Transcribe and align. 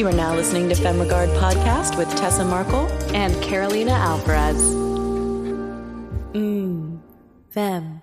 You 0.00 0.08
are 0.08 0.12
now 0.12 0.34
listening 0.34 0.70
to 0.70 0.74
FemRegard 0.74 1.28
Podcast 1.38 1.98
with 1.98 2.08
Tessa 2.16 2.42
Markle 2.42 2.86
and 3.14 3.34
Carolina 3.42 3.90
Alvarez. 3.90 4.56
Mmm, 6.32 6.98
Fem. 7.50 8.02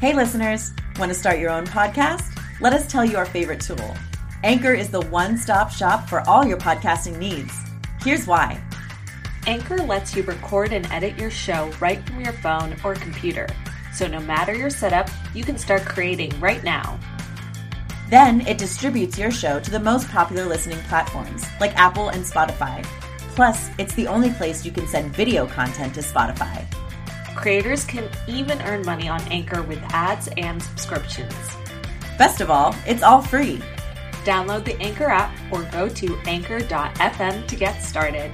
Hey, 0.00 0.14
listeners, 0.14 0.72
want 0.98 1.12
to 1.12 1.14
start 1.14 1.38
your 1.38 1.50
own 1.50 1.66
podcast? 1.66 2.40
Let 2.62 2.72
us 2.72 2.90
tell 2.90 3.04
you 3.04 3.18
our 3.18 3.26
favorite 3.26 3.60
tool. 3.60 3.94
Anchor 4.42 4.72
is 4.72 4.88
the 4.88 5.02
one 5.02 5.36
stop 5.36 5.70
shop 5.70 6.08
for 6.08 6.26
all 6.26 6.46
your 6.46 6.56
podcasting 6.56 7.18
needs. 7.18 7.54
Here's 8.00 8.26
why 8.26 8.58
Anchor 9.46 9.82
lets 9.82 10.16
you 10.16 10.22
record 10.22 10.72
and 10.72 10.90
edit 10.90 11.18
your 11.18 11.30
show 11.30 11.70
right 11.78 12.02
from 12.06 12.22
your 12.22 12.32
phone 12.32 12.74
or 12.82 12.94
computer. 12.94 13.48
So 13.92 14.06
no 14.06 14.20
matter 14.20 14.54
your 14.54 14.70
setup, 14.70 15.10
you 15.34 15.44
can 15.44 15.58
start 15.58 15.84
creating 15.84 16.40
right 16.40 16.64
now. 16.64 16.98
Then 18.08 18.42
it 18.46 18.58
distributes 18.58 19.18
your 19.18 19.30
show 19.30 19.60
to 19.60 19.70
the 19.70 19.80
most 19.80 20.08
popular 20.08 20.44
listening 20.46 20.78
platforms 20.88 21.44
like 21.60 21.76
Apple 21.76 22.10
and 22.10 22.24
Spotify. 22.24 22.84
Plus, 23.34 23.70
it's 23.78 23.94
the 23.94 24.06
only 24.06 24.30
place 24.30 24.64
you 24.64 24.70
can 24.70 24.86
send 24.86 25.14
video 25.14 25.46
content 25.46 25.94
to 25.94 26.00
Spotify. 26.00 26.64
Creators 27.34 27.84
can 27.84 28.08
even 28.28 28.60
earn 28.62 28.84
money 28.84 29.08
on 29.08 29.20
Anchor 29.22 29.62
with 29.62 29.82
ads 29.90 30.28
and 30.36 30.62
subscriptions. 30.62 31.34
Best 32.16 32.40
of 32.40 32.50
all, 32.50 32.74
it's 32.86 33.02
all 33.02 33.20
free. 33.20 33.60
Download 34.24 34.64
the 34.64 34.80
Anchor 34.80 35.06
app 35.06 35.36
or 35.52 35.62
go 35.64 35.88
to 35.88 36.16
anchor.fm 36.26 37.46
to 37.46 37.56
get 37.56 37.80
started. 37.80 38.30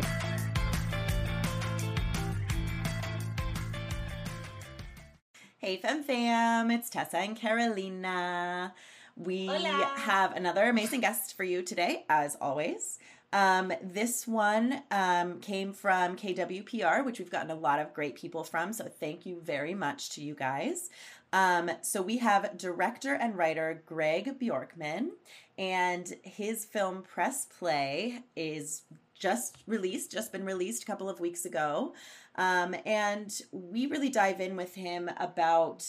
Hey, 5.59 5.77
Fem 5.77 6.03
Fam, 6.03 6.71
it's 6.71 6.91
Tessa 6.91 7.19
and 7.19 7.37
Carolina. 7.37 8.75
We 9.21 9.49
Hola. 9.49 9.93
have 9.97 10.35
another 10.35 10.65
amazing 10.71 11.03
guest 11.03 11.37
for 11.37 11.45
you 11.45 11.61
today, 11.61 12.07
as 12.09 12.39
always. 12.41 12.99
Um, 13.35 13.71
this 13.83 14.27
one 14.27 14.83
um, 14.91 15.41
came 15.41 15.75
from 15.75 16.17
KWPR, 16.17 17.05
which 17.05 17.19
we've 17.19 17.31
gotten 17.31 17.51
a 17.51 17.55
lot 17.55 17.81
of 17.81 17.93
great 17.93 18.15
people 18.15 18.45
from. 18.45 18.73
So 18.73 18.85
thank 18.85 19.27
you 19.27 19.39
very 19.43 19.75
much 19.75 20.09
to 20.13 20.23
you 20.23 20.35
guys. 20.35 20.89
Um, 21.35 21.71
so 21.83 22.01
we 22.01 22.17
have 22.17 22.57
director 22.57 23.13
and 23.13 23.37
writer 23.37 23.83
Greg 23.85 24.39
Bjorkman, 24.41 25.11
and 25.59 26.15
his 26.23 26.65
film 26.65 27.03
Press 27.03 27.45
Play 27.45 28.21
is 28.35 28.85
just 29.13 29.59
released, 29.67 30.11
just 30.11 30.33
been 30.33 30.47
released 30.47 30.85
a 30.85 30.87
couple 30.87 31.11
of 31.11 31.21
weeks 31.21 31.45
ago. 31.45 31.93
Um, 32.37 32.75
and 32.87 33.39
we 33.53 33.85
really 33.85 34.09
dive 34.09 34.41
in 34.41 34.57
with 34.57 34.75
him 34.75 35.11
about 35.19 35.87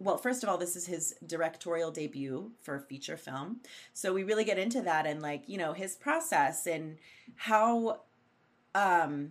well, 0.00 0.16
first 0.16 0.42
of 0.42 0.48
all, 0.48 0.56
this 0.58 0.74
is 0.76 0.86
his 0.86 1.14
directorial 1.26 1.90
debut 1.92 2.50
for 2.60 2.74
a 2.74 2.80
feature 2.80 3.16
film. 3.18 3.60
So 3.92 4.12
we 4.12 4.24
really 4.24 4.44
get 4.44 4.58
into 4.58 4.80
that 4.82 5.06
and 5.06 5.20
like, 5.22 5.44
you 5.46 5.58
know, 5.58 5.72
his 5.74 5.94
process 5.94 6.66
and 6.66 6.96
how 7.36 8.00
um 8.74 9.30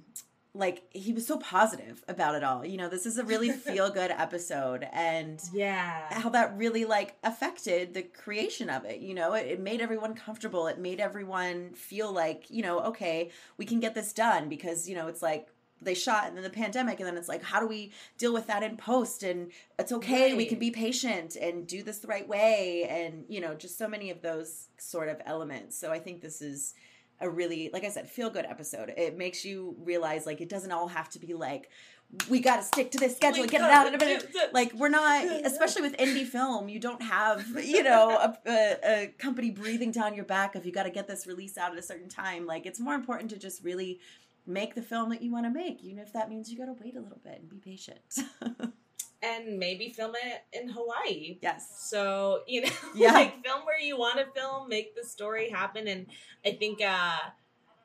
like 0.53 0.83
he 0.91 1.13
was 1.13 1.25
so 1.27 1.37
positive 1.37 2.03
about 2.07 2.35
it 2.35 2.43
all. 2.43 2.65
You 2.65 2.77
know, 2.77 2.89
this 2.89 3.05
is 3.05 3.17
a 3.17 3.23
really 3.23 3.51
feel 3.67 3.89
good 3.89 4.11
episode 4.11 4.87
and 4.91 5.41
Yeah. 5.53 6.11
how 6.13 6.29
that 6.29 6.57
really 6.57 6.85
like 6.85 7.15
affected 7.23 7.93
the 7.93 8.01
creation 8.01 8.69
of 8.69 8.83
it 8.83 8.99
you 8.99 9.13
know 9.13 9.33
it, 9.33 9.45
it 9.47 9.59
made 9.59 9.79
everyone 9.79 10.15
comfortable 10.15 10.65
it 10.67 10.79
made 10.79 10.99
everyone 10.99 11.71
feel 11.73 12.11
like 12.11 12.45
you 12.49 12.63
know 12.63 12.79
okay 12.79 13.29
we 13.57 13.65
can 13.65 13.79
get 13.79 13.93
this 13.93 14.11
done 14.11 14.49
because 14.49 14.89
you 14.89 14.95
know 14.95 15.07
it's 15.07 15.21
like 15.21 15.47
they 15.81 15.93
shot 15.93 16.27
and 16.27 16.35
then 16.35 16.43
the 16.43 16.49
pandemic 16.49 16.99
and 16.99 17.07
then 17.07 17.17
it's 17.17 17.29
like 17.29 17.43
how 17.43 17.59
do 17.59 17.67
we 17.67 17.91
deal 18.17 18.33
with 18.33 18.47
that 18.47 18.63
in 18.63 18.77
post? 18.77 19.23
And 19.23 19.51
it's 19.77 19.91
okay 19.91 20.33
we 20.33 20.45
can 20.45 20.59
be 20.59 20.71
patient 20.71 21.35
and 21.35 21.67
do 21.67 21.83
this 21.83 21.99
the 21.99 22.07
right 22.07 22.27
way 22.27 22.85
and 22.89 23.25
you 23.27 23.41
know 23.41 23.53
just 23.55 23.77
so 23.77 23.87
many 23.87 24.09
of 24.09 24.21
those 24.21 24.67
sort 24.77 25.09
of 25.09 25.21
elements. 25.25 25.77
So 25.77 25.91
i 25.91 25.99
think 25.99 26.21
this 26.21 26.41
is 26.41 26.73
a 27.21 27.29
really 27.29 27.69
like 27.73 27.83
i 27.83 27.89
said 27.89 28.09
feel 28.09 28.29
good 28.29 28.45
episode. 28.45 28.93
It 28.95 29.17
makes 29.17 29.43
you 29.45 29.75
realize 29.79 30.25
like 30.25 30.41
it 30.41 30.49
doesn't 30.49 30.71
all 30.71 30.87
have 30.87 31.09
to 31.09 31.19
be 31.19 31.33
like 31.33 31.69
we 32.27 32.39
got 32.39 32.55
to 32.55 32.63
stick 32.63 32.89
to 32.89 32.97
this 32.97 33.15
schedule 33.15 33.43
and 33.43 33.51
get 33.51 33.61
it 33.61 33.69
out 33.69 33.85
in 33.85 33.93
a 33.93 33.97
minute. 33.97 34.27
like 34.51 34.73
we're 34.73 34.89
not 34.89 35.23
especially 35.45 35.83
with 35.83 35.95
indie 35.97 36.25
film 36.25 36.67
you 36.67 36.79
don't 36.79 37.03
have 37.03 37.45
you 37.63 37.83
know 37.83 38.09
a, 38.17 38.49
a, 38.49 38.77
a 38.83 39.07
company 39.19 39.51
breathing 39.51 39.91
down 39.91 40.15
your 40.15 40.25
back 40.25 40.55
if 40.55 40.65
you 40.65 40.71
got 40.71 40.83
to 40.83 40.89
get 40.89 41.07
this 41.07 41.27
release 41.27 41.57
out 41.57 41.71
at 41.71 41.77
a 41.77 41.81
certain 41.81 42.09
time. 42.09 42.45
Like 42.45 42.65
it's 42.65 42.79
more 42.79 42.95
important 42.95 43.29
to 43.31 43.37
just 43.37 43.63
really 43.63 43.99
make 44.49 44.73
the 44.75 44.81
film 44.81 45.09
that 45.11 45.21
you 45.21 45.31
want 45.31 45.45
to 45.45 45.49
make 45.51 45.81
even 45.83 45.99
if 45.99 46.11
that 46.13 46.27
means 46.29 46.51
you 46.51 46.57
got 46.57 46.65
to 46.65 46.75
wait 46.83 46.95
a 46.95 46.99
little 46.99 47.21
bit 47.23 47.39
and 47.39 47.49
be 47.49 47.57
patient 47.57 47.99
and 49.21 49.59
maybe 49.59 49.89
film 49.89 50.13
it 50.23 50.43
in 50.59 50.69
Hawaii. 50.69 51.37
yes 51.41 51.87
So, 51.89 52.41
you 52.47 52.61
know, 52.61 52.69
Yeah. 52.95 53.11
like 53.13 53.43
film 53.45 53.65
where 53.65 53.79
you 53.79 53.97
want 53.97 54.17
to 54.17 54.25
film, 54.39 54.69
make 54.69 54.95
the 54.95 55.03
story 55.03 55.49
happen. 55.49 55.87
And 55.87 56.05
I 56.45 56.51
think, 56.53 56.81
uh, 56.81 57.17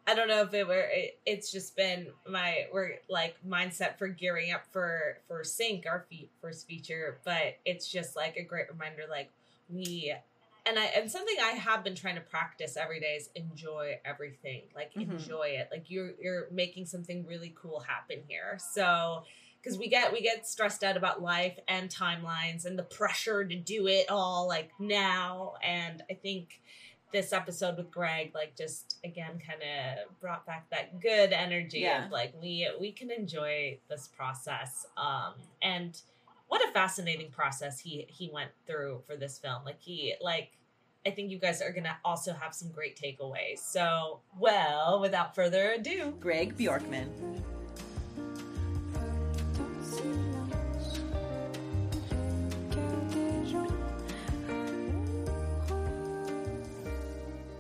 I 0.07 0.15
don't 0.15 0.29
know 0.29 0.43
if 0.43 0.55
it 0.55 0.67
were, 0.67 0.87
it, 0.91 1.19
it's 1.27 1.51
just 1.51 1.77
been 1.77 2.09
my, 2.29 2.67
we're 2.73 2.99
like 3.09 3.37
mindset 3.47 3.99
for 3.99 4.07
gearing 4.07 4.53
up 4.53 4.63
for, 4.73 5.19
for 5.27 5.43
Sync, 5.43 5.87
our 5.87 6.07
fe- 6.11 6.31
first 6.41 6.69
feature. 6.69 7.19
But 7.25 7.57
it's 7.65 7.89
just 7.91 8.15
like 8.15 8.37
a 8.37 8.43
great 8.45 8.71
reminder, 8.71 9.03
like 9.11 9.31
we, 9.69 10.15
and 10.67 10.79
I, 10.79 10.85
and 10.87 11.11
something 11.11 11.37
I 11.43 11.51
have 11.51 11.85
been 11.85 11.95
trying 11.95 12.15
to 12.15 12.21
practice 12.21 12.77
every 12.77 13.01
day 13.01 13.17
is 13.17 13.29
enjoy 13.35 14.01
everything. 14.05 14.63
Like 14.75 14.93
Mhm. 14.95 15.13
enjoy 15.13 15.49
it. 15.59 15.69
Like 15.71 15.91
you're, 15.91 16.13
you're 16.21 16.49
making 16.51 16.87
something 16.87 17.27
really 17.27 17.55
cool 17.61 17.81
happen 17.81 18.23
here. 18.29 18.59
So, 18.73 19.25
because 19.63 19.79
we 19.79 19.89
get 19.89 20.13
we 20.13 20.21
get 20.21 20.47
stressed 20.47 20.85
out 20.85 20.97
about 20.99 21.23
life 21.23 21.59
and 21.69 21.89
timelines 21.89 22.67
and 22.67 22.79
the 22.79 22.83
pressure 22.83 23.45
to 23.45 23.55
do 23.57 23.87
it 23.87 24.11
all 24.11 24.47
like 24.47 24.71
now 24.79 25.55
and 25.63 26.03
i 26.11 26.13
think 26.13 26.61
this 27.15 27.33
episode 27.33 27.79
with 27.79 27.91
greg 27.91 28.33
like 28.35 28.55
just 28.59 28.99
again 29.05 29.41
kind 29.47 29.63
of 29.63 30.21
brought 30.21 30.45
back 30.45 30.69
that 30.69 31.01
good 31.01 31.33
energy 31.33 31.79
Yeah. 31.79 32.05
of 32.05 32.11
like 32.13 32.35
we 32.43 32.69
we 32.79 32.93
can 32.93 33.11
enjoy 33.11 33.79
this 33.89 34.07
process 34.15 34.85
um 34.99 35.33
and 35.63 35.99
what 36.55 36.69
a 36.69 36.73
fascinating 36.73 37.33
process 37.33 37.81
he 37.81 38.07
he 38.09 38.31
went 38.33 38.53
through 38.65 39.03
for 39.09 39.17
this 39.17 39.39
film 39.39 39.65
like 39.65 39.81
he 39.81 40.15
like 40.21 40.53
I 41.05 41.11
think 41.11 41.33
you 41.33 41.39
guys 41.41 41.61
are 41.61 41.73
gonna 41.73 41.97
also 42.05 42.33
have 42.33 42.55
some 42.55 42.71
great 42.71 42.97
takeaways. 42.97 43.59
So, 43.59 44.21
well, 44.39 45.01
without 45.01 45.35
further 45.35 45.73
ado, 45.73 46.15
greg 46.21 46.57
bjorkman 46.57 47.43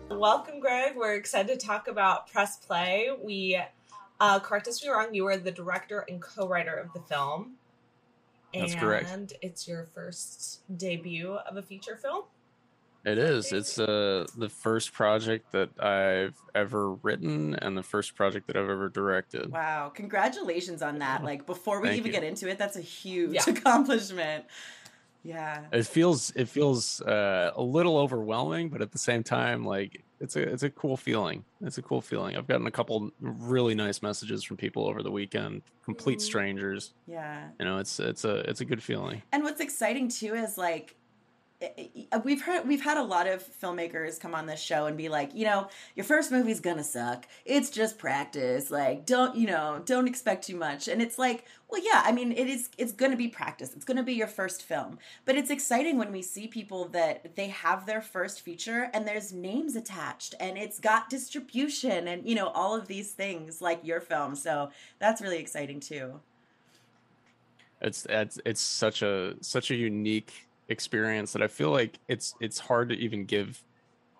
Welcome, 0.08 0.60
Greg. 0.60 0.94
We're 0.96 1.14
excited 1.14 1.58
to 1.58 1.66
talk 1.66 1.88
about 1.88 2.30
Press 2.30 2.58
Play. 2.58 3.10
We, 3.20 3.60
uh, 4.20 4.38
correct 4.38 4.68
us 4.68 4.78
if 4.78 4.84
you're 4.84 4.96
wrong, 4.96 5.12
you 5.12 5.24
were 5.24 5.36
the 5.36 5.50
director 5.50 6.06
and 6.08 6.22
co-writer 6.22 6.74
of 6.74 6.92
the 6.92 7.00
film. 7.00 7.56
That's 8.56 8.72
and 8.72 8.80
correct. 8.80 9.10
And 9.10 9.32
it's 9.42 9.66
your 9.68 9.88
first 9.94 10.60
debut 10.76 11.32
of 11.34 11.56
a 11.56 11.62
feature 11.62 11.96
film. 11.96 12.24
It 13.04 13.18
is. 13.18 13.52
It's 13.52 13.78
uh, 13.78 14.26
the 14.38 14.48
first 14.48 14.92
project 14.94 15.52
that 15.52 15.78
I've 15.78 16.40
ever 16.54 16.94
written 16.94 17.54
and 17.54 17.76
the 17.76 17.82
first 17.82 18.14
project 18.16 18.46
that 18.46 18.56
I've 18.56 18.70
ever 18.70 18.88
directed. 18.88 19.50
wow 19.50 19.90
congratulations 19.94 20.80
on 20.82 20.98
that 21.00 21.22
like 21.22 21.44
before 21.46 21.80
we 21.80 21.88
Thank 21.88 21.98
even 21.98 22.12
you. 22.12 22.12
get 22.20 22.24
into 22.24 22.48
it 22.48 22.56
that's 22.58 22.76
a 22.76 22.80
huge 22.80 23.34
Yeah. 23.34 23.42
accomplishment 23.48 24.46
yeah 25.22 25.64
It 25.72 25.86
feels 25.86 26.30
it 26.36 26.48
feels 26.48 27.00
uh, 27.02 27.50
a 27.54 27.62
little 27.62 27.98
overwhelming, 27.98 28.68
but 28.70 28.80
at 28.82 28.92
the 28.92 28.98
same 28.98 29.22
time, 29.22 29.64
like 29.64 30.03
it's 30.20 30.36
a 30.36 30.42
it's 30.42 30.62
a 30.62 30.70
cool 30.70 30.96
feeling. 30.96 31.44
It's 31.60 31.78
a 31.78 31.82
cool 31.82 32.00
feeling. 32.00 32.36
I've 32.36 32.46
gotten 32.46 32.66
a 32.66 32.70
couple 32.70 33.10
really 33.20 33.74
nice 33.74 34.02
messages 34.02 34.42
from 34.44 34.56
people 34.56 34.86
over 34.86 35.02
the 35.02 35.10
weekend, 35.10 35.62
complete 35.84 36.18
Mhm. 36.18 36.22
strangers. 36.22 36.94
yeah 37.06 37.48
You 37.58 37.64
know, 37.66 37.78
it's 37.78 37.98
it's 38.00 38.24
a 38.24 38.36
it's 38.50 38.60
a 38.60 38.64
good 38.64 38.82
feeling. 38.82 39.22
And 39.32 39.42
what's 39.42 39.60
exciting 39.60 40.08
too 40.08 40.34
is 40.34 40.56
like 40.56 40.96
Uh, 42.12 42.20
we've 42.24 42.42
heard 42.42 42.66
we've 42.66 42.82
had 42.82 42.96
a 42.96 43.02
lot 43.02 43.26
of 43.26 43.42
filmmakers 43.60 44.20
come 44.20 44.34
on 44.34 44.46
this 44.46 44.60
show 44.60 44.86
and 44.86 44.96
be 44.96 45.08
like, 45.08 45.34
you 45.34 45.44
know, 45.44 45.68
your 45.94 46.04
first 46.04 46.30
movie's 46.30 46.60
gonna 46.60 46.84
suck. 46.84 47.26
It's 47.44 47.70
just 47.70 47.98
practice. 47.98 48.70
Like, 48.70 49.06
don't 49.06 49.36
you 49.36 49.46
know? 49.46 49.82
Don't 49.84 50.08
expect 50.08 50.46
too 50.46 50.56
much. 50.56 50.88
And 50.88 51.00
it's 51.00 51.18
like, 51.18 51.44
well, 51.70 51.82
yeah. 51.84 52.02
I 52.04 52.12
mean, 52.12 52.32
it 52.32 52.48
is. 52.48 52.68
It's 52.78 52.92
gonna 52.92 53.16
be 53.16 53.28
practice. 53.28 53.72
It's 53.74 53.84
gonna 53.84 54.02
be 54.02 54.14
your 54.14 54.26
first 54.26 54.62
film. 54.62 54.98
But 55.24 55.36
it's 55.36 55.50
exciting 55.50 55.98
when 55.98 56.12
we 56.12 56.22
see 56.22 56.46
people 56.46 56.88
that 56.88 57.36
they 57.36 57.48
have 57.48 57.86
their 57.86 58.00
first 58.00 58.40
feature 58.40 58.90
and 58.92 59.06
there's 59.06 59.32
names 59.32 59.76
attached 59.76 60.34
and 60.40 60.58
it's 60.58 60.80
got 60.80 61.08
distribution 61.08 62.08
and 62.08 62.28
you 62.28 62.34
know 62.34 62.48
all 62.48 62.74
of 62.76 62.86
these 62.88 63.12
things 63.12 63.60
like 63.60 63.80
your 63.84 64.00
film. 64.00 64.34
So 64.34 64.70
that's 64.98 65.20
really 65.20 65.38
exciting 65.38 65.80
too. 65.80 66.20
It's 67.80 68.06
it's 68.08 68.38
it's 68.44 68.60
such 68.60 69.02
a 69.02 69.34
such 69.42 69.70
a 69.70 69.74
unique 69.74 70.46
experience 70.68 71.32
that 71.32 71.42
I 71.42 71.48
feel 71.48 71.70
like 71.70 71.98
it's 72.08 72.34
it's 72.40 72.58
hard 72.58 72.88
to 72.90 72.94
even 72.96 73.24
give 73.26 73.62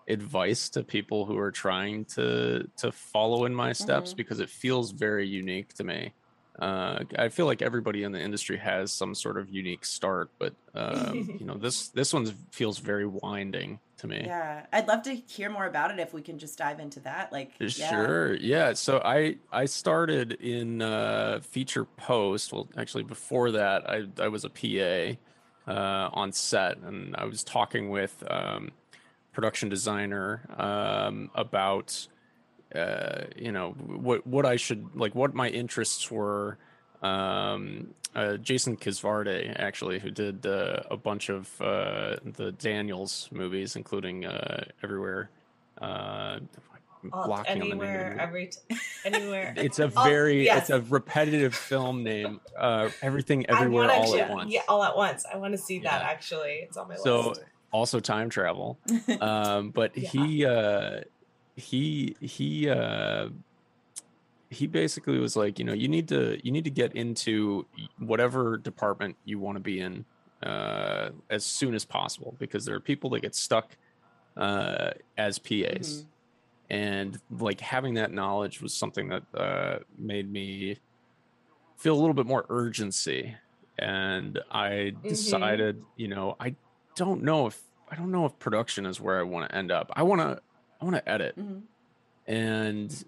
advice 0.07 0.69
to 0.69 0.83
people 0.83 1.25
who 1.25 1.37
are 1.37 1.51
trying 1.51 2.05
to 2.05 2.67
to 2.77 2.91
follow 2.91 3.45
in 3.45 3.55
my 3.55 3.73
steps 3.73 4.13
Mhm. 4.13 4.17
because 4.17 4.39
it 4.39 4.49
feels 4.49 4.91
very 4.91 5.27
unique 5.27 5.73
to 5.75 5.83
me. 5.83 6.13
uh, 6.57 7.03
I 7.19 7.27
feel 7.27 7.47
like 7.47 7.61
everybody 7.61 8.03
in 8.03 8.13
the 8.13 8.21
industry 8.21 8.55
has 8.55 8.93
some 8.93 9.13
sort 9.13 9.37
of 9.37 9.49
unique 9.49 9.83
start, 9.83 10.29
but 10.39 10.53
um, 10.73 11.35
you 11.37 11.45
know 11.45 11.57
this 11.57 11.89
this 11.99 12.13
one 12.13 12.27
feels 12.53 12.77
very 12.77 13.05
winding 13.05 13.77
to 13.97 14.07
me. 14.07 14.21
Yeah, 14.25 14.65
I'd 14.71 14.87
love 14.87 15.01
to 15.03 15.13
hear 15.13 15.49
more 15.49 15.65
about 15.65 15.91
it 15.91 15.99
if 15.99 16.13
we 16.13 16.21
can 16.21 16.39
just 16.39 16.57
dive 16.57 16.79
into 16.79 17.01
that. 17.01 17.33
Like, 17.33 17.51
yeah. 17.59 17.67
sure, 17.89 18.35
yeah. 18.35 18.71
So 18.71 19.01
I 19.03 19.35
I 19.51 19.65
started 19.65 20.33
in 20.33 20.81
uh, 20.81 21.41
feature 21.41 21.83
post. 21.83 22.53
Well, 22.53 22.69
actually, 22.77 23.03
before 23.03 23.51
that, 23.51 23.89
I 23.89 24.03
I 24.17 24.29
was 24.29 24.45
a 24.45 24.49
PA 24.49 25.17
uh, 25.67 26.09
on 26.13 26.31
set, 26.31 26.77
and 26.77 27.15
I 27.15 27.25
was 27.25 27.43
talking 27.43 27.89
with 27.89 28.23
um, 28.29 28.71
production 29.33 29.69
designer 29.69 30.41
um, 30.57 31.29
about 31.35 32.07
uh, 32.73 33.25
you 33.35 33.51
know 33.51 33.71
what 33.71 34.25
what 34.25 34.45
I 34.45 34.55
should 34.55 34.95
like 34.95 35.15
what 35.15 35.33
my 35.33 35.49
interests 35.49 36.09
were. 36.09 36.57
Um, 37.01 37.93
uh, 38.15 38.37
Jason 38.37 38.77
Kisvarday 38.77 39.53
actually, 39.59 39.99
who 39.99 40.09
did 40.09 40.45
uh, 40.45 40.83
a 40.89 40.95
bunch 40.95 41.29
of 41.29 41.61
uh, 41.61 42.15
the 42.23 42.53
Daniels 42.53 43.27
movies, 43.31 43.75
including 43.75 44.25
uh, 44.25 44.65
Everywhere. 44.81 45.29
Uh, 47.13 47.27
blocking 47.27 47.61
anywhere, 47.61 48.17
every 48.19 48.47
t- 48.47 48.77
anywhere. 49.05 49.53
It's 49.57 49.79
a 49.79 49.87
very, 49.87 50.45
yes. 50.45 50.61
it's 50.61 50.69
a 50.69 50.81
repetitive 50.81 51.55
film 51.55 52.03
name. 52.03 52.39
Uh, 52.57 52.89
everything, 53.01 53.45
everywhere, 53.47 53.91
all 53.91 54.11
to, 54.11 54.21
at 54.21 54.29
once. 54.29 54.51
Yeah, 54.51 54.61
all 54.67 54.83
at 54.83 54.95
once. 54.95 55.25
I 55.31 55.37
want 55.37 55.53
to 55.53 55.57
see 55.57 55.79
that. 55.79 56.01
Actually, 56.01 56.59
it's 56.63 56.77
on 56.77 56.89
my 56.89 56.95
so, 56.95 57.29
list. 57.29 57.41
So 57.41 57.47
also 57.71 57.99
time 57.99 58.29
travel, 58.29 58.79
um, 59.21 59.71
but 59.71 59.97
yeah. 59.97 60.09
he 60.09 60.45
uh, 60.45 61.01
he 61.55 62.15
he 62.19 62.69
uh 62.69 63.29
he 64.49 64.67
basically 64.67 65.17
was 65.17 65.35
like 65.35 65.59
you 65.59 65.65
know 65.65 65.73
you 65.73 65.87
need 65.87 66.07
to 66.07 66.39
you 66.43 66.51
need 66.51 66.63
to 66.63 66.69
get 66.69 66.95
into 66.95 67.65
whatever 67.99 68.57
department 68.57 69.15
you 69.25 69.39
want 69.39 69.55
to 69.55 69.59
be 69.59 69.79
in 69.79 70.05
uh 70.43 71.09
as 71.29 71.43
soon 71.43 71.73
as 71.73 71.83
possible 71.83 72.35
because 72.39 72.65
there 72.65 72.75
are 72.75 72.79
people 72.79 73.09
that 73.09 73.21
get 73.21 73.33
stuck 73.33 73.75
uh 74.37 74.91
as 75.17 75.39
pas 75.39 75.49
mm-hmm. 75.49 76.07
And 76.75 77.19
like 77.39 77.61
having 77.61 77.95
that 77.95 78.11
knowledge 78.11 78.61
was 78.61 78.73
something 78.73 79.09
that 79.09 79.23
uh 79.35 79.79
made 79.97 80.31
me 80.31 80.77
feel 81.77 81.93
a 81.93 81.99
little 81.99 82.13
bit 82.13 82.25
more 82.25 82.45
urgency 82.49 83.35
and 83.79 84.39
i 84.51 84.69
mm-hmm. 84.69 85.07
decided 85.07 85.77
mm-hmm. 85.77 85.87
you 85.95 86.07
know 86.07 86.35
i 86.39 86.55
don't 86.95 87.21
know 87.21 87.47
if 87.47 87.61
i 87.91 87.95
don't 87.95 88.11
know 88.11 88.25
if 88.25 88.37
production 88.39 88.85
is 88.85 88.99
where 88.99 89.19
i 89.19 89.23
want 89.23 89.49
to 89.49 89.55
end 89.55 89.71
up 89.71 89.91
i 89.95 90.03
want 90.03 90.21
to 90.21 90.41
I 90.81 90.85
want 90.85 90.95
to 90.97 91.09
edit. 91.09 91.37
Mm-hmm. 91.37 91.59
And 92.31 93.05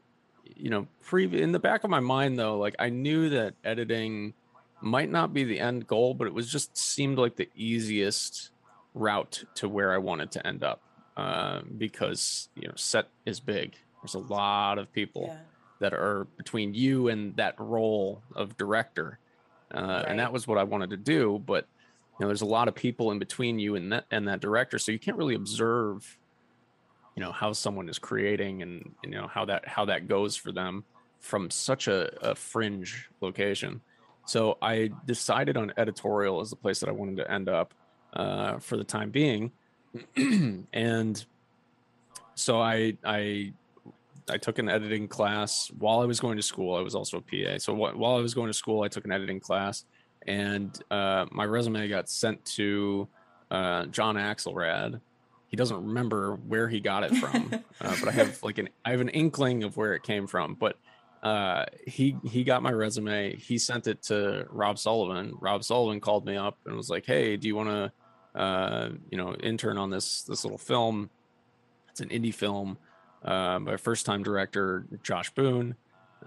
you 0.55 0.69
know, 0.69 0.87
pre 1.01 1.25
in 1.25 1.51
the 1.51 1.59
back 1.59 1.83
of 1.83 1.89
my 1.89 1.99
mind 1.99 2.39
though, 2.39 2.57
like 2.57 2.75
I 2.79 2.89
knew 2.89 3.29
that 3.29 3.55
editing 3.63 4.33
might 4.81 5.09
not 5.09 5.33
be 5.33 5.43
the 5.43 5.59
end 5.59 5.87
goal, 5.87 6.13
but 6.13 6.27
it 6.27 6.33
was 6.33 6.51
just 6.51 6.77
seemed 6.77 7.17
like 7.17 7.35
the 7.35 7.49
easiest 7.55 8.51
route 8.93 9.43
to 9.55 9.67
where 9.67 9.93
I 9.93 9.97
wanted 9.97 10.31
to 10.31 10.47
end 10.47 10.63
up. 10.63 10.81
Uh, 11.17 11.61
because 11.77 12.47
you 12.55 12.67
know, 12.67 12.73
set 12.75 13.07
is 13.25 13.39
big. 13.39 13.75
There's 14.03 14.13
a 14.13 14.19
lot 14.19 14.77
of 14.77 14.93
people 14.93 15.25
yeah. 15.27 15.39
that 15.79 15.93
are 15.93 16.27
between 16.37 16.75
you 16.75 17.07
and 17.07 17.35
that 17.37 17.59
role 17.59 18.21
of 18.35 18.55
director, 18.55 19.17
uh, 19.73 19.81
right. 19.81 20.05
and 20.07 20.19
that 20.19 20.31
was 20.31 20.47
what 20.47 20.59
I 20.59 20.63
wanted 20.63 20.91
to 20.91 20.97
do. 20.97 21.41
But 21.43 21.65
you 22.19 22.23
know, 22.23 22.27
there's 22.27 22.43
a 22.43 22.45
lot 22.45 22.67
of 22.67 22.75
people 22.75 23.11
in 23.11 23.17
between 23.17 23.57
you 23.57 23.75
and 23.75 23.91
that 23.93 24.05
and 24.11 24.27
that 24.27 24.41
director, 24.41 24.77
so 24.77 24.91
you 24.91 24.99
can't 24.99 25.17
really 25.17 25.33
observe 25.33 26.17
you 27.17 27.23
know 27.23 27.31
how 27.31 27.51
someone 27.51 27.89
is 27.89 27.97
creating 27.97 28.61
and 28.61 28.93
you 29.03 29.09
know 29.09 29.27
how 29.27 29.43
that 29.43 29.67
how 29.67 29.85
that 29.85 30.07
goes 30.07 30.35
for 30.35 30.51
them 30.51 30.83
from 31.19 31.49
such 31.49 31.87
a, 31.87 32.15
a 32.21 32.35
fringe 32.35 33.09
location 33.21 33.81
so 34.25 34.55
i 34.61 34.91
decided 35.07 35.57
on 35.57 35.73
editorial 35.77 36.39
as 36.39 36.51
the 36.51 36.55
place 36.55 36.79
that 36.79 36.87
i 36.87 36.91
wanted 36.91 37.17
to 37.17 37.29
end 37.29 37.49
up 37.49 37.73
uh, 38.13 38.59
for 38.59 38.77
the 38.77 38.83
time 38.83 39.09
being 39.09 39.51
and 40.73 41.25
so 42.35 42.61
i 42.61 42.93
i 43.03 43.51
i 44.29 44.37
took 44.37 44.59
an 44.59 44.69
editing 44.69 45.07
class 45.07 45.71
while 45.79 45.99
i 46.01 46.05
was 46.05 46.19
going 46.19 46.37
to 46.37 46.43
school 46.43 46.75
i 46.75 46.81
was 46.81 46.95
also 46.95 47.17
a 47.17 47.21
pa 47.21 47.57
so 47.57 47.73
wh- 47.73 47.97
while 47.97 48.15
i 48.15 48.21
was 48.21 48.33
going 48.33 48.47
to 48.47 48.53
school 48.53 48.83
i 48.83 48.87
took 48.87 49.05
an 49.05 49.11
editing 49.11 49.39
class 49.39 49.85
and 50.27 50.83
uh, 50.91 51.25
my 51.31 51.45
resume 51.45 51.87
got 51.87 52.09
sent 52.09 52.43
to 52.45 53.07
uh, 53.51 53.85
john 53.85 54.15
axelrad 54.15 54.99
he 55.47 55.55
doesn't 55.55 55.77
remember 55.77 56.35
where 56.35 56.67
he 56.67 56.79
got 56.79 57.03
it 57.03 57.15
from, 57.15 57.53
uh, 57.81 57.95
but 57.99 58.09
I 58.09 58.11
have 58.11 58.41
like 58.43 58.57
an 58.57 58.69
I 58.85 58.91
have 58.91 59.01
an 59.01 59.09
inkling 59.09 59.63
of 59.63 59.77
where 59.77 59.93
it 59.93 60.03
came 60.03 60.27
from. 60.27 60.55
But 60.55 60.77
uh, 61.23 61.65
he 61.85 62.17
he 62.25 62.43
got 62.43 62.61
my 62.61 62.71
resume. 62.71 63.35
He 63.35 63.57
sent 63.57 63.87
it 63.87 64.03
to 64.03 64.45
Robb 64.49 64.77
Sullivan. 64.77 65.33
Robb 65.39 65.63
Sullivan 65.63 65.99
called 65.99 66.25
me 66.25 66.35
up 66.35 66.57
and 66.65 66.75
was 66.75 66.89
like, 66.89 67.05
"Hey, 67.05 67.37
do 67.37 67.47
you 67.47 67.55
want 67.55 67.69
to 67.69 67.91
uh, 68.37 68.89
you 69.11 69.17
know 69.17 69.33
intern 69.35 69.77
on 69.77 69.89
this 69.89 70.23
this 70.23 70.45
little 70.45 70.57
film? 70.57 71.09
It's 71.89 71.99
an 71.99 72.09
indie 72.09 72.33
film 72.33 72.77
uh, 73.23 73.59
by 73.59 73.77
first 73.77 74.05
time 74.05 74.23
director 74.23 74.85
Josh 75.03 75.31
Boone. 75.31 75.75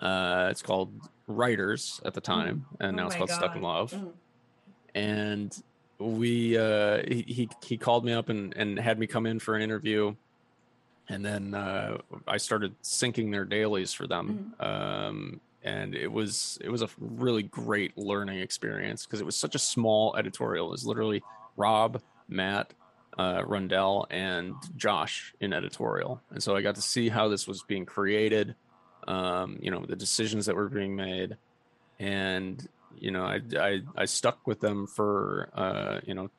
Uh, 0.01 0.49
it's 0.51 0.63
called 0.63 0.93
Writers 1.27 2.01
at 2.05 2.15
the 2.15 2.21
time, 2.21 2.67
and 2.81 2.95
oh 2.95 3.03
now 3.03 3.07
it's 3.07 3.17
called 3.17 3.29
God. 3.29 3.37
Stuck 3.37 3.57
in 3.57 3.63
Love." 3.63 3.93
Mm. 3.93 4.13
And 4.95 5.63
we 5.99 6.59
uh, 6.59 7.03
he 7.07 7.49
he 7.65 7.77
called 7.77 8.05
me 8.05 8.13
up 8.13 8.29
and 8.29 8.55
and 8.57 8.79
had 8.79 8.99
me 8.99 9.07
come 9.07 9.27
in 9.27 9.39
for 9.39 9.55
an 9.55 9.63
interview, 9.63 10.15
and 11.09 11.25
then 11.25 11.55
uh, 11.55 11.99
I 12.27 12.39
started 12.39 12.75
syncing 12.83 13.31
their 13.31 13.45
dailies 13.45 13.93
for 13.93 14.07
them. 14.07 14.55
Mm-hmm. 14.61 15.07
Um, 15.07 15.41
and 15.63 15.95
it 15.95 16.11
was 16.11 16.59
it 16.63 16.71
was 16.71 16.83
a 16.83 16.89
really 16.99 17.43
great 17.43 17.97
learning 17.97 18.41
experience 18.41 19.05
because 19.05 19.21
it 19.21 19.27
was 19.27 19.37
such 19.37 19.55
a 19.55 19.59
small 19.59 20.17
editorial. 20.17 20.69
It 20.69 20.71
was 20.71 20.87
literally 20.87 21.23
Robb, 21.61 22.03
Matt, 22.29 22.73
uh, 23.19 23.43
Rundell, 23.45 24.07
and 24.11 24.55
Josh 24.77 25.35
in 25.41 25.53
editorial, 25.53 26.21
and 26.31 26.43
so 26.43 26.57
I 26.57 26.63
got 26.63 26.77
to 26.77 26.83
see 26.83 27.09
how 27.09 27.29
this 27.29 27.47
was 27.47 27.63
being 27.63 27.87
created. 27.87 28.55
Um, 29.07 29.59
you 29.63 29.71
know, 29.71 29.85
the 29.87 29.97
decisions 29.97 30.47
that 30.47 30.57
were 30.57 30.69
being 30.69 30.95
made, 30.97 31.37
and 31.99 32.69
you 32.99 33.11
know, 33.11 33.25
I, 33.25 33.41
I, 33.59 33.81
I 33.97 34.05
stuck 34.05 34.47
with 34.47 34.61
them 34.61 34.87
for, 34.87 35.51
uh, 35.55 36.01
you 36.05 36.15
know, 36.15 36.31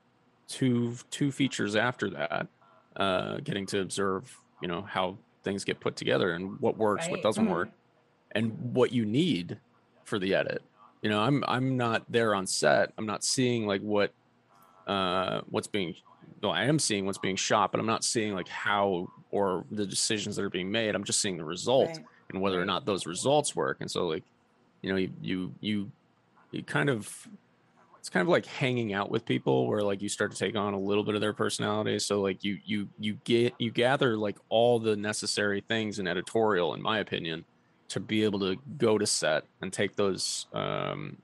two, 0.47 0.95
two 1.09 1.31
features 1.31 1.75
after 1.75 2.09
that, 2.11 2.47
uh, 2.95 3.37
getting 3.37 3.65
to 3.67 3.81
observe, 3.81 4.37
you 4.61 4.67
know, 4.67 4.81
how 4.81 5.17
things 5.43 5.63
get 5.63 5.79
put 5.79 5.95
together 5.95 6.31
and 6.31 6.59
what 6.59 6.77
works, 6.77 7.05
right. 7.05 7.11
what 7.11 7.23
doesn't 7.23 7.45
mm-hmm. 7.45 7.53
work 7.53 7.69
and 8.31 8.73
what 8.73 8.91
you 8.91 9.05
need 9.05 9.57
for 10.03 10.19
the 10.19 10.35
edit. 10.35 10.61
You 11.01 11.09
know, 11.09 11.19
I'm, 11.19 11.43
I'm 11.47 11.77
not 11.77 12.03
there 12.09 12.35
on 12.35 12.45
set. 12.45 12.91
I'm 12.97 13.07
not 13.07 13.23
seeing 13.23 13.65
like 13.65 13.81
what, 13.81 14.13
uh, 14.91 15.41
what's 15.49 15.67
being, 15.67 15.95
well, 16.41 16.51
I 16.51 16.65
am 16.65 16.79
seeing 16.79 17.05
what's 17.05 17.17
being 17.17 17.35
shot, 17.35 17.71
but 17.71 17.79
I'm 17.79 17.85
not 17.85 18.03
seeing 18.03 18.33
like 18.33 18.47
how 18.47 19.09
or 19.31 19.65
the 19.71 19.85
decisions 19.85 20.35
that 20.35 20.43
are 20.43 20.49
being 20.49 20.71
made. 20.71 20.95
I'm 20.95 21.03
just 21.03 21.19
seeing 21.19 21.37
the 21.37 21.45
result 21.45 21.87
right. 21.87 22.05
and 22.31 22.41
whether 22.41 22.61
or 22.61 22.65
not 22.65 22.85
those 22.85 23.05
results 23.05 23.55
work. 23.55 23.77
And 23.79 23.89
so 23.89 24.07
like, 24.07 24.23
you 24.81 24.91
know, 24.91 24.97
you, 24.97 25.11
you, 25.21 25.53
you 25.61 25.91
you 26.51 26.63
kind 26.63 26.89
of 26.89 27.27
it's 27.99 28.09
kind 28.09 28.21
of 28.21 28.27
like 28.27 28.45
hanging 28.45 28.93
out 28.93 29.11
with 29.11 29.25
people 29.25 29.67
where 29.67 29.81
like 29.81 30.01
you 30.01 30.09
start 30.09 30.31
to 30.31 30.37
take 30.37 30.55
on 30.55 30.73
a 30.73 30.79
little 30.79 31.03
bit 31.03 31.15
of 31.15 31.21
their 31.21 31.33
personality 31.33 31.97
so 31.99 32.21
like 32.21 32.43
you 32.43 32.57
you 32.65 32.87
you 32.99 33.17
get 33.23 33.53
you 33.57 33.71
gather 33.71 34.17
like 34.17 34.37
all 34.49 34.79
the 34.79 34.95
necessary 34.95 35.61
things 35.67 35.99
in 35.99 36.07
editorial 36.07 36.73
in 36.73 36.81
my 36.81 36.99
opinion 36.99 37.45
to 37.89 37.99
be 37.99 38.23
able 38.23 38.39
to 38.39 38.55
go 38.77 38.97
to 38.97 39.05
set 39.05 39.43
and 39.61 39.71
take 39.71 39.95
those 39.95 40.47
um 40.53 41.17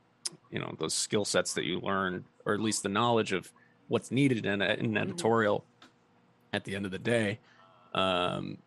you 0.51 0.59
know 0.59 0.74
those 0.79 0.93
skill 0.93 1.25
sets 1.25 1.53
that 1.53 1.65
you 1.65 1.79
learn 1.79 2.24
or 2.47 2.53
at 2.53 2.59
least 2.59 2.83
the 2.83 2.89
knowledge 2.89 3.33
of 3.33 3.51
what's 3.87 4.11
needed 4.11 4.45
in, 4.45 4.61
in 4.61 4.79
mm-hmm. 4.79 4.97
editorial 4.97 5.63
at 6.53 6.63
the 6.63 6.75
end 6.75 6.85
of 6.85 6.91
the 6.91 6.99
day 6.99 7.39
um 7.93 8.57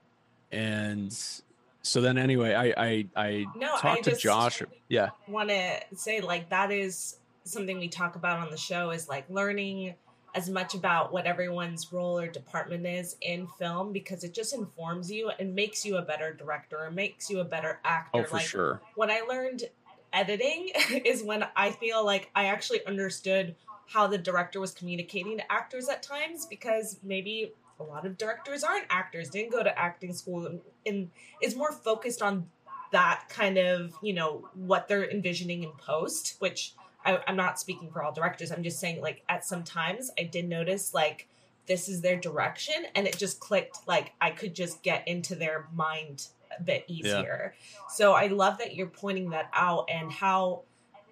and 0.52 1.42
so 1.82 2.00
then 2.00 2.18
anyway, 2.18 2.54
I 2.54 2.75
I 2.76 3.06
I 3.16 3.46
no, 3.56 3.76
talked 3.78 4.06
I 4.06 4.10
to 4.10 4.16
Josh. 4.16 4.62
Yeah, 4.88 5.10
want 5.26 5.49
to 5.49 5.80
say 5.94 6.20
like 6.20 6.50
that 6.50 6.70
is 6.70 7.16
something 7.44 7.78
we 7.78 7.88
talk 7.88 8.16
about 8.16 8.38
on 8.38 8.50
the 8.50 8.56
show 8.56 8.90
is 8.90 9.08
like 9.08 9.28
learning 9.30 9.94
as 10.34 10.49
much 10.49 10.75
about 10.75 11.12
what 11.12 11.26
everyone's 11.26 11.92
role 11.92 12.18
or 12.18 12.28
department 12.28 12.87
is 12.87 13.16
in 13.22 13.49
film 13.58 13.92
because 13.92 14.22
it 14.22 14.32
just 14.32 14.54
informs 14.54 15.10
you 15.10 15.30
and 15.40 15.54
makes 15.54 15.84
you 15.84 15.96
a 15.96 16.02
better 16.02 16.32
director 16.32 16.84
and 16.84 16.94
makes 16.94 17.28
you 17.28 17.40
a 17.40 17.44
better 17.44 17.80
actor. 17.84 18.20
Oh, 18.20 18.25
for 18.25 18.37
like, 18.37 18.46
sure. 18.46 18.80
When 18.94 19.10
I 19.10 19.22
learned 19.28 19.64
editing 20.12 20.70
is 21.04 21.22
when 21.22 21.44
I 21.56 21.70
feel 21.70 22.04
like 22.04 22.30
I 22.34 22.44
actually 22.46 22.87
understood 22.87 23.56
how 23.92 24.06
the 24.06 24.18
director 24.18 24.61
was 24.61 24.73
communicating 24.73 25.37
to 25.37 25.52
actors 25.52 25.88
at 25.88 26.02
times 26.02 26.47
because 26.47 26.99
maybe 27.02 27.52
a 27.80 27.82
lot 27.82 28.06
of 28.06 28.16
directors 28.16 28.62
aren't 28.62 28.87
actors, 28.88 29.30
didn't 29.30 29.50
go 29.50 29.62
to 29.62 29.78
acting 29.78 30.12
school, 30.12 30.47
and, 30.47 30.61
and 30.87 31.11
is 31.42 31.56
more 31.56 31.73
focused 31.73 32.23
on 32.23 32.47
that 32.92 33.25
kind 33.28 33.59
of, 33.59 33.94
you 34.02 34.12
know, 34.12 34.49
what 34.54 34.87
they're 34.87 35.11
envisioning 35.11 35.64
in 35.64 35.70
post, 35.73 36.37
which 36.38 36.75
I, 37.04 37.18
I'm 37.26 37.37
not 37.37 37.59
speaking 37.59 37.90
for 37.90 38.02
all 38.02 38.12
directors. 38.12 38.52
I'm 38.52 38.62
just 38.62 38.78
saying, 38.78 39.00
like, 39.00 39.23
at 39.28 39.44
some 39.44 39.64
times 39.64 40.11
I 40.18 40.25
did 40.25 40.49
notice, 40.49 40.94
like, 40.94 41.26
this 41.66 41.88
is 41.88 42.00
their 42.00 42.16
direction, 42.16 42.75
and 42.94 43.06
it 43.06 43.16
just 43.16 43.40
clicked, 43.40 43.78
like, 43.88 44.12
I 44.20 44.30
could 44.30 44.54
just 44.54 44.82
get 44.82 45.06
into 45.09 45.35
their 45.35 45.68
mind 45.75 46.28
a 46.56 46.62
bit 46.62 46.85
easier. 46.87 47.54
Yeah. 47.54 47.87
So 47.88 48.12
I 48.12 48.28
love 48.28 48.59
that 48.59 48.76
you're 48.76 48.88
pointing 48.88 49.30
that 49.30 49.50
out 49.52 49.88
and 49.90 50.12
how 50.12 50.62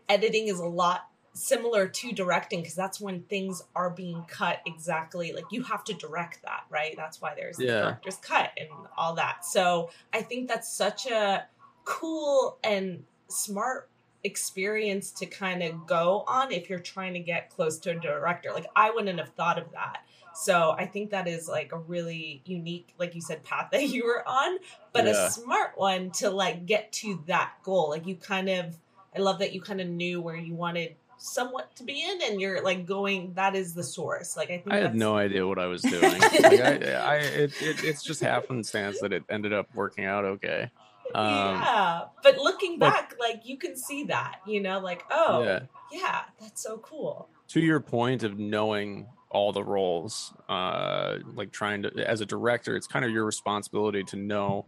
editing 0.08 0.48
is 0.48 0.58
a 0.58 0.66
lot 0.66 1.07
similar 1.38 1.86
to 1.86 2.12
directing 2.12 2.60
because 2.60 2.74
that's 2.74 3.00
when 3.00 3.22
things 3.22 3.62
are 3.76 3.90
being 3.90 4.22
cut 4.28 4.60
exactly 4.66 5.32
like 5.32 5.44
you 5.50 5.62
have 5.62 5.84
to 5.84 5.94
direct 5.94 6.42
that 6.42 6.64
right? 6.70 6.94
That's 6.96 7.20
why 7.20 7.34
there's 7.36 7.56
the 7.56 7.66
Yeah. 7.66 7.80
director's 7.82 8.16
cut 8.16 8.50
and 8.58 8.68
all 8.96 9.14
that. 9.14 9.44
So 9.44 9.90
i 10.12 10.20
think 10.22 10.48
that's 10.48 10.70
such 10.72 11.06
a 11.06 11.46
cool 11.84 12.58
and 12.64 13.04
smart 13.28 13.88
experience 14.24 15.10
to 15.12 15.26
kind 15.26 15.62
of 15.62 15.86
go 15.86 16.24
on 16.26 16.50
if 16.52 16.68
you're 16.68 16.78
trying 16.80 17.14
to 17.14 17.20
get 17.20 17.50
close 17.50 17.78
to 17.78 17.90
a 17.90 17.94
director. 17.94 18.50
Like 18.52 18.66
i 18.76 18.90
wouldn't 18.90 19.18
have 19.18 19.30
thought 19.30 19.58
of 19.58 19.70
that. 19.72 19.98
So 20.34 20.74
i 20.78 20.86
think 20.86 21.10
that 21.10 21.26
is 21.28 21.48
like 21.48 21.72
a 21.72 21.78
really 21.78 22.42
unique 22.44 22.94
like 22.98 23.14
you 23.14 23.20
said 23.20 23.44
path 23.44 23.68
that 23.72 23.88
you 23.88 24.04
were 24.04 24.26
on 24.28 24.58
but 24.92 25.04
Yeah. 25.06 25.26
a 25.26 25.30
smart 25.30 25.72
one 25.76 26.10
to 26.12 26.30
like 26.30 26.66
get 26.66 26.92
to 26.94 27.22
that 27.26 27.52
goal. 27.62 27.90
Like 27.90 28.06
you 28.06 28.16
kind 28.16 28.48
of 28.48 28.76
i 29.16 29.20
love 29.20 29.38
that 29.38 29.52
you 29.54 29.60
kind 29.60 29.80
of 29.80 29.88
knew 29.88 30.20
where 30.20 30.36
you 30.36 30.54
wanted 30.54 30.94
somewhat 31.18 31.74
to 31.76 31.82
be 31.84 32.02
in 32.02 32.18
and 32.30 32.40
you're 32.40 32.62
like 32.62 32.86
going 32.86 33.32
that 33.34 33.54
is 33.56 33.74
the 33.74 33.82
source 33.82 34.36
like 34.36 34.50
i 34.50 34.58
think 34.58 34.72
I 34.72 34.76
had 34.78 34.94
no 34.94 35.16
idea 35.16 35.46
what 35.46 35.58
I 35.58 35.66
was 35.66 35.82
doing. 35.94 36.02
like 36.02 36.44
I, 36.44 36.94
I 36.94 37.16
it, 37.16 37.52
it, 37.60 37.84
it's 37.84 38.02
just 38.02 38.20
happenstance 38.20 39.00
that 39.00 39.12
it 39.12 39.24
ended 39.28 39.52
up 39.52 39.68
working 39.74 40.04
out 40.04 40.24
okay. 40.24 40.70
Um, 41.14 41.26
yeah 41.26 42.02
but 42.22 42.38
looking 42.38 42.78
but- 42.78 42.92
back 42.92 43.14
like 43.18 43.42
you 43.44 43.56
can 43.58 43.76
see 43.76 44.04
that 44.04 44.40
you 44.46 44.60
know 44.60 44.78
like 44.78 45.04
oh 45.10 45.42
yeah. 45.42 45.60
yeah 45.92 46.22
that's 46.40 46.62
so 46.62 46.78
cool 46.78 47.28
To 47.48 47.60
your 47.60 47.80
point 47.80 48.22
of 48.22 48.38
knowing 48.38 49.06
all 49.30 49.52
the 49.52 49.62
roles, 49.62 50.32
uh, 50.48 51.16
like 51.34 51.50
trying 51.52 51.82
to 51.82 51.90
as 52.08 52.20
a 52.22 52.26
director, 52.26 52.76
it's 52.76 52.86
kind 52.86 53.04
of 53.04 53.10
your 53.10 53.24
responsibility 53.26 54.02
to 54.04 54.16
know, 54.16 54.64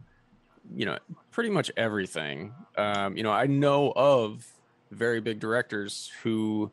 you 0.75 0.85
know, 0.85 0.97
pretty 1.31 1.49
much 1.49 1.71
everything. 1.77 2.53
Um, 2.77 3.17
you 3.17 3.23
know, 3.23 3.31
I 3.31 3.47
know 3.47 3.91
of 3.95 4.45
very 4.91 5.21
big 5.21 5.39
directors 5.39 6.11
who 6.23 6.71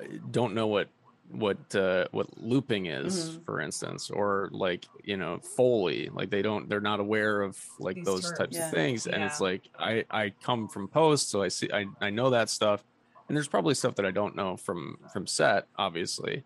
uh, 0.00 0.04
don't 0.30 0.54
know 0.54 0.66
what 0.66 0.88
what 1.30 1.58
uh 1.76 2.06
what 2.10 2.26
looping 2.38 2.86
is 2.86 3.14
Mhm. 3.14 3.44
for 3.44 3.60
instance 3.60 4.10
or 4.10 4.48
like 4.52 4.84
you 5.04 5.16
know 5.16 5.38
foley 5.56 6.08
like 6.12 6.28
they 6.28 6.42
don't 6.42 6.68
they're 6.68 6.80
not 6.80 6.98
aware 6.98 7.42
of 7.42 7.56
like 7.78 7.96
These 7.96 8.04
those 8.06 8.24
terms. 8.24 8.38
types 8.38 8.58
Yeah. 8.58 8.64
of 8.64 8.70
things 8.72 9.06
and 9.06 9.22
it's 9.22 9.40
like 9.40 9.62
i 9.78 10.04
i 10.10 10.30
come 10.42 10.66
from 10.66 10.88
post 10.88 11.30
so 11.30 11.40
i 11.40 11.46
see 11.48 11.70
i, 11.72 11.86
I 12.00 12.10
know 12.10 12.30
that 12.30 12.50
stuff 12.50 12.82
and 13.28 13.36
there's 13.36 13.46
probably 13.46 13.74
stuff 13.74 13.94
that 13.96 14.06
i 14.06 14.10
don't 14.10 14.34
know 14.34 14.56
from 14.56 14.96
from 15.12 15.26
set 15.28 15.68
obviously 15.78 16.42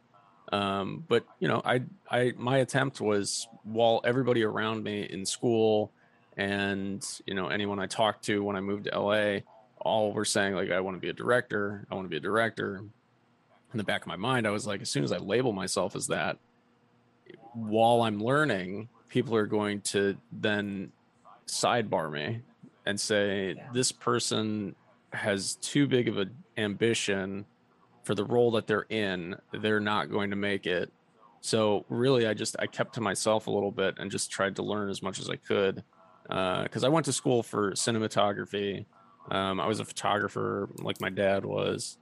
um 0.52 1.02
but 1.09 1.25
you 1.40 1.49
know 1.49 1.62
i 1.64 1.81
i 2.11 2.35
my 2.37 2.59
attempt 2.59 3.00
was 3.00 3.49
while 3.62 4.02
everybody 4.04 4.43
around 4.43 4.83
me 4.85 5.04
in 5.04 5.25
school 5.25 5.95
and 6.37 7.02
you 7.26 7.33
know 7.33 7.49
anyone 7.49 7.78
i 7.78 7.87
talked 7.87 8.23
to 8.26 8.45
when 8.45 8.54
i 8.57 8.61
moved 8.61 8.85
to 8.85 9.00
la 9.00 9.38
all 9.84 10.12
were 10.12 10.24
saying 10.24 10.54
like 10.54 10.70
i 10.70 10.80
want 10.80 10.96
to 10.96 11.00
be 11.00 11.10
a 11.10 11.14
director 11.14 11.86
i 11.90 11.94
want 11.94 12.04
to 12.04 12.10
be 12.10 12.16
a 12.16 12.20
director. 12.20 12.82
In 13.72 13.78
the 13.78 13.84
back 13.84 14.02
of 14.02 14.06
my 14.06 14.16
mind 14.16 14.46
i 14.46 14.50
was 14.50 14.66
like 14.66 14.82
as 14.82 14.90
soon 14.90 15.04
as 15.04 15.12
i 15.12 15.18
label 15.18 15.52
myself 15.52 15.96
as 15.96 16.06
that 16.08 16.38
while 17.54 18.02
i'm 18.02 18.22
learning 18.22 18.88
people 19.08 19.34
are 19.36 19.46
going 19.46 19.80
to 19.80 20.16
then 20.32 20.90
sidebar 21.46 22.10
me 22.10 22.40
and 22.86 22.98
say 22.98 23.54
this 23.72 23.92
person 23.92 24.74
has 25.12 25.54
too 25.56 25.86
big 25.86 26.08
of 26.08 26.18
an 26.18 26.34
ambition 26.56 27.44
for 28.02 28.14
the 28.14 28.24
role 28.24 28.50
that 28.52 28.66
they're 28.66 28.86
in. 28.88 29.34
They're 29.52 29.80
not 29.80 30.10
going 30.10 30.30
to 30.30 30.36
make 30.36 30.66
it. 30.66 30.92
So 31.40 31.84
really 31.88 32.26
i 32.26 32.32
just 32.32 32.56
i 32.58 32.66
kept 32.66 32.94
to 32.94 33.02
myself 33.02 33.46
a 33.46 33.50
little 33.50 33.70
bit 33.70 33.96
and 33.98 34.10
just 34.10 34.30
tried 34.30 34.56
to 34.56 34.62
learn 34.62 34.88
as 34.88 35.02
much 35.02 35.20
as 35.20 35.28
i 35.28 35.36
could 35.36 35.84
uh, 36.30 36.62
because 36.62 36.84
i 36.84 36.88
went 36.88 37.04
to 37.04 37.12
school 37.12 37.42
for 37.42 37.72
cinematography 37.72 38.86
um, 39.31 39.61
i 39.61 39.66
was 39.66 39.81
a 39.81 39.85
photographer 39.85 40.69
like 40.78 41.00
my 41.00 41.11
dad 41.11 41.45
was 41.45 41.97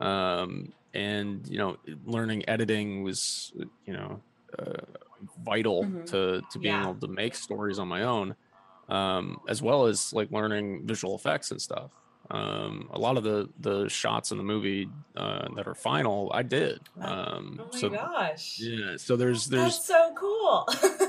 um, 0.00 0.72
and 0.92 1.46
you 1.48 1.58
know 1.58 1.76
learning 2.04 2.48
editing 2.48 3.02
was 3.02 3.52
you 3.86 3.92
know 3.92 4.22
uh, 4.58 4.82
vital 5.38 5.84
Mhm. 5.84 6.06
to 6.06 6.42
to 6.50 6.58
being 6.58 6.76
Yeah. 6.76 6.82
able 6.82 7.00
to 7.00 7.08
make 7.08 7.34
stories 7.34 7.78
on 7.78 7.88
my 7.88 8.02
own 8.02 8.34
um, 8.88 9.38
as 9.48 9.62
well 9.62 9.86
as 9.86 10.12
like 10.12 10.30
learning 10.30 10.86
visual 10.86 11.14
effects 11.16 11.50
and 11.50 11.60
stuff 11.60 11.90
um, 12.30 12.88
a 12.92 12.98
lot 12.98 13.16
of 13.16 13.24
the 13.24 13.48
the 13.58 13.88
shots 13.88 14.30
in 14.32 14.38
the 14.38 14.44
movie 14.44 14.90
uh, 15.16 15.48
that 15.56 15.66
are 15.66 15.74
final 15.74 16.30
i 16.34 16.42
did 16.42 16.88
um, 17.00 17.58
oh 17.60 17.68
my 17.72 17.78
so 17.78 17.88
gosh 17.90 18.58
yeah 18.60 18.96
so 18.96 19.16
there's 19.16 19.46
there's 19.46 19.64
that's 19.76 19.86
so 19.86 20.12
cool 20.18 20.66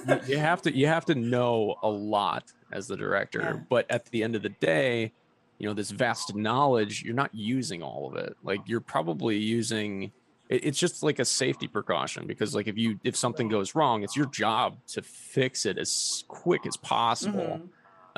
you, 0.08 0.20
you 0.28 0.38
have 0.38 0.62
to 0.62 0.76
you 0.76 0.88
have 0.88 1.06
to 1.06 1.16
know 1.16 1.76
a 1.84 1.90
lot 1.90 2.44
as 2.72 2.88
the 2.88 2.98
director 2.98 3.42
Yeah. 3.44 3.62
but 3.70 3.86
at 3.90 4.06
the 4.12 4.24
end 4.24 4.36
of 4.36 4.42
the 4.44 4.50
day 4.50 5.14
you 5.60 5.68
know 5.68 5.74
this 5.74 5.92
vast 5.92 6.36
knowledge 6.36 7.04
you're 7.04 7.14
not 7.16 7.34
using 7.34 7.82
all 7.82 8.08
of 8.10 8.16
it. 8.18 8.36
Like 8.44 8.62
you're 8.66 8.82
probably 8.82 9.38
using 9.38 10.12
it, 10.50 10.66
it's 10.66 10.78
just 10.78 11.02
like 11.04 11.20
a 11.20 11.26
safety 11.26 11.68
precaution 11.68 12.28
because 12.28 12.54
like 12.54 12.68
if 12.68 12.78
you 12.78 13.00
if 13.04 13.16
something 13.16 13.48
goes 13.48 13.74
wrong 13.76 14.04
it's 14.04 14.16
your 14.16 14.28
job 14.28 14.78
to 14.88 15.02
fix 15.02 15.66
it 15.66 15.78
as 15.78 16.24
quick 16.28 16.66
as 16.68 16.78
possible. 16.78 17.62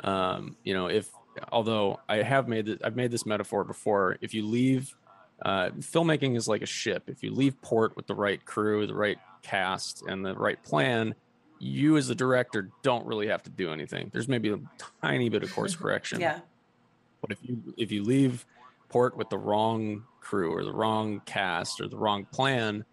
Mhm. 0.04 0.08
um 0.08 0.56
you 0.64 0.74
know 0.74 0.86
if 0.88 1.10
although 1.52 1.98
i 2.08 2.16
have 2.16 2.48
made 2.48 2.68
it 2.68 2.80
i've 2.84 2.96
made 2.96 3.10
this 3.10 3.24
metaphor 3.24 3.64
before 3.64 4.16
if 4.20 4.34
you 4.34 4.44
leave 4.44 4.94
uh 5.44 5.70
filmmaking 5.78 6.36
is 6.36 6.48
like 6.48 6.62
a 6.62 6.66
ship. 6.66 7.04
If 7.06 7.22
you 7.22 7.32
leave 7.32 7.60
port 7.62 7.94
with 7.96 8.06
the 8.08 8.14
right 8.14 8.44
crew 8.44 8.86
the 8.86 8.94
right 8.94 9.18
cast 9.42 10.02
and 10.08 10.24
the 10.24 10.34
right 10.34 10.60
plan 10.64 11.14
you 11.60 11.96
as 11.96 12.08
the 12.08 12.14
director 12.14 12.70
don't 12.82 13.06
really 13.06 13.28
have 13.28 13.42
to 13.44 13.50
do 13.50 13.72
anything. 13.72 14.10
There's 14.12 14.28
maybe 14.28 14.50
a 14.50 14.58
tiny 15.02 15.28
bit 15.28 15.42
of 15.42 15.52
course 15.54 15.74
correction. 15.82 16.20
Yeah. 16.20 16.40
But 17.20 17.30
if 17.30 17.38
you 17.42 17.74
if 17.76 17.90
you 17.90 18.02
leave 18.02 18.46
port 18.88 19.16
with 19.16 19.28
the 19.28 19.38
wrong 19.38 20.04
crew 20.20 20.52
or 20.52 20.64
the 20.64 20.72
wrong 20.72 21.20
cast 21.26 21.80
or 21.80 21.88
the 21.88 21.96
wrong 21.96 22.24
plan 22.26 22.84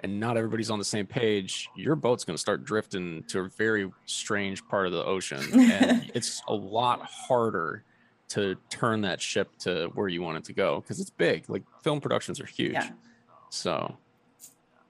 and 0.00 0.20
not 0.20 0.36
everybody's 0.36 0.70
on 0.70 0.78
the 0.78 0.84
same 0.84 1.06
page 1.06 1.68
your 1.76 1.96
boat's 1.96 2.24
going 2.24 2.34
to 2.34 2.40
start 2.40 2.64
drifting 2.64 3.22
to 3.24 3.40
a 3.40 3.48
very 3.48 3.90
strange 4.06 4.66
part 4.68 4.86
of 4.86 4.92
the 4.92 5.04
ocean. 5.04 5.40
And 5.54 6.10
it's 6.14 6.42
a 6.48 6.54
lot 6.54 7.02
harder 7.02 7.84
to 8.28 8.56
turn 8.70 9.02
that 9.02 9.20
ship 9.20 9.56
to 9.60 9.90
where 9.94 10.08
you 10.08 10.22
want 10.22 10.38
it 10.38 10.44
to 10.44 10.52
go 10.52 10.80
because 10.80 11.00
it's 11.00 11.10
big. 11.10 11.48
Like 11.48 11.62
film 11.82 12.00
productions 12.00 12.40
are 12.40 12.46
huge. 12.46 12.72
Yeah. 12.72 12.90
so 13.50 13.96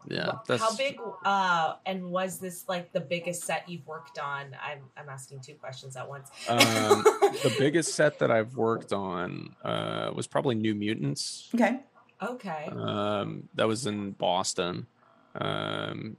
yeah 0.09 0.27
Wha- 0.27 0.41
that's 0.47 0.63
How 0.63 0.77
big 0.77 0.99
uh 1.25 1.75
and 1.87 2.05
was 2.11 2.39
this 2.39 2.65
like 2.69 2.93
the 2.93 3.01
biggest 3.01 3.45
set 3.45 3.69
you've 3.69 3.87
worked 3.87 4.19
on? 4.19 4.57
I'm 4.63 4.81
I'm 4.97 5.09
asking 5.09 5.41
two 5.41 5.55
questions 5.55 5.97
at 5.97 6.09
once. 6.09 6.31
um, 6.49 7.03
the 7.43 7.55
biggest 7.59 7.95
set 7.95 8.19
that 8.19 8.31
i've 8.31 8.57
worked 8.57 8.93
on 8.93 9.55
uh, 9.65 10.11
was 10.15 10.27
probably 10.27 10.55
new 10.55 10.75
mutants 10.75 11.51
Okay. 11.55 11.81
okay. 12.23 12.69
um, 12.73 13.49
that 13.55 13.67
was 13.67 13.87
in 13.87 14.13
Boston. 14.13 14.87
Um, 15.35 16.17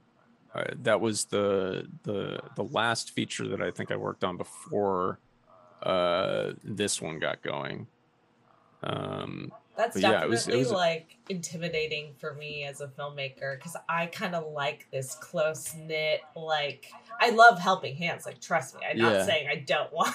uh, 0.54 0.64
that 0.82 1.00
was 1.00 1.26
the 1.26 1.86
the 2.04 2.40
the 2.54 2.64
last 2.64 3.10
feature 3.10 3.46
that 3.48 3.60
I 3.60 3.70
think 3.70 3.90
I 3.90 3.96
worked 3.96 4.24
on 4.24 4.36
before 4.36 5.18
uh, 5.82 6.52
this 6.64 7.00
one 7.02 7.18
got 7.18 7.42
going. 7.42 7.86
Um, 8.82 9.52
That's 9.76 9.94
but 9.94 10.02
yeah, 10.02 10.10
definitely 10.12 10.26
it 10.26 10.30
was- 10.30 10.48
it 10.48 10.56
was- 10.58 10.70
like 10.72 11.18
intimidating 11.28 12.14
for 12.18 12.34
me 12.34 12.64
as 12.64 12.80
a 12.80 12.88
filmmaker 12.88 13.56
because 13.58 13.76
I 13.88 14.06
kind 14.06 14.34
of 14.34 14.52
like 14.52 14.86
this 14.90 15.14
close 15.16 15.74
knit. 15.74 16.20
Like 16.34 16.90
I 17.20 17.30
love 17.30 17.58
helping 17.58 17.96
hands. 17.96 18.24
Like 18.26 18.40
trust 18.40 18.74
me, 18.74 18.80
I'm 18.88 18.96
Yeah. 18.98 19.10
not 19.12 19.26
saying 19.26 19.48
I 19.48 19.56
don't 19.56 19.92
want 19.92 20.14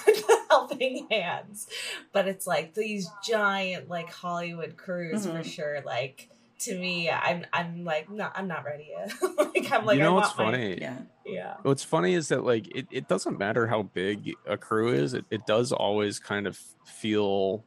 helping 0.50 1.06
hands, 1.10 1.66
but 2.12 2.26
it's 2.28 2.46
like 2.46 2.74
these 2.74 3.08
giant 3.24 3.88
like 3.88 4.10
Hollywood 4.10 4.76
crews 4.76 5.26
for 5.26 5.32
Mhm. 5.32 5.44
sure. 5.44 5.80
Like 5.84 6.28
to 6.60 6.78
me, 6.78 7.10
I'm 7.10 7.44
I'm 7.52 7.84
like 7.84 8.08
no, 8.10 8.30
I'm 8.34 8.46
not 8.48 8.64
ready 8.64 8.90
yet. 8.96 9.12
like 9.38 9.70
I'm 9.72 9.84
like 9.84 9.96
you 9.98 10.02
know 10.02 10.12
I 10.12 10.14
what's 10.14 10.36
want 10.38 10.52
my- 10.52 10.58
funny? 10.58 10.78
Yeah. 10.80 10.96
yeah. 11.26 11.54
What's 11.62 11.82
funny 11.84 12.14
is 12.14 12.28
that 12.28 12.44
like 12.44 12.66
it, 12.74 12.86
it 12.90 13.08
doesn't 13.08 13.38
matter 13.38 13.66
how 13.66 13.82
big 13.82 14.32
a 14.46 14.56
crew 14.56 14.92
is. 14.92 15.14
It, 15.14 15.24
it 15.30 15.46
does 15.46 15.72
always 15.72 16.18
kind 16.18 16.46
of 16.46 16.58
feel, 16.86 17.64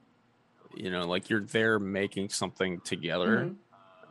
you 0.77 0.91
know, 0.91 1.07
like 1.07 1.29
you're 1.29 1.41
there 1.41 1.79
making 1.79 2.29
something 2.29 2.79
together. 2.81 3.45
Mhm. 3.51 3.55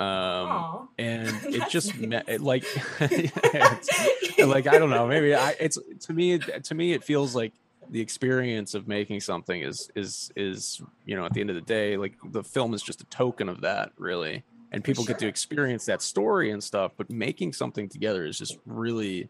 Um, 0.00 0.49
Aw. 0.49 0.87
and 0.99 1.28
it 1.54 1.68
just 1.71 1.97
me- 1.97 2.21
it, 2.26 2.40
like 2.40 2.64
it's- 3.00 4.47
like 4.47 4.66
I 4.66 4.78
don't 4.78 4.90
know, 4.90 5.06
maybe 5.06 5.35
I 5.35 5.54
it's 5.61 5.78
to 6.06 6.12
me 6.12 6.38
to 6.38 6.75
me 6.75 6.92
it 6.92 7.04
feels 7.04 7.35
like 7.35 7.52
the 7.90 8.00
experience 8.00 8.75
of 8.75 8.88
making 8.88 9.21
something 9.21 9.61
is 9.61 9.90
is 9.94 10.33
is 10.35 10.80
you 11.04 11.14
know 11.16 11.25
at 11.26 11.33
the 11.35 11.40
end 11.40 11.50
of 11.50 11.54
the 11.56 11.62
day 11.62 11.97
like 11.99 12.14
the 12.33 12.42
film 12.42 12.73
is 12.75 12.83
just 12.83 13.02
a 13.02 13.04
token 13.04 13.47
of 13.49 13.61
that 13.61 13.92
really 13.99 14.42
and 14.73 14.83
people 14.83 15.04
get 15.04 15.18
to 15.18 15.26
experience 15.28 15.85
that 15.85 16.00
story 16.00 16.50
and 16.50 16.64
stuff 16.64 16.92
but 16.97 17.11
making 17.11 17.52
something 17.52 17.87
together 17.88 18.25
is 18.25 18.38
just 18.38 18.56
really 18.64 19.28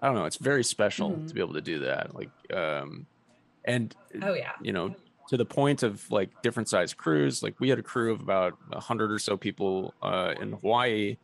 I 0.00 0.06
don't 0.06 0.14
know 0.14 0.26
it's 0.26 0.36
very 0.36 0.62
special 0.62 1.10
Mhm. 1.10 1.26
to 1.28 1.34
be 1.34 1.40
able 1.40 1.54
to 1.54 1.60
do 1.60 1.80
that 1.80 2.14
like 2.14 2.30
um 2.54 3.06
and 3.64 3.94
oh 4.22 4.32
yeah. 4.32 4.52
you 4.62 4.72
know 4.72 4.94
to 5.28 5.36
the 5.36 5.44
point 5.44 5.82
of 5.82 6.10
like 6.10 6.30
different 6.42 6.68
size 6.68 6.94
crews 6.94 7.42
like 7.42 7.58
we 7.60 7.68
had 7.68 7.78
a 7.78 7.82
crew 7.82 8.12
of 8.12 8.20
about 8.20 8.56
a 8.72 8.80
hundred 8.80 9.10
or 9.12 9.18
so 9.18 9.36
people 9.36 9.94
uh, 10.02 10.34
in 10.40 10.52
hawaii 10.52 11.16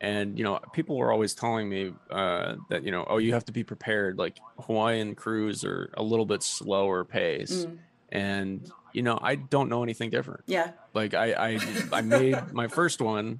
and 0.00 0.38
you 0.38 0.44
know 0.44 0.58
people 0.72 0.96
were 0.96 1.12
always 1.12 1.34
telling 1.34 1.68
me 1.68 1.92
uh, 2.10 2.54
that 2.70 2.84
you 2.84 2.90
know 2.90 3.04
oh 3.08 3.18
you 3.18 3.32
have 3.34 3.44
to 3.44 3.52
be 3.52 3.62
prepared 3.62 4.18
like 4.18 4.38
hawaiian 4.60 5.14
crews 5.14 5.64
are 5.64 5.90
a 5.94 6.02
little 6.02 6.26
bit 6.26 6.42
slower 6.42 7.04
pace 7.04 7.66
Mm. 7.66 7.78
and 8.10 8.72
you 8.92 9.02
know, 9.02 9.20
I 9.22 9.36
don't 9.36 9.68
know 9.68 9.84
anything 9.84 10.10
different. 10.10 10.42
Yeah. 10.46 10.72
Like 10.94 11.14
I 11.14 11.32
I 11.54 11.58
I 11.92 12.00
made 12.00 12.34
my 12.52 12.66
first 12.66 13.00
one. 13.00 13.38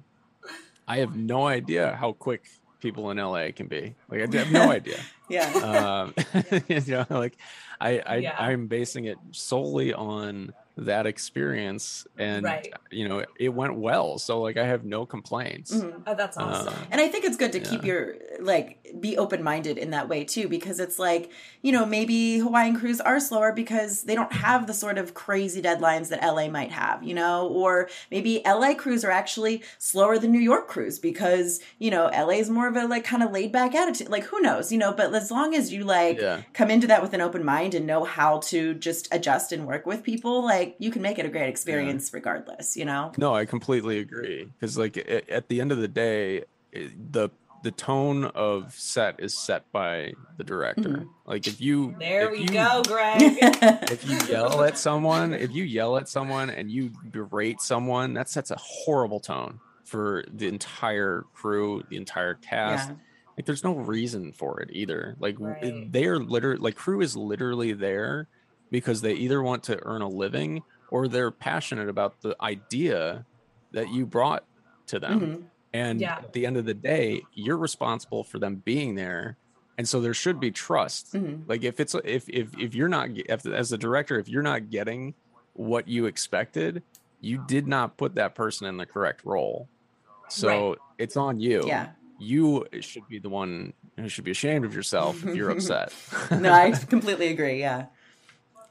I 0.87 0.99
have 0.99 1.13
no 1.17 1.45
idea 1.45 1.93
how 1.99 2.13
quick 2.13 2.43
people 2.81 3.11
in 3.11 3.17
LA 3.17 3.51
can 3.55 3.67
be. 3.67 3.95
Like 4.09 4.21
I 4.33 4.37
have 4.37 4.51
no 4.51 4.71
idea. 4.79 4.97
Yeah. 5.29 5.47
Um, 5.53 6.13
you 6.67 6.81
know, 6.87 7.05
like 7.09 7.37
I 7.79 7.99
I 7.99 8.15
Yeah. 8.17 8.35
I'm 8.37 8.67
basing 8.67 9.05
it 9.05 9.17
solely 9.31 9.93
on 9.93 10.53
that 10.77 11.05
experience, 11.05 12.07
and 12.17 12.45
Right. 12.45 12.73
you 12.91 13.07
know, 13.07 13.23
it 13.37 13.49
went 13.49 13.75
well. 13.75 14.17
So 14.17 14.41
like 14.41 14.57
I 14.57 14.65
have 14.65 14.83
no 14.85 15.05
complaints. 15.05 15.71
Mhm. 15.73 16.01
Oh, 16.07 16.15
that's 16.15 16.37
awesome. 16.37 16.73
Uh, 16.73 16.85
And 16.91 17.01
I 17.01 17.07
think 17.07 17.25
it's 17.25 17.37
good 17.37 17.51
to 17.53 17.59
keep 17.59 17.83
your 17.83 18.15
like 18.39 18.77
be 18.99 19.17
open 19.17 19.43
minded 19.43 19.77
in 19.77 19.91
that 19.91 20.09
way 20.09 20.23
too, 20.23 20.47
because 20.47 20.79
it's 20.79 20.97
like 20.99 21.29
you 21.61 21.71
know 21.71 21.85
maybe 21.85 22.39
Hawaiian 22.39 22.75
crews 22.75 22.99
are 23.01 23.19
slower 23.19 23.51
because 23.53 24.03
they 24.03 24.15
don't 24.15 24.31
have 24.33 24.65
the 24.67 24.73
sort 24.73 24.97
of 24.97 25.13
crazy 25.13 25.61
deadlines 25.61 26.09
that 26.09 26.23
LA 26.23 26.47
might 26.49 26.71
have, 26.71 27.03
you 27.03 27.13
know, 27.13 27.47
or 27.47 27.89
maybe 28.09 28.41
LA 28.45 28.73
crews 28.73 29.03
are 29.05 29.11
actually 29.11 29.61
slower 29.77 30.17
than 30.17 30.31
New 30.31 30.39
York 30.51 30.67
crews 30.67 30.99
because 30.99 31.59
you 31.79 31.91
know 31.91 32.05
LA 32.13 32.35
is 32.39 32.49
more 32.49 32.67
of 32.67 32.75
a 32.75 32.85
like 32.87 33.03
kind 33.03 33.23
of 33.23 33.31
laid 33.31 33.51
back 33.51 33.75
attitude. 33.75 34.09
Like 34.09 34.23
who 34.25 34.39
knows, 34.41 34.71
you 34.71 34.77
know? 34.77 34.93
But 34.93 35.13
as 35.13 35.29
long 35.31 35.53
as 35.53 35.71
you 35.73 35.83
like 35.83 36.19
Yeah. 36.19 36.41
come 36.53 36.71
into 36.71 36.87
that 36.87 37.01
with 37.01 37.13
an 37.13 37.21
open 37.21 37.43
mind 37.43 37.75
and 37.75 37.85
know 37.85 38.03
how 38.03 38.39
to 38.51 38.73
just 38.73 39.07
adjust 39.11 39.51
and 39.51 39.65
work 39.67 39.85
with 39.85 40.01
people, 40.03 40.43
like 40.43 40.60
you 40.79 40.91
can 40.91 41.01
make 41.01 41.19
it 41.19 41.25
a 41.25 41.29
great 41.29 41.49
experience 41.49 42.13
regardless, 42.13 42.75
you 42.77 42.85
know. 42.85 43.11
No, 43.17 43.35
I 43.35 43.45
completely 43.45 43.99
agree. 43.99 44.45
Because 44.59 44.77
like 44.77 44.97
a- 44.97 45.29
at 45.31 45.47
the 45.49 45.61
end 45.61 45.71
of 45.71 45.77
the 45.79 45.87
day, 45.87 46.43
it- 46.71 47.11
the 47.13 47.29
the 47.63 47.69
tone 47.71 48.25
of 48.25 48.73
set 48.73 49.19
is 49.19 49.37
set 49.37 49.71
by 49.71 50.13
the 50.37 50.43
director. 50.43 50.89
Mhm. 50.89 51.09
Like 51.27 51.45
if 51.45 51.61
you 51.61 51.95
there 51.99 52.25
if 52.25 52.31
we 52.31 52.39
you- 52.39 52.47
go, 52.47 52.81
Greg. 52.87 53.21
if 53.91 54.09
you 54.09 54.17
yell 54.27 54.63
at 54.63 54.79
someone, 54.79 55.33
if 55.35 55.51
you 55.51 55.63
yell 55.63 55.95
at 55.97 56.09
someone 56.09 56.49
and 56.49 56.71
you 56.71 56.89
berate 57.11 57.61
someone, 57.61 58.15
that 58.15 58.29
sets 58.29 58.49
a 58.49 58.55
horrible 58.57 59.19
tone 59.19 59.59
for 59.83 60.23
the 60.33 60.47
entire 60.47 61.25
crew, 61.33 61.83
the 61.89 61.97
entire 61.97 62.33
cast. 62.33 62.89
Yeah. 62.89 62.95
Like 63.37 63.45
there's 63.45 63.63
no 63.63 63.75
reason 63.75 64.31
for 64.31 64.59
it 64.61 64.69
either. 64.73 65.15
Like 65.19 65.35
Right. 65.39 65.91
they 65.91 66.05
are 66.05 66.17
literally 66.17 66.57
like 66.57 66.75
crew 66.75 67.01
is 67.01 67.15
literally 67.15 67.73
there 67.73 68.27
because 68.71 69.01
they 69.01 69.13
either 69.13 69.43
want 69.43 69.63
to 69.63 69.79
earn 69.85 70.01
a 70.01 70.07
living 70.09 70.63
or 70.89 71.07
they're 71.07 71.31
passionate 71.31 71.89
about 71.89 72.21
the 72.21 72.35
idea 72.41 73.25
that 73.71 73.89
you 73.89 74.05
brought 74.05 74.43
to 74.87 74.99
them. 74.99 75.19
Mhm. 75.21 75.43
And 75.73 76.01
Yeah. 76.01 76.17
at 76.17 76.33
the 76.33 76.45
end 76.45 76.57
of 76.57 76.65
the 76.65 76.73
day, 76.73 77.21
you're 77.33 77.57
responsible 77.57 78.23
for 78.23 78.39
them 78.39 78.55
being 78.65 78.95
there. 78.95 79.37
And 79.77 79.87
so 79.87 80.01
there 80.01 80.13
should 80.13 80.39
be 80.39 80.51
trust. 80.51 81.13
Mhm. 81.13 81.43
Like 81.47 81.63
if 81.63 81.79
it's 81.79 81.95
if 82.03 82.27
if 82.29 82.57
if 82.57 82.75
you're 82.75 82.89
not 82.89 83.09
if, 83.13 83.45
as 83.45 83.69
the 83.69 83.77
director, 83.77 84.19
if 84.19 84.27
you're 84.27 84.43
not 84.43 84.69
getting 84.69 85.13
what 85.53 85.87
you 85.87 86.05
expected, 86.05 86.83
you 87.21 87.43
did 87.47 87.67
not 87.67 87.97
put 87.97 88.15
that 88.15 88.35
person 88.35 88.67
in 88.67 88.77
the 88.77 88.85
correct 88.85 89.21
role. 89.25 89.67
So 90.29 90.69
Right. 90.71 90.77
it's 90.97 91.15
on 91.17 91.39
you. 91.39 91.63
Yeah. 91.65 91.91
You 92.19 92.65
should 92.81 93.07
be 93.07 93.17
the 93.19 93.29
one 93.29 93.73
who 93.97 94.07
should 94.09 94.23
be 94.25 94.31
ashamed 94.31 94.65
of 94.65 94.75
yourself 94.75 95.25
if 95.25 95.35
you're 95.35 95.49
upset. 95.57 95.93
No, 96.31 96.51
I 96.51 96.71
completely 96.89 97.27
agree. 97.29 97.59
Yeah. 97.59 97.87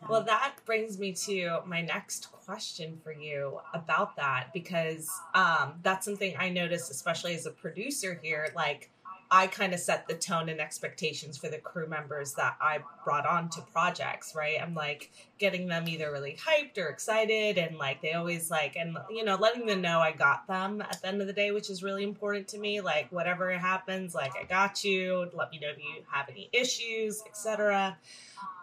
Well, 0.09 0.25
that 0.25 0.57
brings 0.65 0.99
me 0.99 1.13
to 1.13 1.61
my 1.67 1.83
next 1.83 2.33
question 2.33 2.99
for 3.05 3.13
you 3.13 3.61
about 3.75 4.17
that 4.17 4.49
because 4.53 5.09
um, 5.35 5.75
that's 5.83 6.05
something 6.05 6.35
I 6.39 6.49
noticed, 6.49 6.91
especially 6.91 7.35
as 7.35 7.47
a 7.47 7.51
producer 7.51 8.19
here. 8.23 8.49
Like, 8.57 8.91
I 9.33 9.47
kind 9.47 9.73
of 9.73 9.79
set 9.79 10.09
the 10.09 10.15
tone 10.15 10.49
and 10.49 10.61
expectations 10.61 11.39
for 11.39 11.49
the 11.49 11.59
crew 11.59 11.87
members 11.87 12.35
that 12.35 12.57
I 12.61 12.81
brought 13.05 13.27
on 13.27 13.49
to 13.51 13.63
projects, 13.73 14.35
right? 14.35 14.61
I'm 14.61 14.75
like 14.75 15.13
getting 15.39 15.69
them 15.69 15.87
either 15.87 16.11
really 16.11 16.37
hyped 16.37 16.79
or 16.79 16.89
excited, 16.89 17.57
and 17.57 17.79
like 17.79 18.03
they 18.03 18.15
always 18.15 18.51
like, 18.51 18.75
and 18.75 18.99
you 19.09 19.25
know, 19.25 19.37
letting 19.37 19.67
them 19.67 19.83
know 19.83 20.01
I 20.01 20.11
got 20.11 20.49
them 20.49 20.81
at 20.83 21.01
the 21.01 21.09
end 21.09 21.21
of 21.21 21.29
the 21.29 21.33
day, 21.33 21.53
which 21.53 21.71
is 21.71 21.83
really 21.83 22.03
important 22.03 22.49
to 22.49 22.59
me. 22.59 22.81
Like, 22.81 23.13
whatever 23.13 23.51
happens, 23.57 24.15
like, 24.15 24.33
I 24.37 24.45
got 24.45 24.83
you. 24.83 25.31
Let 25.33 25.53
me 25.53 25.61
know 25.61 25.69
if 25.69 25.79
you 25.79 26.03
have 26.11 26.29
any 26.29 26.49
issues, 26.53 27.23
etc. 27.25 27.97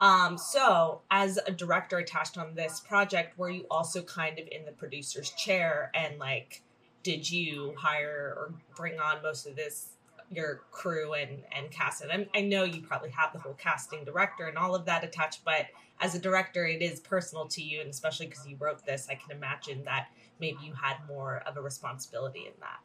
Um, 0.02 0.38
so, 0.38 1.02
as 1.10 1.40
a 1.48 1.52
director 1.52 1.98
attached 1.98 2.38
on 2.38 2.56
this 2.56 2.82
project, 2.82 3.38
were 3.38 3.50
you 3.50 3.66
also 3.72 4.02
kind 4.02 4.38
of 4.38 4.48
in 4.52 4.66
the 4.66 4.72
producer's 4.74 5.32
chair 5.32 5.92
and 5.96 6.20
like, 6.20 6.62
did 7.04 7.30
you 7.30 7.74
hire 7.78 8.34
or 8.36 8.54
bring 8.76 9.00
on 9.00 9.24
most 9.24 9.48
of 9.48 9.56
this 9.56 9.97
your 10.30 10.64
crew 10.72 11.14
and 11.14 11.44
and 11.56 11.72
cast 11.72 12.02
and 12.02 12.12
I, 12.12 12.28
I 12.40 12.42
know 12.42 12.64
you 12.64 12.82
probably 12.82 13.12
have 13.12 13.32
the 13.34 13.40
whole 13.40 13.54
casting 13.54 14.04
director 14.04 14.46
and 14.48 14.58
all 14.58 14.76
of 14.76 14.86
that 14.86 15.04
attached, 15.04 15.46
but 15.46 15.68
as 16.00 16.14
a 16.14 16.20
director, 16.20 16.66
it 16.66 16.82
is 16.82 17.00
personal 17.00 17.48
to 17.48 17.62
you, 17.62 17.82
and 17.82 17.90
especially 17.90 18.28
because 18.28 18.46
you 18.48 18.56
wrote 18.60 18.86
this, 18.86 19.08
I 19.10 19.16
can 19.16 19.36
imagine 19.36 19.84
that 19.86 20.10
maybe 20.40 20.60
you 20.62 20.74
had 20.74 20.98
more 21.08 21.42
of 21.48 21.58
a 21.58 21.62
responsibility 21.62 22.46
in 22.46 22.54
that. 22.60 22.78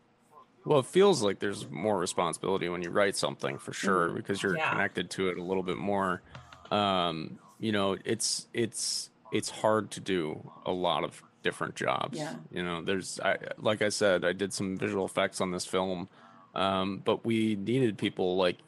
Well, 0.65 0.79
it 0.79 0.87
feels 0.87 1.23
like 1.23 1.39
there's 1.39 1.69
more 1.69 1.99
responsibility 1.99 2.69
when 2.69 2.83
you 2.83 2.91
write 2.91 3.17
something 3.17 3.59
for 3.59 3.73
sure 3.73 4.09
Mhm. 4.09 4.15
because 4.15 4.43
you're 4.43 4.57
Yeah. 4.57 4.71
connected 4.71 5.11
to 5.11 5.29
it 5.29 5.37
a 5.37 5.43
little 5.43 5.63
bit 5.65 5.77
more. 5.77 6.23
Um, 6.71 7.39
you 7.59 7.73
know, 7.73 7.99
it's 8.05 8.49
it's 8.55 9.11
it's 9.31 9.51
hard 9.51 9.91
to 9.91 10.01
do 10.01 10.51
a 10.65 10.73
lot 10.73 11.05
of 11.05 11.23
different 11.43 11.75
jobs. 11.75 12.19
Yeah. 12.19 12.37
You 12.51 12.63
know, 12.63 12.81
there's 12.83 13.19
I 13.21 13.37
like 13.59 13.83
I 13.83 13.89
said, 13.89 14.25
I 14.25 14.33
did 14.33 14.55
some 14.55 14.77
visual 14.77 15.05
effects 15.05 15.41
on 15.41 15.51
this 15.51 15.67
film, 15.67 16.09
um, 16.55 17.03
but 17.05 17.25
we 17.25 17.57
needed 17.57 17.99
people 17.99 18.37
like 18.37 18.59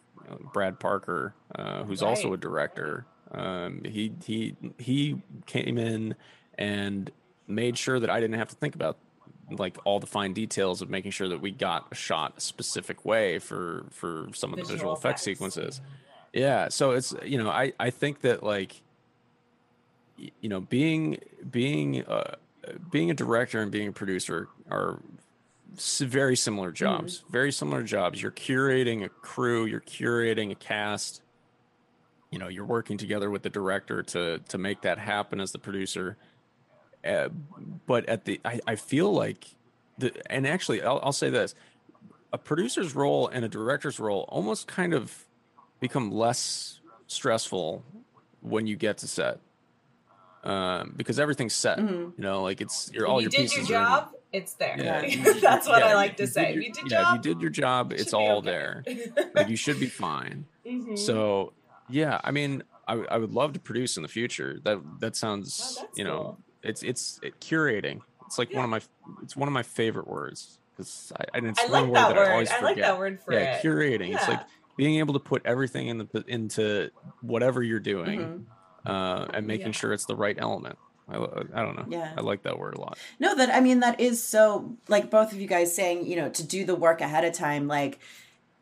Brad 0.53 0.81
Parker, 0.81 1.35
uh, 1.55 1.85
who's 1.85 2.03
also 2.03 2.33
a 2.33 2.37
director. 2.37 3.07
Um, 3.31 3.83
he 3.85 4.13
he 4.25 4.57
he 4.79 5.21
came 5.47 5.79
in 5.79 6.15
and 6.57 7.11
made 7.47 7.77
sure 7.77 7.99
that 8.01 8.11
I 8.11 8.21
didn't 8.21 8.39
have 8.39 8.49
to 8.49 8.55
think 8.57 8.75
about 8.75 8.97
like 9.51 9.77
all 9.85 10.01
the 10.01 10.07
fine 10.07 10.33
details 10.33 10.81
of 10.83 10.89
making 10.89 11.11
sure 11.11 11.29
that 11.29 11.41
we 11.41 11.51
got 11.51 11.89
a 11.93 11.95
shot 11.95 12.35
a 12.37 12.41
specific 12.41 13.05
way 13.05 13.39
for 13.39 13.85
for 13.91 14.29
some 14.33 14.53
of 14.53 14.57
the 14.57 14.63
Visual 14.63 14.77
visual 14.77 14.97
effects 14.97 15.23
sequences. 15.23 15.81
Yeah 16.33 16.69
so 16.69 16.93
it's 16.93 17.15
you 17.25 17.39
know 17.39 17.51
i 17.51 17.73
i 17.79 17.91
think 17.91 18.23
that 18.23 18.43
like 18.43 18.83
you 20.17 20.49
know 20.49 20.61
being 20.61 21.19
being 21.51 22.05
uh 22.07 22.35
being 22.91 23.11
a 23.11 23.15
director 23.15 23.61
and 23.61 23.71
being 23.71 23.89
a 23.89 23.93
producer 23.93 24.49
are 24.71 25.01
very 25.79 26.37
similar 26.37 26.71
jobs 26.73 27.25
very 27.29 27.51
similar 27.53 27.83
jobs. 27.83 28.21
You're 28.23 28.31
curating 28.33 29.05
a 29.05 29.09
crew 29.09 29.65
you're 29.67 29.81
curating 29.81 30.51
a 30.53 30.55
cast. 30.55 31.23
You 32.31 32.39
know 32.39 32.49
you're 32.49 32.65
working 32.65 32.99
together 32.99 33.31
with 33.31 33.43
the 33.43 33.51
director 33.51 34.03
to 34.03 34.39
to 34.49 34.59
make 34.59 34.83
that 34.83 34.99
happen 34.99 35.41
as 35.41 35.53
the 35.53 35.59
producer. 35.59 36.17
Uh, 37.05 37.29
but 37.87 38.09
at 38.09 38.25
the 38.25 38.41
I, 38.45 38.61
I 38.67 38.77
feel 38.77 39.13
like 39.13 39.47
the 39.99 40.13
and 40.31 40.47
actually 40.47 40.83
I'll, 40.83 41.01
I'll 41.03 41.13
say 41.13 41.31
this. 41.31 41.55
A 42.33 42.39
producer's 42.39 42.95
role 42.95 43.29
and 43.29 43.45
a 43.45 43.49
director's 43.49 44.01
role 44.01 44.25
almost 44.29 44.67
kind 44.67 44.93
of 44.95 45.25
become 45.81 46.11
less 46.11 46.81
stressful 47.07 47.85
when 48.41 48.67
you 48.67 48.75
get 48.77 48.99
to 48.99 49.07
set. 49.07 49.39
Um, 50.43 50.93
because 50.97 51.19
everything's 51.19 51.55
set 51.55 51.79
Mhm. 51.79 52.13
you 52.19 52.23
know 52.23 52.43
like 52.43 52.61
it's 52.61 52.91
you're 52.93 53.07
all 53.07 53.19
you 53.21 53.25
your 53.25 53.31
did 53.31 53.41
pieces 53.43 53.69
your 53.71 53.79
job, 53.79 54.11
it's 54.35 54.55
there. 54.55 54.75
Yeah. 54.79 55.01
That's 55.41 55.67
what 55.67 55.79
Yeah, 55.81 55.91
I 55.91 55.95
like 55.95 56.11
if 56.13 56.17
to 56.17 56.27
say. 56.27 56.47
did 56.47 56.55
your- 56.55 56.63
you 56.65 56.73
did 56.73 56.91
yeah, 56.91 57.03
job, 57.03 57.09
if 57.09 57.15
you 57.27 57.35
did 57.35 57.41
your 57.43 57.51
job 57.51 57.93
it's 57.93 58.13
all 58.13 58.39
okay. 58.39 58.47
there 58.51 58.85
like 59.35 59.49
you 59.49 59.57
should 59.57 59.79
be 59.81 59.87
fine 59.87 60.45
Mhm. 60.67 60.99
so 60.99 61.53
yeah 61.89 62.21
i 62.25 62.31
mean 62.31 62.63
I, 62.89 62.95
I 62.95 63.17
would 63.19 63.33
love 63.33 63.53
to 63.53 63.61
produce 63.61 63.97
in 63.99 64.03
the 64.03 64.09
future 64.09 64.59
that 64.65 64.79
that 65.01 65.13
Oh, 65.13 65.23
sounds 65.25 65.77
that's 65.81 65.99
you 65.99 66.05
know 66.05 66.19
cool. 66.23 66.39
it's 66.63 66.83
it's 66.83 67.21
it, 67.23 67.39
curating 67.41 68.01
it's 68.27 68.39
like 68.39 68.53
one 68.55 68.65
of 68.65 68.71
my 68.71 68.81
it's 69.23 69.37
one 69.37 69.49
of 69.49 69.53
my 69.53 69.63
favorite 69.63 70.09
words 70.09 70.59
because 70.73 71.13
I, 71.19 71.25
and 71.37 71.47
it's 71.47 71.61
I 71.61 71.65
one 71.65 71.73
like 71.73 71.85
word 71.87 71.95
that 71.97 72.09
that 72.15 72.19
I 72.29 72.33
always 72.33 72.51
I 72.51 72.55
forget. 72.55 72.67
like 72.69 72.77
that 72.79 72.99
word 72.99 73.21
for 73.21 73.33
yeah, 73.35 73.57
it. 73.57 73.63
curating. 73.65 74.15
It's 74.15 74.27
like 74.27 74.41
being 74.77 74.99
able 74.99 75.15
to 75.15 75.21
put 75.21 75.43
everything 75.47 75.87
in 75.89 75.99
the 75.99 76.25
into 76.27 76.91
whatever 77.21 77.63
you're 77.63 77.79
doing, 77.79 78.19
Mhm. 78.19 78.45
uh, 78.91 79.27
and 79.35 79.47
making 79.47 79.67
Yeah. 79.69 79.73
sure 79.73 79.93
it's 79.93 80.07
the 80.07 80.17
right 80.17 80.37
element. 80.37 80.77
I, 81.09 81.17
I 81.17 81.63
don't 81.63 81.77
know. 81.77 81.87
Yeah. 81.89 82.13
I 82.17 82.21
like 82.23 82.43
that 82.45 82.59
word 82.59 82.75
a 82.75 82.81
lot. 82.81 82.99
No, 83.19 83.35
that 83.37 83.55
I 83.55 83.61
mean 83.61 83.81
that 83.81 84.01
is 84.01 84.23
so 84.23 84.77
like 84.89 85.11
both 85.11 85.33
of 85.33 85.41
you 85.41 85.47
guys 85.47 85.75
saying, 85.75 86.07
you 86.07 86.17
know, 86.17 86.29
to 86.31 86.43
do 86.43 86.65
the 86.65 86.75
work 86.75 87.01
ahead 87.01 87.25
of 87.25 87.35
time, 87.35 87.69
like 87.69 87.99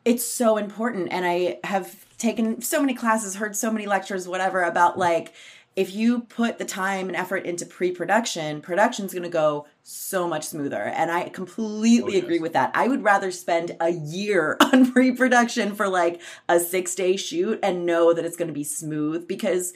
it's 0.05 0.25
so 0.25 0.57
important. 0.57 1.13
And 1.13 1.25
I 1.25 1.59
have 1.63 2.05
taken 2.17 2.61
so 2.61 2.81
many 2.81 2.93
classes, 2.93 3.35
heard 3.35 3.55
so 3.55 3.71
many 3.71 3.85
lectures, 3.85 4.27
whatever, 4.27 4.61
about 4.63 4.97
like 4.97 5.33
if 5.75 5.93
you 5.95 6.21
put 6.21 6.59
the 6.59 6.65
time 6.65 7.07
and 7.07 7.15
effort 7.15 7.45
into 7.45 7.65
pre-production, 7.65 8.61
production's 8.61 9.11
going 9.11 9.23
to 9.23 9.29
go 9.29 9.65
so 9.81 10.27
much 10.27 10.43
smoother. 10.45 10.83
And 10.83 11.09
I 11.09 11.23
oh, 11.23 11.29
completely 11.29 12.03
Oh, 12.03 12.07
yes. 12.09 12.23
agree 12.23 12.39
with 12.39 12.53
that. 12.53 12.71
I 12.75 12.87
would 12.87 13.03
rather 13.03 13.31
spend 13.31 13.75
a 13.79 13.89
year 13.89 14.55
on 14.61 14.91
pre-production 14.91 15.73
for 15.73 15.87
like 15.87 16.21
a 16.47 16.55
6-day 16.55 17.17
shoot 17.17 17.59
and 17.63 17.85
know 17.87 18.13
that 18.13 18.23
it's 18.23 18.37
going 18.37 18.49
to 18.49 18.53
be 18.53 18.63
smooth 18.63 19.27
because 19.27 19.73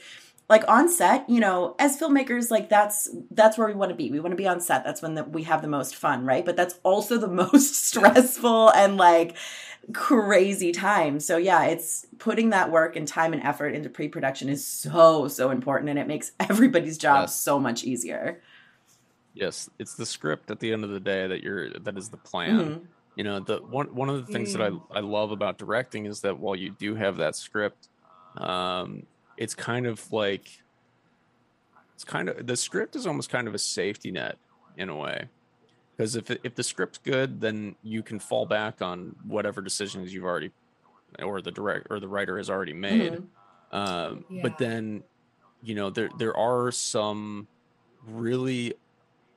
like 0.49 0.63
on 0.67 0.87
set 0.89 1.29
you 1.29 1.39
know 1.39 1.75
as 1.79 1.99
filmmakers 1.99 2.49
like 2.51 2.69
that's 2.69 3.09
that's 3.31 3.57
where 3.57 3.67
we 3.67 3.73
want 3.73 3.89
to 3.89 3.95
be 3.95 4.11
we 4.11 4.19
want 4.19 4.31
to 4.31 4.37
be 4.37 4.47
on 4.47 4.59
set 4.61 4.83
that's 4.83 5.01
when 5.01 5.15
the, 5.15 5.23
we 5.23 5.43
have 5.43 5.61
the 5.61 5.67
most 5.67 5.95
fun 5.95 6.25
right 6.25 6.45
but 6.45 6.55
that's 6.55 6.79
also 6.83 7.17
the 7.17 7.27
most 7.43 7.75
stressful 7.75 8.69
and 8.71 8.97
like 8.97 9.35
crazy 9.93 10.71
time 10.71 11.19
so 11.19 11.37
yeah 11.37 11.63
it's 11.65 12.05
putting 12.17 12.49
that 12.49 12.71
work 12.71 12.95
and 12.95 13.07
time 13.07 13.33
and 13.33 13.41
effort 13.43 13.69
into 13.69 13.89
pre-production 13.89 14.49
is 14.49 14.65
so 14.65 15.27
so 15.27 15.49
important 15.49 15.89
and 15.89 15.99
it 15.99 16.07
makes 16.07 16.31
everybody's 16.39 16.97
job 16.97 17.23
Yes. 17.23 17.35
so 17.39 17.59
much 17.59 17.83
easier 17.83 18.41
Yes, 19.33 19.69
it's 19.77 19.93
the 19.93 20.05
script 20.07 20.49
at 20.49 20.59
the 20.59 20.73
end 20.73 20.83
of 20.83 20.89
the 20.89 20.99
day 20.99 21.27
that 21.27 21.43
you're 21.43 21.69
that 21.81 21.95
is 21.95 22.09
the 22.09 22.17
plan. 22.17 22.59
Mhm. 22.59 22.81
You 23.15 23.23
know, 23.23 23.39
the 23.39 23.57
one 23.57 23.93
one 23.93 24.09
of 24.09 24.25
the 24.25 24.31
things 24.33 24.51
that 24.53 24.59
Mm. 24.59 24.81
I 24.91 24.97
I 24.97 25.01
love 25.01 25.29
about 25.29 25.59
directing 25.59 26.07
is 26.07 26.21
that 26.21 26.39
while 26.39 26.55
you 26.55 26.71
do 26.71 26.95
have 26.95 27.17
that 27.17 27.35
script, 27.35 27.87
um, 28.37 29.03
it's 29.37 29.53
kind 29.55 29.85
of 29.85 30.11
like 30.11 30.61
it's 31.95 32.03
kind 32.03 32.29
of 32.29 32.45
the 32.45 32.55
script 32.57 32.95
is 32.95 33.07
almost 33.07 33.29
kind 33.29 33.47
of 33.47 33.55
a 33.55 33.59
safety 33.59 34.11
net 34.11 34.37
in 34.77 34.89
a 34.89 34.95
way. 34.95 35.29
Because 35.95 36.15
if 36.15 36.29
if 36.43 36.55
the 36.55 36.63
script's 36.63 36.99
good, 36.99 37.41
then 37.41 37.75
you 37.81 38.03
can 38.03 38.19
fall 38.19 38.45
back 38.45 38.81
on 38.81 39.15
whatever 39.25 39.61
decisions 39.61 40.13
you've 40.13 40.23
already 40.25 40.51
or 41.23 41.41
the 41.41 41.51
direct 41.51 41.87
or 41.89 41.99
the 41.99 42.07
writer 42.07 42.37
has 42.37 42.49
already 42.49 42.73
made. 42.73 43.13
Mhm. 43.13 43.27
Um, 43.71 44.25
Yeah. 44.29 44.41
But 44.43 44.57
then, 44.59 45.03
you 45.63 45.73
know, 45.75 45.89
there 45.89 46.09
there 46.17 46.35
are 46.37 46.71
some 46.71 47.47
really 48.05 48.75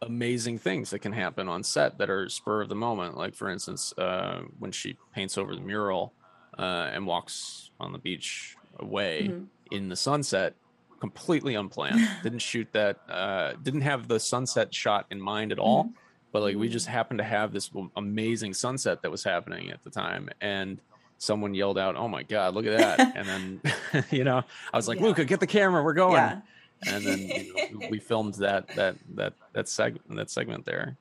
amazing 0.03 0.59
things 0.59 0.91
that 0.91 1.01
can 1.01 1.13
happen 1.13 1.49
on 1.49 1.63
set 1.63 1.99
that 1.99 2.09
are 2.11 2.29
spur 2.29 2.63
of 2.63 2.69
the 2.69 2.75
moment. 2.75 3.17
Like 3.17 3.35
for 3.35 3.49
instance, 3.49 3.93
uh, 3.99 4.43
when 4.59 4.73
she 4.73 4.97
paints 5.15 5.37
over 5.39 5.55
the 5.55 5.61
mural 5.61 6.13
uh, 6.59 6.91
and 6.93 7.07
walks 7.07 7.71
on 7.81 7.93
the 7.93 7.99
beach 7.99 8.57
away 8.81 9.29
Mhm. 9.31 9.47
in 9.71 9.88
the 9.88 9.97
sunset, 9.97 10.55
completely 11.01 11.55
unplanned. 11.55 12.01
didn't 12.23 12.40
shoot 12.40 12.69
that. 12.73 12.99
Uh, 13.09 13.55
didn't 13.62 13.81
have 13.83 14.09
the 14.09 14.19
sunset 14.21 14.75
shot 14.75 15.07
in 15.11 15.21
mind 15.21 15.53
at 15.53 15.59
all. 15.59 15.90
But 16.33 16.43
like 16.43 16.57
we 16.57 16.69
just 16.69 16.87
happened 16.87 17.19
to 17.19 17.25
have 17.25 17.53
this 17.53 17.71
amazing 17.97 18.55
sunset 18.55 19.03
that 19.03 19.11
was 19.11 19.25
happening 19.25 19.71
at 19.71 19.83
the 19.83 19.90
time, 19.90 20.29
and 20.40 20.81
someone 21.19 21.55
yelled 21.55 21.77
out, 21.79 21.97
"Oh 21.97 22.07
my 22.07 22.23
god, 22.23 22.55
look 22.55 22.66
at 22.66 22.79
that!" 22.79 23.16
and 23.16 23.27
then 23.29 24.05
you 24.11 24.23
know 24.25 24.43
I 24.73 24.77
was 24.77 24.87
like, 24.87 25.01
Yeah. 25.01 25.07
"Luca, 25.07 25.25
get 25.25 25.40
the 25.40 25.47
camera, 25.47 25.83
we're 25.83 25.93
going." 25.93 26.14
yeah 26.14 26.40
and 26.87 27.05
then 27.05 27.19
you 27.19 27.53
know, 27.73 27.79
we- 27.81 27.88
we 27.90 27.99
filmed 27.99 28.33
that 28.35 28.66
that 28.69 28.97
that 29.16 29.35
that 29.53 29.69
segment 29.69 30.16
that 30.16 30.31
segment 30.31 30.64
there. 30.64 30.97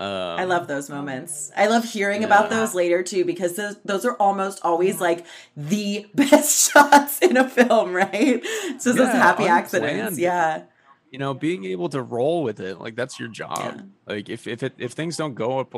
Um, 0.00 0.40
I 0.40 0.44
love 0.44 0.66
those 0.66 0.88
moments. 0.88 1.52
I 1.56 1.66
love 1.66 1.84
hearing 1.84 2.24
about 2.24 2.48
those 2.48 2.74
later 2.74 3.02
too 3.02 3.24
because 3.26 3.56
those, 3.56 3.76
those 3.84 4.04
are 4.06 4.14
almost 4.14 4.58
always 4.64 4.98
like 5.00 5.26
the 5.56 6.06
best 6.14 6.72
shots 6.72 7.18
in 7.20 7.36
a 7.36 7.46
film, 7.48 7.92
right? 7.92 8.42
So 8.78 8.92
those 8.92 9.08
Yeah, 9.08 9.12
happy 9.16 9.42
unplanned. 9.44 9.58
accidents. 9.64 10.18
Yeah. 10.18 10.62
you 11.10 11.18
know 11.18 11.34
being 11.34 11.64
able 11.66 11.88
to 11.90 12.00
roll 12.00 12.42
with 12.44 12.60
it 12.60 12.78
like 12.80 12.94
that's 12.96 13.18
your 13.20 13.28
job 13.28 13.58
Yeah. 13.58 13.82
like 14.06 14.28
if 14.30 14.46
if 14.46 14.62
it 14.62 14.72
if 14.78 14.92
things 14.92 15.16
don't 15.16 15.34
go 15.34 15.58
up 15.58 15.74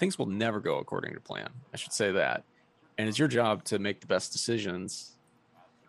things 0.00 0.18
will 0.18 0.26
never 0.26 0.58
go 0.58 0.78
according 0.78 1.14
to 1.14 1.20
plan 1.20 1.48
i 1.72 1.76
should 1.76 1.92
say 1.92 2.10
that 2.10 2.42
and 2.98 3.08
it's 3.08 3.16
your 3.16 3.28
job 3.28 3.62
to 3.70 3.78
make 3.78 4.00
the 4.00 4.08
best 4.08 4.32
decisions 4.32 5.16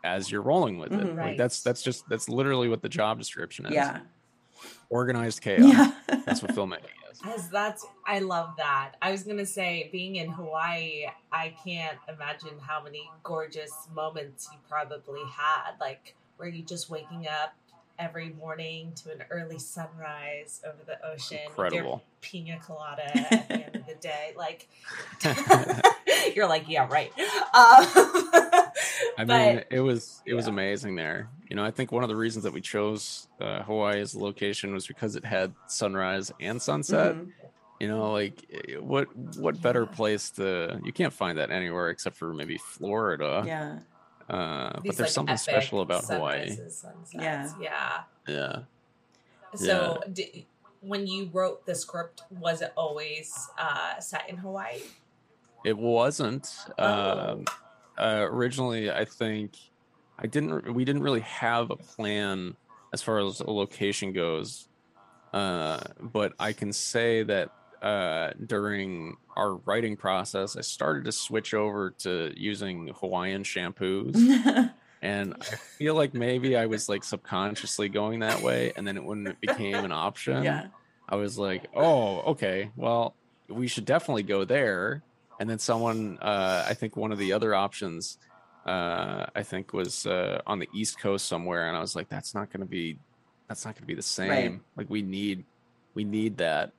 as 0.03 0.29
you're 0.31 0.43
rolling 0.43 0.77
with 0.77 0.93
it 0.93 0.99
Mhm. 1.07 1.17
like 1.17 1.37
that's 1.37 1.63
that's 1.63 1.81
just 1.81 2.07
that's 2.07 2.29
literally 2.29 2.69
what 2.69 2.81
the 2.83 2.89
job 2.99 3.17
description 3.17 3.65
is 3.65 3.73
Yeah. 3.73 4.01
organized 4.89 5.41
chaos 5.45 5.73
Yeah. 5.73 5.91
that's 6.27 6.41
what 6.43 6.51
filmmaking 6.51 6.93
is 7.02 7.02
As 7.23 7.49
that's 7.49 7.85
I 8.05 8.19
love 8.19 8.55
that. 8.57 8.93
I 9.01 9.11
was 9.11 9.23
gonna 9.23 9.45
say, 9.45 9.89
being 9.91 10.17
in 10.17 10.29
Hawaii, 10.29 11.05
I 11.31 11.55
can't 11.63 11.97
imagine 12.09 12.59
how 12.59 12.83
many 12.83 13.09
gorgeous 13.23 13.87
moments 13.93 14.49
you 14.51 14.57
probably 14.69 15.21
had. 15.35 15.71
Like 15.79 16.15
were 16.37 16.47
you 16.47 16.63
just 16.63 16.89
waking 16.89 17.27
up 17.27 17.55
every 17.99 18.29
morning 18.29 18.91
to 18.95 19.11
an 19.11 19.23
early 19.29 19.59
sunrise 19.59 20.61
over 20.65 20.83
the 20.85 21.05
ocean 21.07 21.37
incredible 21.45 22.03
pina 22.21 22.59
colada 22.59 23.05
at 23.31 23.47
the 23.47 23.65
end 23.65 23.75
of 23.75 23.85
the 23.85 23.95
day? 23.95 24.33
Like 24.35 24.67
you're 26.35 26.47
like, 26.47 26.67
yeah, 26.67 26.87
right. 26.89 27.11
Um, 27.53 27.85
I 29.17 29.25
but- 29.25 29.27
mean, 29.55 29.63
it 29.71 29.79
was 29.79 30.21
it 30.25 30.33
was 30.33 30.47
amazing 30.47 30.95
there. 30.95 31.29
You 31.49 31.55
know, 31.55 31.63
I 31.63 31.71
think 31.71 31.91
one 31.91 32.03
of 32.03 32.09
the 32.09 32.15
reasons 32.15 32.43
that 32.43 32.53
we 32.53 32.61
chose 32.61 33.27
uh, 33.39 33.63
Hawaii 33.63 33.99
as 34.01 34.13
the 34.13 34.19
location 34.19 34.73
was 34.73 34.87
because 34.87 35.15
it 35.15 35.23
had 35.25 35.53
sunrise 35.67 36.31
and 36.39 36.61
sunset. 36.61 37.15
Mhm. 37.15 37.31
You 37.79 37.87
know, 37.89 38.11
like 38.11 38.45
eh, 38.51 38.75
what 38.77 39.07
what 39.37 39.61
better 39.61 39.85
place 39.85 40.31
to? 40.31 40.79
You 40.83 40.93
can't 40.93 41.13
find 41.13 41.37
that 41.37 41.51
anywhere 41.51 41.89
except 41.89 42.15
for 42.15 42.33
maybe 42.33 42.57
Florida. 42.57 43.43
Yeah. 43.45 43.79
Uh, 44.29 44.71
but 44.75 44.83
there's 44.83 44.99
like, 44.99 45.09
something 45.09 45.37
special 45.37 45.81
about 45.81 46.05
Hawaii. 46.05 46.55
Yeah. 47.13 47.51
Yeah. 47.59 48.03
Yeah. 48.27 48.59
So, 49.55 50.01
di- 50.11 50.47
when 50.79 51.05
you 51.07 51.29
wrote 51.33 51.65
the 51.65 51.75
script, 51.75 52.23
was 52.39 52.61
it 52.61 52.71
always 52.77 53.33
uh, 53.57 53.99
set 53.99 54.29
in 54.29 54.37
Hawaii? 54.37 54.79
It 55.65 55.77
wasn't. 55.77 56.49
Oh. 56.79 57.29
Um, 57.33 57.45
uh, 57.97 58.27
originally, 58.29 58.91
I 58.91 59.05
think 59.05 59.51
I 60.17 60.27
didn't. 60.27 60.73
We 60.73 60.85
didn't 60.85 61.03
really 61.03 61.21
have 61.21 61.71
a 61.71 61.75
plan 61.75 62.55
as 62.93 63.01
far 63.01 63.19
as 63.19 63.39
a 63.39 63.49
location 63.49 64.13
goes. 64.13 64.67
Uh, 65.33 65.79
but 65.99 66.33
I 66.39 66.53
can 66.53 66.71
say 66.71 67.23
that 67.23 67.49
uh, 67.81 68.31
during 68.45 69.17
our 69.35 69.55
writing 69.55 69.97
process, 69.97 70.55
I 70.55 70.61
started 70.61 71.05
to 71.05 71.11
switch 71.11 71.53
over 71.53 71.91
to 71.99 72.31
using 72.37 72.91
Hawaiian 72.99 73.43
shampoos, 73.43 74.15
and 75.01 75.33
I 75.33 75.43
feel 75.43 75.95
like 75.95 76.13
maybe 76.13 76.55
I 76.55 76.67
was 76.67 76.87
like 76.87 77.03
subconsciously 77.03 77.89
going 77.89 78.19
that 78.19 78.41
way, 78.41 78.73
and 78.77 78.87
then 78.87 79.03
when 79.05 79.27
it 79.27 79.41
became 79.41 79.83
an 79.83 79.91
option, 79.91 80.43
yeah. 80.43 80.67
I 81.09 81.15
was 81.15 81.37
like, 81.37 81.65
oh, 81.75 82.21
okay, 82.31 82.71
well, 82.75 83.15
we 83.49 83.67
should 83.67 83.85
definitely 83.85 84.23
go 84.23 84.45
there. 84.45 85.03
And 85.39 85.49
then 85.49 85.59
someone, 85.59 86.17
uh, 86.21 86.65
I 86.67 86.73
think 86.73 86.95
one 86.95 87.11
of 87.11 87.17
the 87.17 87.33
other 87.33 87.53
options, 87.55 88.17
uh, 88.65 89.25
I 89.35 89.43
think 89.43 89.73
was 89.73 90.05
uh, 90.05 90.41
on 90.45 90.59
the 90.59 90.69
East 90.73 90.99
Coast 90.99 91.27
somewhere, 91.27 91.67
and 91.67 91.75
I 91.75 91.81
was 91.81 91.95
like, 91.95 92.07
that's 92.09 92.33
not 92.33 92.49
going 92.51 92.61
to 92.61 92.65
be, 92.69 92.97
that's 93.47 93.65
not 93.65 93.75
going 93.75 93.81
to 93.83 93.87
be 93.87 93.95
the 93.95 94.01
same. 94.01 94.61
Like 94.77 94.89
we 94.89 95.01
need, 95.01 95.43
we 95.95 96.03
need 96.03 96.37
that. 96.37 96.71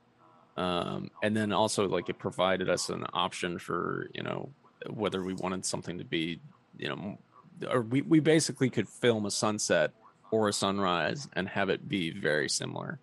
Um, 0.57 1.11
and 1.21 1.35
then 1.35 1.51
also 1.51 1.87
like 1.87 2.07
it 2.09 2.17
provided 2.17 2.69
us 2.69 2.89
an 2.89 3.05
option 3.11 3.59
for 3.59 4.09
you 4.13 4.23
know 4.23 4.49
whether 4.89 5.21
we 5.21 5.33
wanted 5.33 5.65
something 5.65 5.97
to 5.97 6.05
be, 6.05 6.39
you 6.77 6.87
know, 6.87 7.17
or 7.69 7.81
we 7.81 8.01
we 8.03 8.21
basically 8.21 8.69
could 8.69 8.87
film 8.87 9.25
a 9.25 9.31
sunset 9.31 9.91
or 10.31 10.47
a 10.47 10.53
sunrise 10.53 11.27
and 11.33 11.49
have 11.49 11.69
it 11.69 11.89
be 11.89 12.09
very 12.11 12.47
similar. 12.47 12.99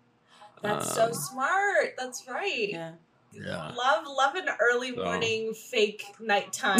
That's 0.63 0.95
so 0.95 1.05
Um, 1.07 1.13
smart. 1.13 1.93
That's 1.97 2.27
right. 2.27 2.69
Yeah. 2.69 2.91
Yeah. 3.33 3.71
Love, 3.75 4.05
love 4.07 4.35
an 4.35 4.47
early 4.59 4.95
So- 4.95 5.03
morning 5.03 5.53
fake 5.53 6.03
nighttime. 6.19 6.79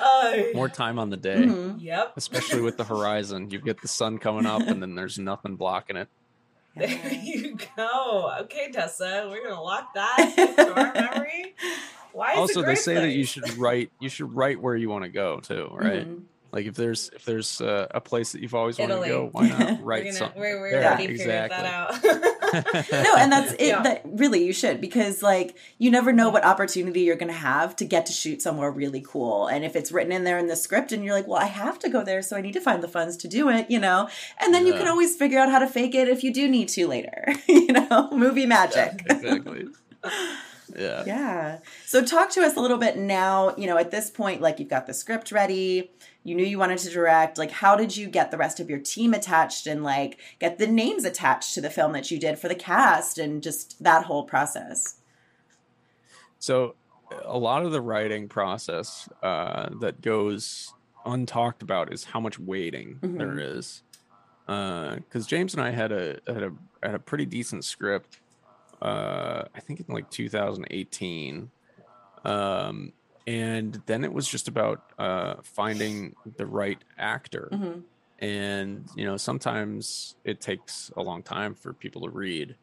Oh, 0.00 0.50
More 0.54 0.68
time 0.68 0.98
on 0.98 1.10
the 1.10 1.16
day, 1.16 1.36
Mhm. 1.44 1.80
Yep. 1.80 2.12
especially 2.16 2.60
with 2.60 2.76
the 2.76 2.84
horizon. 2.84 3.50
You 3.50 3.58
get 3.60 3.80
the 3.80 3.88
sun 3.88 4.18
coming 4.18 4.46
up, 4.46 4.62
and 4.62 4.82
then 4.82 4.94
there's 4.94 5.18
nothing 5.18 5.56
blocking 5.56 5.96
it. 5.96 6.08
There 6.76 7.12
you 7.12 7.56
go. 7.76 8.34
Okay, 8.42 8.70
Tessa, 8.72 9.28
we're 9.30 9.48
gonna 9.48 9.62
lock 9.62 9.94
that 9.94 10.34
into 10.38 10.74
our 10.74 10.92
memory. 10.92 11.54
Why 12.12 12.32
is 12.32 12.38
also, 12.38 12.60
they 12.60 12.66
great 12.66 12.78
say 12.78 12.94
that 12.94 13.10
you 13.10 13.24
should 13.24 13.56
write. 13.56 13.90
You 14.00 14.08
should 14.08 14.34
write 14.34 14.60
where 14.60 14.76
you 14.76 14.88
want 14.88 15.04
to 15.04 15.10
go 15.10 15.40
too, 15.40 15.68
right? 15.72 16.06
Mhm. 16.08 16.22
Like 16.54 16.66
if 16.66 16.76
there's 16.76 17.10
if 17.12 17.24
there's 17.24 17.60
uh, 17.60 17.88
a 17.90 18.00
place 18.00 18.30
that 18.30 18.40
you've 18.40 18.54
always 18.54 18.78
wanted 18.78 18.92
Italy. 18.94 19.08
to 19.08 19.14
go, 19.14 19.28
why 19.32 19.48
not 19.48 19.58
We're 19.80 19.84
write 19.84 20.04
gonna, 20.04 20.16
something? 20.16 20.40
we're, 20.40 20.60
we're 20.60 20.70
there? 20.70 20.82
Yeah. 20.82 20.88
already 20.90 21.06
figured 21.08 21.50
that 21.50 21.64
out. 21.66 22.04
no 22.92 23.16
and 23.18 23.32
that's 23.32 23.52
it 23.54 23.66
Yeah. 23.66 23.82
that 23.82 24.02
really 24.04 24.44
you 24.44 24.52
should 24.52 24.80
because 24.80 25.20
like 25.20 25.56
you 25.78 25.90
never 25.90 26.12
know 26.12 26.28
what 26.30 26.44
opportunity 26.44 27.00
you're 27.00 27.16
going 27.16 27.32
to 27.32 27.36
have 27.36 27.74
to 27.76 27.84
get 27.84 28.06
to 28.06 28.12
shoot 28.12 28.40
somewhere 28.40 28.70
really 28.70 29.04
cool 29.04 29.48
and 29.48 29.64
if 29.64 29.74
it's 29.74 29.90
written 29.90 30.12
in 30.12 30.22
there 30.22 30.38
in 30.38 30.46
the 30.46 30.54
script 30.54 30.92
and 30.92 31.04
you're 31.04 31.14
like 31.14 31.26
well 31.26 31.40
i 31.40 31.46
have 31.46 31.80
to 31.80 31.88
go 31.88 32.04
there 32.04 32.22
so 32.22 32.36
i 32.36 32.40
need 32.40 32.52
to 32.52 32.60
find 32.60 32.80
the 32.84 32.86
funds 32.88 33.16
to 33.16 33.26
do 33.26 33.48
it 33.48 33.68
you 33.68 33.80
know 33.80 34.08
and 34.40 34.54
then 34.54 34.64
you 34.68 34.72
can 34.74 34.86
always 34.86 35.16
figure 35.16 35.40
out 35.40 35.50
how 35.50 35.58
to 35.58 35.66
fake 35.66 35.96
it 35.96 36.06
if 36.08 36.22
you 36.22 36.32
do 36.32 36.48
need 36.48 36.68
to 36.68 36.86
later 36.86 37.34
you 37.48 37.72
know 37.72 38.08
movie 38.12 38.46
magic 38.46 39.02
exactly. 39.10 39.66
Yeah. 40.76 41.04
yeah. 41.06 41.58
So 41.86 42.02
talk 42.04 42.30
to 42.30 42.40
us 42.40 42.56
a 42.56 42.60
little 42.60 42.78
bit 42.78 42.96
now, 42.96 43.54
you 43.56 43.66
know, 43.66 43.76
at 43.76 43.90
this 43.90 44.10
point, 44.10 44.40
like 44.40 44.58
you've 44.58 44.70
got 44.70 44.86
the 44.86 44.94
script 44.94 45.30
ready, 45.30 45.90
you 46.24 46.34
knew 46.34 46.44
you 46.44 46.58
wanted 46.58 46.78
to 46.78 46.90
direct. 46.90 47.36
Like, 47.38 47.50
how 47.50 47.76
did 47.76 47.96
you 47.96 48.08
get 48.08 48.30
the 48.30 48.38
rest 48.38 48.58
of 48.58 48.68
your 48.70 48.78
team 48.80 49.12
attached 49.14 49.66
and 49.66 49.84
like 49.84 50.18
get 50.40 50.58
the 50.58 50.66
names 50.66 51.04
attached 51.04 51.54
to 51.54 51.60
the 51.60 51.70
film 51.70 51.92
that 51.92 52.10
you 52.10 52.18
did 52.18 52.38
for 52.38 52.48
the 52.48 52.54
cast 52.54 53.18
and 53.18 53.42
just 53.42 53.82
that 53.84 54.06
whole 54.06 54.24
process? 54.24 54.96
So, 56.38 56.74
a 57.24 57.38
lot 57.38 57.64
of 57.64 57.72
the 57.72 57.80
writing 57.80 58.28
process 58.28 59.08
uh, 59.22 59.68
that 59.80 60.00
goes 60.00 60.72
untalked 61.06 61.62
about 61.62 61.92
is 61.92 62.04
how 62.04 62.20
much 62.20 62.38
waiting 62.38 62.98
Mhm. 63.02 63.18
there 63.18 63.38
is. 63.38 63.82
Because 64.46 65.26
James 65.26 65.54
and 65.54 65.62
I 65.62 65.70
had 65.70 65.92
a 65.92 66.18
had 66.26 66.42
a 66.42 66.52
had 66.82 66.94
a 66.94 66.98
pretty 66.98 67.26
decent 67.26 67.64
script. 67.64 68.20
Uh, 68.82 69.44
I 69.54 69.60
think 69.60 69.80
in 69.80 69.86
like 69.94 70.10
2018, 70.10 71.50
um, 72.24 72.92
and 73.26 73.82
then 73.86 74.04
it 74.04 74.12
was 74.12 74.28
just 74.28 74.48
about 74.48 74.82
uh, 74.98 75.36
finding 75.42 76.14
the 76.36 76.46
right 76.46 76.82
actor. 76.98 77.48
Mhm. 77.52 77.82
And 78.18 78.88
you 78.94 79.04
know, 79.04 79.16
sometimes 79.16 80.14
it 80.24 80.40
takes 80.40 80.90
a 80.96 81.02
long 81.02 81.22
time 81.22 81.54
for 81.54 81.72
people 81.72 82.02
to 82.02 82.10
read, 82.10 82.56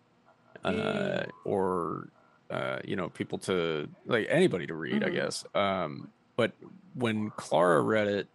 uh, 0.63 1.23
or 1.45 2.09
uh, 2.49 2.79
you 2.83 2.95
know, 2.95 3.09
people 3.09 3.37
to 3.39 3.87
like 4.05 4.27
anybody 4.29 4.67
to 4.67 4.73
read, 4.75 5.03
I 5.03 5.09
Mhm. 5.09 5.13
guess. 5.13 5.45
Um, 5.55 6.11
but 6.35 6.53
when 6.93 7.31
Clara 7.31 7.81
read 7.81 8.07
it, 8.07 8.27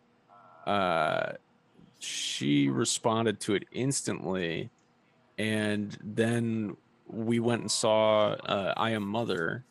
uh, 0.66 1.32
she 1.98 2.68
responded 2.68 3.40
to 3.40 3.54
it 3.54 3.64
instantly, 3.72 4.70
and 5.38 5.96
then 6.02 6.76
we 7.06 7.40
went 7.40 7.62
and 7.62 7.70
saw 7.70 8.30
uh, 8.32 8.74
I 8.76 8.90
Am 8.90 9.02
Mother, 9.06 9.64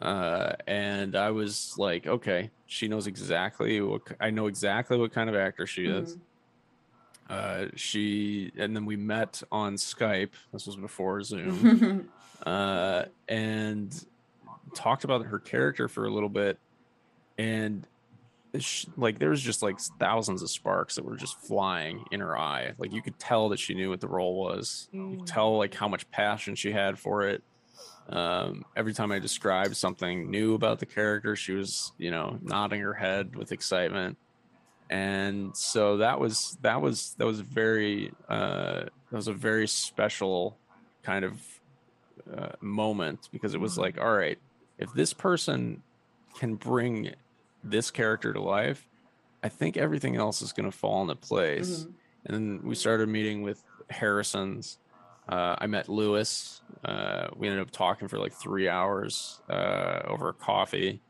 uh, 0.00 0.52
and 0.66 1.14
I 1.16 1.30
was 1.30 1.74
like, 1.78 2.06
okay, 2.06 2.50
she 2.66 2.88
knows 2.88 3.06
exactly 3.06 3.80
what 3.80 4.02
I 4.20 4.30
know 4.30 4.46
exactly 4.46 4.96
what 4.96 5.12
kind 5.12 5.28
of 5.28 5.36
actor 5.36 5.66
she 5.66 5.86
is. 5.86 6.16
Uh, 7.28 7.66
she 7.76 8.50
and 8.58 8.74
then 8.74 8.86
we 8.86 8.96
met 8.96 9.42
on 9.52 9.74
Skype. 9.76 10.32
This 10.52 10.66
was 10.66 10.76
before 10.76 11.22
Zoom, 11.22 12.08
uh, 12.46 13.04
and 13.28 14.04
talked 14.74 15.04
about 15.04 15.26
her 15.26 15.38
character 15.38 15.86
for 15.86 16.06
a 16.06 16.10
little 16.10 16.28
bit, 16.28 16.58
and 17.38 17.86
sh 18.58 18.86
like 18.96 19.20
there 19.20 19.30
was 19.30 19.40
just 19.42 19.62
like 19.62 19.78
thousands 20.00 20.42
of 20.42 20.50
sparks 20.50 20.96
that 20.96 21.04
were 21.04 21.16
just 21.16 21.36
flying 21.46 22.04
in 22.10 22.18
her 22.18 22.36
eye. 22.36 22.72
Like 22.78 22.92
you 22.92 23.00
could 23.00 23.18
tell 23.20 23.48
that 23.50 23.60
she 23.60 23.74
knew 23.74 23.90
what 23.90 24.00
the 24.00 24.08
role 24.08 24.34
was. 24.36 24.88
You 24.92 25.10
could 25.10 25.20
Mm. 25.20 25.26
tell 25.26 25.56
like 25.58 25.74
how 25.74 25.86
much 25.86 26.10
passion 26.10 26.56
she 26.56 26.72
had 26.72 26.98
for 26.98 27.22
it. 27.22 27.42
Um, 28.10 28.64
every 28.76 28.92
time 28.92 29.12
I 29.12 29.20
described 29.20 29.76
something 29.76 30.30
new 30.30 30.54
about 30.54 30.80
the 30.80 30.86
character, 30.86 31.36
she 31.36 31.52
was, 31.52 31.92
you 31.96 32.10
know, 32.10 32.38
nodding 32.42 32.80
her 32.80 32.94
head 32.94 33.36
with 33.36 33.52
excitement. 33.52 34.18
And 34.90 35.56
so 35.56 35.98
that 35.98 36.18
was 36.18 36.58
that 36.62 36.80
was 36.82 37.14
that 37.18 37.24
was 37.26 37.40
very 37.40 38.12
uh, 38.28 38.80
that 38.82 39.12
was 39.12 39.28
a 39.28 39.32
very 39.32 39.68
special 39.68 40.56
kind 41.04 41.24
of 41.24 41.40
uh, 42.36 42.48
moment 42.60 43.28
because 43.30 43.54
it 43.54 43.60
was 43.60 43.78
like, 43.78 44.00
all 44.00 44.12
right, 44.12 44.38
if 44.78 44.92
this 44.92 45.12
person 45.12 45.82
can 46.36 46.56
bring 46.56 47.14
this 47.62 47.92
character 47.92 48.32
to 48.32 48.40
life, 48.40 48.88
I 49.44 49.48
think 49.48 49.76
everything 49.76 50.16
else 50.16 50.42
is 50.42 50.52
going 50.52 50.68
to 50.68 50.76
fall 50.76 51.02
into 51.02 51.14
place. 51.14 51.84
Mhm. 51.84 51.92
And 52.26 52.34
then 52.34 52.60
we 52.64 52.74
started 52.74 53.08
meeting 53.08 53.42
with 53.42 53.62
Harrison's. 53.88 54.78
Uh, 55.30 55.54
I 55.58 55.66
met 55.68 55.88
Lewis. 55.88 56.60
Uh, 56.84 57.28
we 57.36 57.46
ended 57.48 57.62
up 57.62 57.70
talking 57.70 58.08
for 58.08 58.18
like 58.18 58.32
three 58.32 58.68
hours 58.68 59.40
uh, 59.48 60.00
over 60.08 60.32
coffee. 60.32 61.02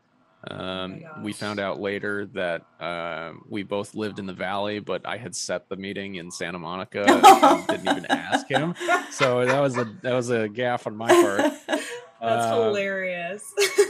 Um, 0.50 1.00
we 1.22 1.32
found 1.32 1.60
out 1.60 1.80
later 1.80 2.26
that 2.34 2.62
uh, 2.80 3.32
we 3.48 3.62
both 3.62 3.94
lived 3.94 4.18
in 4.18 4.26
the 4.26 4.32
valley, 4.32 4.78
but 4.78 5.06
I 5.06 5.16
had 5.18 5.34
set 5.34 5.68
the 5.68 5.76
meeting 5.76 6.14
in 6.16 6.30
Santa 6.30 6.58
Monica. 6.58 7.04
and 7.04 7.66
didn't 7.68 7.88
even 7.88 8.06
ask 8.06 8.46
him, 8.48 8.74
so 9.10 9.44
that 9.44 9.60
was 9.60 9.76
a 9.76 9.84
that 10.02 10.14
was 10.14 10.30
a 10.30 10.48
gaff 10.48 10.86
on 10.86 10.96
my 10.96 11.08
part. 11.08 11.52
That's 11.68 11.82
Uh, 12.20 12.50
hilarious. 12.66 13.42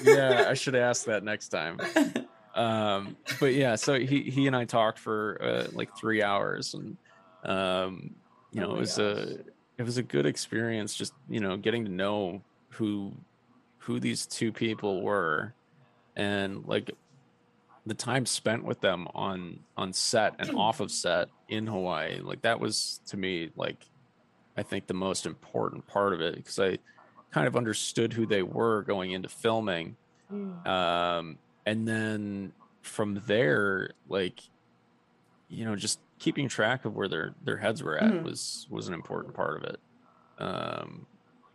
yeah, 0.04 0.46
I 0.48 0.54
should 0.54 0.76
ask 0.76 1.04
that 1.06 1.24
next 1.24 1.48
time. 1.48 1.78
Um, 2.52 3.16
but 3.38 3.54
yeah, 3.54 3.76
so 3.76 3.96
he 3.98 4.22
he 4.22 4.48
and 4.48 4.56
I 4.56 4.64
talked 4.64 4.98
for 4.98 5.38
uh, 5.40 5.66
like 5.72 5.88
three 5.96 6.20
hours, 6.20 6.74
and 6.74 6.96
um, 7.44 8.10
you 8.50 8.60
Oh 8.60 8.66
know, 8.66 8.74
it 8.74 8.78
was 8.80 8.98
a 8.98 9.36
it 9.80 9.84
was 9.86 9.96
a 9.96 10.02
good 10.02 10.26
experience. 10.26 10.94
Just 10.94 11.14
you 11.28 11.40
know, 11.40 11.56
getting 11.56 11.86
to 11.86 11.90
know 11.90 12.42
who 12.70 13.12
who 13.78 13.98
these 13.98 14.26
two 14.26 14.52
people 14.52 15.00
were, 15.02 15.54
and 16.14 16.66
like 16.66 16.90
the 17.86 17.94
time 17.94 18.26
spent 18.26 18.62
with 18.62 18.80
them 18.82 19.08
on 19.14 19.60
on 19.78 19.94
set 19.94 20.34
and 20.38 20.54
off 20.54 20.80
of 20.80 20.90
set 20.90 21.28
in 21.48 21.66
Hawaii. 21.66 22.20
Like 22.20 22.42
that 22.42 22.60
was 22.60 23.00
to 23.06 23.16
me 23.16 23.50
like 23.56 23.78
I 24.54 24.62
think 24.62 24.86
the 24.86 24.94
most 24.94 25.24
important 25.24 25.86
part 25.86 26.12
of 26.12 26.20
it 26.20 26.36
because 26.36 26.58
I 26.58 26.76
kind 27.30 27.46
of 27.46 27.56
understood 27.56 28.12
who 28.12 28.26
they 28.26 28.42
were 28.42 28.82
going 28.82 29.12
into 29.12 29.28
filming 29.28 29.96
Mm. 30.32 30.64
um 30.64 31.38
and 31.66 31.88
then 31.88 32.52
from 32.82 33.20
there 33.26 33.90
like 34.08 34.38
you 35.48 35.64
know 35.64 35.74
just 35.74 35.98
keeping 36.20 36.48
track 36.48 36.84
of 36.84 36.94
where 36.94 37.08
their 37.08 37.34
their 37.42 37.56
heads 37.56 37.82
were 37.82 37.98
at 37.98 38.12
Mhm. 38.12 38.22
was 38.22 38.66
was 38.70 38.86
an 38.86 38.94
important 38.94 39.34
part 39.34 39.56
of 39.56 39.64
it 39.64 39.80
um 40.38 41.06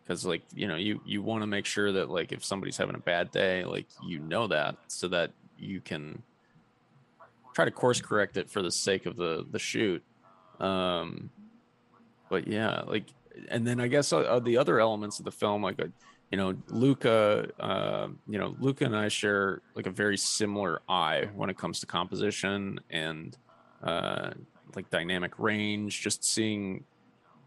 because 0.04 0.26
like 0.26 0.44
you 0.54 0.68
know 0.68 0.76
you 0.76 1.00
you 1.06 1.22
want 1.22 1.42
to 1.42 1.48
make 1.48 1.66
sure 1.66 1.92
that 1.94 2.10
like 2.10 2.32
if 2.34 2.44
somebody's 2.44 2.78
having 2.78 2.96
a 2.96 3.00
bad 3.00 3.32
day 3.32 3.64
like 3.64 3.88
you 4.04 4.20
know 4.20 4.48
that 4.48 4.76
so 4.88 5.08
that 5.08 5.32
you 5.58 5.80
can 5.80 6.22
try 7.54 7.66
to 7.66 7.72
course 7.72 8.02
correct 8.02 8.38
it 8.38 8.50
for 8.52 8.62
the 8.62 8.72
sake 8.72 9.06
of 9.06 9.16
the 9.16 9.46
the 9.52 9.60
shoot 9.60 10.04
um 10.60 11.30
but 12.30 12.48
yeah 12.48 12.82
like 12.88 13.08
and 13.50 13.66
then 13.66 13.80
i 13.80 13.88
guess 13.88 14.12
uh, 14.14 14.20
uh, 14.20 14.40
the 14.40 14.58
other 14.58 14.80
elements 14.80 15.20
of 15.20 15.26
the 15.26 15.32
film 15.32 15.64
like 15.64 15.80
uh, 15.82 15.88
you 16.32 16.38
know 16.38 16.54
luca 16.70 17.48
uh, 17.60 18.08
you 18.28 18.38
know 18.40 18.56
luca 18.60 18.86
and 18.86 18.96
i 18.96 19.08
share 19.08 19.62
like 19.76 19.88
a 19.88 19.92
very 19.92 20.18
similar 20.18 20.82
eye 20.90 21.28
when 21.36 21.50
it 21.50 21.58
comes 21.58 21.80
to 21.80 21.86
composition 21.86 22.80
and 22.90 23.38
uh 23.84 24.32
like 24.76 24.90
dynamic 24.90 25.34
range 25.40 26.02
just 26.02 26.24
seeing 26.24 26.84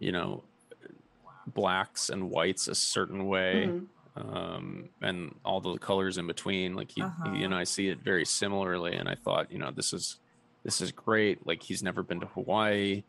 you 0.01 0.13
know 0.13 0.45
blacks 1.47 2.11
and 2.11 2.31
whites 2.31 2.69
a 2.69 2.75
certain 2.75 3.27
way 3.27 3.67
Mhm. 3.69 3.89
um 4.17 4.89
and 5.01 5.35
all 5.45 5.61
the 5.61 5.79
colors 5.79 6.19
in 6.19 6.27
between 6.27 6.75
like 6.75 6.91
he, 6.91 7.03
Uh-huh. 7.03 7.31
he 7.31 7.45
and 7.45 7.55
i 7.55 7.65
see 7.65 7.89
it 7.89 8.01
very 8.03 8.25
similarly 8.25 8.95
and 8.95 9.09
i 9.09 9.15
thought 9.15 9.51
you 9.51 9.59
know 9.59 9.71
this 9.71 9.93
is 9.93 10.17
this 10.65 10.81
is 10.81 10.93
great 10.93 11.47
like 11.47 11.63
he's 11.63 11.83
never 11.83 12.03
been 12.03 12.21
to 12.21 12.27
hawaii 12.27 13.03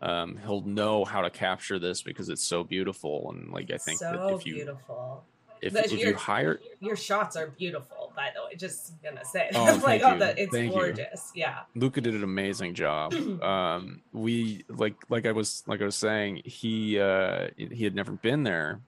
um 0.00 0.36
he'll 0.36 0.62
know 0.62 1.04
how 1.04 1.22
to 1.22 1.30
capture 1.30 1.78
this 1.78 2.02
because 2.02 2.28
it's 2.28 2.44
so 2.46 2.62
beautiful 2.62 3.30
and 3.32 3.50
like 3.52 3.70
i 3.72 3.78
think 3.78 3.98
so 3.98 4.10
that 4.12 4.34
if 4.34 4.46
you 4.46 4.54
beautiful. 4.56 5.24
if, 5.62 5.74
if 5.74 5.92
you 5.92 6.14
hire 6.14 6.60
Your 6.80 6.94
shots 6.96 7.34
are 7.36 7.48
beautiful, 7.48 7.97
by 8.18 8.30
the 8.34 8.42
way. 8.44 8.56
Just 8.56 9.00
gonna 9.00 9.24
say, 9.24 9.48
Oh, 9.54 9.80
like, 9.84 10.02
oh, 10.04 10.14
you. 10.14 10.18
the, 10.18 10.42
it's 10.42 10.52
Thank 10.52 10.72
you. 10.72 10.78
gorgeous. 10.78 11.30
Yeah. 11.36 11.60
Luca 11.76 12.00
did 12.00 12.14
an 12.14 12.24
amazing 12.24 12.74
job. 12.74 13.14
um, 13.42 14.02
we 14.12 14.64
like 14.68 14.96
like 15.08 15.24
I 15.24 15.32
was 15.32 15.62
like 15.68 15.80
I 15.80 15.84
was 15.84 15.94
saying, 15.96 16.42
he 16.44 16.98
uh, 16.98 17.48
he 17.56 17.84
had 17.84 17.94
never 17.94 18.12
been 18.12 18.42
there. 18.42 18.80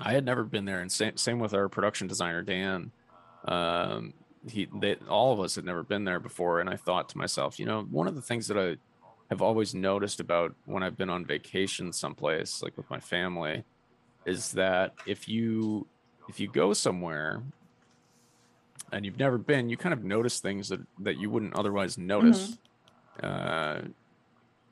I 0.00 0.12
had 0.12 0.24
never 0.24 0.44
been 0.44 0.64
there, 0.64 0.80
and 0.80 0.90
same 0.90 1.16
same 1.16 1.40
with 1.40 1.52
our 1.52 1.68
production 1.68 2.06
designer 2.06 2.42
Dan. 2.42 2.92
Um, 3.46 4.14
he 4.48 4.68
they 4.80 4.94
all 5.08 5.32
of 5.32 5.40
us 5.40 5.56
had 5.56 5.64
never 5.64 5.82
been 5.82 6.04
there 6.04 6.20
before, 6.20 6.60
and 6.60 6.70
I 6.70 6.76
thought 6.76 7.08
to 7.10 7.18
myself, 7.18 7.58
you 7.58 7.66
know, 7.66 7.82
one 7.90 8.06
of 8.06 8.14
the 8.14 8.22
things 8.22 8.46
that 8.48 8.58
I 8.58 8.76
have 9.30 9.42
always 9.42 9.74
noticed 9.74 10.20
about 10.20 10.54
when 10.66 10.82
I've 10.84 10.96
been 10.96 11.10
on 11.10 11.24
vacation 11.24 11.92
someplace, 11.92 12.62
like 12.62 12.76
with 12.76 12.88
my 12.88 13.00
family, 13.00 13.64
is 14.26 14.52
that 14.52 14.94
if 15.06 15.28
you 15.28 15.86
if 16.28 16.38
you 16.40 16.48
go 16.48 16.72
somewhere 16.72 17.42
and 18.94 19.04
you've 19.04 19.18
never 19.18 19.36
been, 19.38 19.68
you 19.68 19.76
kind 19.76 19.92
of 19.92 20.04
notice 20.04 20.40
things 20.40 20.68
that 20.70 20.80
that 21.00 21.18
you 21.18 21.28
wouldn't 21.30 21.54
otherwise 21.54 21.98
notice. 21.98 22.56
Uh, 23.22 23.80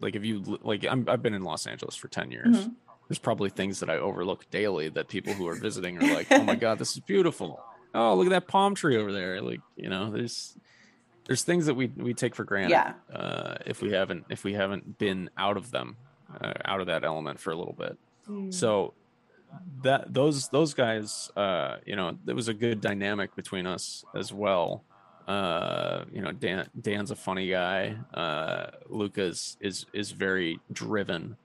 like 0.00 0.16
if 0.16 0.24
you 0.24 0.58
like, 0.62 0.85
I'm, 0.88 1.06
I've 1.08 1.22
been 1.22 1.35
in 1.35 1.42
Los 1.42 1.66
Angeles 1.66 1.94
for 1.96 2.08
ten 2.08 2.30
years. 2.30 2.56
Mhm. 2.66 2.74
There's 3.08 3.18
probably 3.18 3.50
things 3.50 3.80
that 3.80 3.90
I 3.90 3.96
overlook 3.98 4.48
daily 4.50 4.88
that 4.90 5.08
people 5.08 5.35
who 5.35 5.46
are 5.48 5.54
visiting 5.54 5.98
are 6.02 6.14
like, 6.14 6.28
"Oh 6.30 6.42
my 6.42 6.54
god, 6.64 6.78
this 6.78 6.92
is 6.92 7.00
beautiful! 7.00 7.61
Oh, 7.94 8.14
look 8.14 8.26
at 8.26 8.30
that 8.30 8.48
palm 8.48 8.74
tree 8.74 8.96
over 8.96 9.12
there!" 9.12 9.40
Like 9.42 9.61
you 9.76 9.88
know, 9.90 10.11
there's 10.11 10.56
there's 11.26 11.42
things 11.42 11.66
that 11.66 11.74
we 11.74 11.87
we 11.88 12.14
take 12.14 12.35
for 12.35 12.44
granted 12.44 12.70
Yeah. 12.70 12.94
uh, 13.14 13.56
if 13.66 13.82
we 13.82 13.92
haven't 13.92 14.24
if 14.30 14.44
we 14.44 14.54
haven't 14.54 14.98
been 14.98 15.30
out 15.37 15.56
of 15.56 15.70
them, 15.70 15.96
uh, 16.40 16.54
out 16.64 16.80
of 16.80 16.87
that 16.87 17.04
element 17.04 17.38
for 17.38 17.50
a 17.52 17.56
little 17.56 17.74
bit. 17.74 17.96
Mm. 18.28 18.52
So 18.52 18.94
that 19.82 20.12
those 20.12 20.48
those 20.48 20.74
guys, 20.74 21.30
uh, 21.36 21.76
you 21.84 21.96
know, 21.96 22.16
there 22.24 22.34
was 22.34 22.48
a 22.48 22.54
good 22.54 22.80
dynamic 22.80 23.34
between 23.36 23.66
us 23.66 24.04
as 24.14 24.32
well. 24.32 24.84
Uh, 25.26 26.04
you 26.12 26.20
know, 26.20 26.32
Dan 26.32 26.68
Dan's 26.80 27.10
a 27.10 27.16
funny 27.16 27.48
guy. 27.48 27.96
Uh, 28.12 28.66
Lucas 28.88 29.56
is 29.60 29.86
is 29.92 30.10
very 30.10 30.58
driven, 30.72 31.36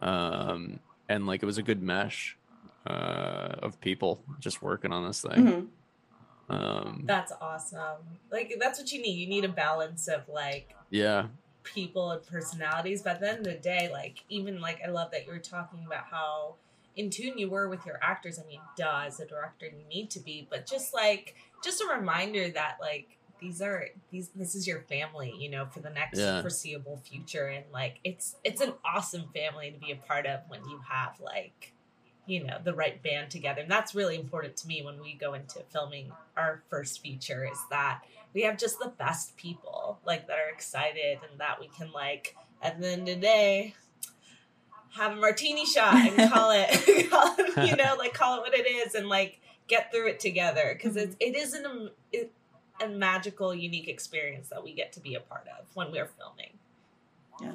um, 0.00 0.80
and 1.08 1.26
like 1.26 1.42
it 1.42 1.46
was 1.46 1.58
a 1.58 1.62
good 1.62 1.82
mesh 1.82 2.36
uh, 2.86 3.54
of 3.62 3.80
people 3.80 4.22
just 4.40 4.62
working 4.62 4.92
on 4.92 5.06
this 5.06 5.22
thing. 5.22 5.46
Mhm. 5.46 5.66
Um, 6.48 7.02
That's 7.04 7.32
awesome. 7.40 8.02
Like 8.30 8.56
that's 8.60 8.78
what 8.78 8.92
you 8.92 9.02
need. 9.02 9.18
You 9.18 9.26
need 9.26 9.44
a 9.44 9.48
balance 9.48 10.06
of 10.08 10.28
like 10.28 10.74
yeah, 10.90 11.26
people 11.64 12.12
and 12.12 12.24
personalities. 12.26 13.02
But 13.02 13.14
at 13.14 13.20
the 13.20 13.28
end 13.30 13.38
of 13.40 13.44
the 13.44 13.54
day, 13.58 13.90
like 13.92 14.24
even 14.28 14.60
like 14.60 14.80
I 14.86 14.90
love 14.90 15.10
that 15.10 15.26
you 15.26 15.32
were 15.32 15.38
talking 15.38 15.84
about 15.84 16.04
how 16.10 16.54
in 16.96 17.10
tune 17.10 17.38
you 17.38 17.50
were 17.50 17.68
with 17.68 17.84
your 17.86 17.98
actors. 18.02 18.38
I 18.38 18.46
mean, 18.46 18.60
duh, 18.76 19.04
as 19.06 19.20
a 19.20 19.26
director 19.26 19.66
you 19.66 19.84
need 19.88 20.10
to 20.10 20.20
be, 20.20 20.46
but 20.50 20.66
just 20.66 20.94
like 20.94 21.36
just 21.62 21.82
a 21.82 21.86
reminder 21.94 22.48
that 22.50 22.78
like 22.80 23.18
these 23.38 23.60
are 23.60 23.86
these 24.10 24.30
this 24.30 24.54
is 24.54 24.66
your 24.66 24.80
family, 24.80 25.34
you 25.38 25.50
know, 25.50 25.66
for 25.66 25.80
the 25.80 25.90
next 25.90 26.18
Yeah. 26.18 26.40
foreseeable 26.40 26.96
future. 27.04 27.46
And 27.48 27.66
like 27.72 27.98
it's 28.02 28.36
it's 28.44 28.60
an 28.60 28.72
awesome 28.84 29.28
family 29.34 29.70
to 29.70 29.78
be 29.78 29.92
a 29.92 29.96
part 29.96 30.26
of 30.26 30.40
when 30.48 30.60
you 30.68 30.80
have 30.90 31.20
like 31.20 31.74
you 32.26 32.42
know 32.42 32.58
the 32.64 32.74
right 32.74 33.02
band 33.04 33.30
together 33.30 33.62
and 33.62 33.70
that's 33.70 33.94
really 33.94 34.16
important 34.16 34.56
to 34.56 34.66
me 34.66 34.82
when 34.82 35.00
we 35.00 35.14
go 35.14 35.34
into 35.34 35.60
filming 35.70 36.10
our 36.36 36.60
first 36.68 37.00
feature 37.00 37.48
is 37.50 37.58
that 37.70 38.00
we 38.34 38.42
have 38.42 38.58
just 38.58 38.80
the 38.80 38.92
best 38.98 39.36
people 39.36 40.00
like 40.04 40.26
that 40.26 40.36
are 40.36 40.52
excited 40.52 41.18
and 41.30 41.38
that 41.38 41.60
we 41.60 41.68
can 41.68 41.90
like 41.92 42.34
at 42.62 42.80
the 42.80 42.88
end 42.88 43.02
of 43.02 43.14
the 43.14 43.20
day 43.20 43.74
have 44.96 45.12
a 45.12 45.16
martini 45.16 45.66
shot 45.66 45.94
and 45.94 46.30
call 46.32 46.50
it, 46.52 46.68
call 47.10 47.34
it 47.38 47.68
you 47.68 47.76
know 47.76 47.94
like 47.98 48.14
call 48.14 48.36
it 48.38 48.40
what 48.40 48.54
it 48.54 48.66
is 48.66 48.94
and 48.94 49.08
like 49.08 49.40
get 49.68 49.92
through 49.92 50.08
it 50.08 50.20
together. 50.20 50.72
Because 50.74 50.96
Mm-hmm. 50.96 51.10
it's 51.10 51.16
it 51.20 51.36
is 51.36 51.52
an 51.54 51.90
it, 52.12 52.32
a 52.82 52.88
magical 52.88 53.54
unique 53.54 53.88
experience 53.88 54.48
that 54.48 54.62
we 54.62 54.72
get 54.74 54.92
to 54.92 55.00
be 55.00 55.14
a 55.14 55.20
part 55.20 55.46
of 55.58 55.66
when 55.74 55.90
we're 55.92 56.06
filming. 56.18 56.58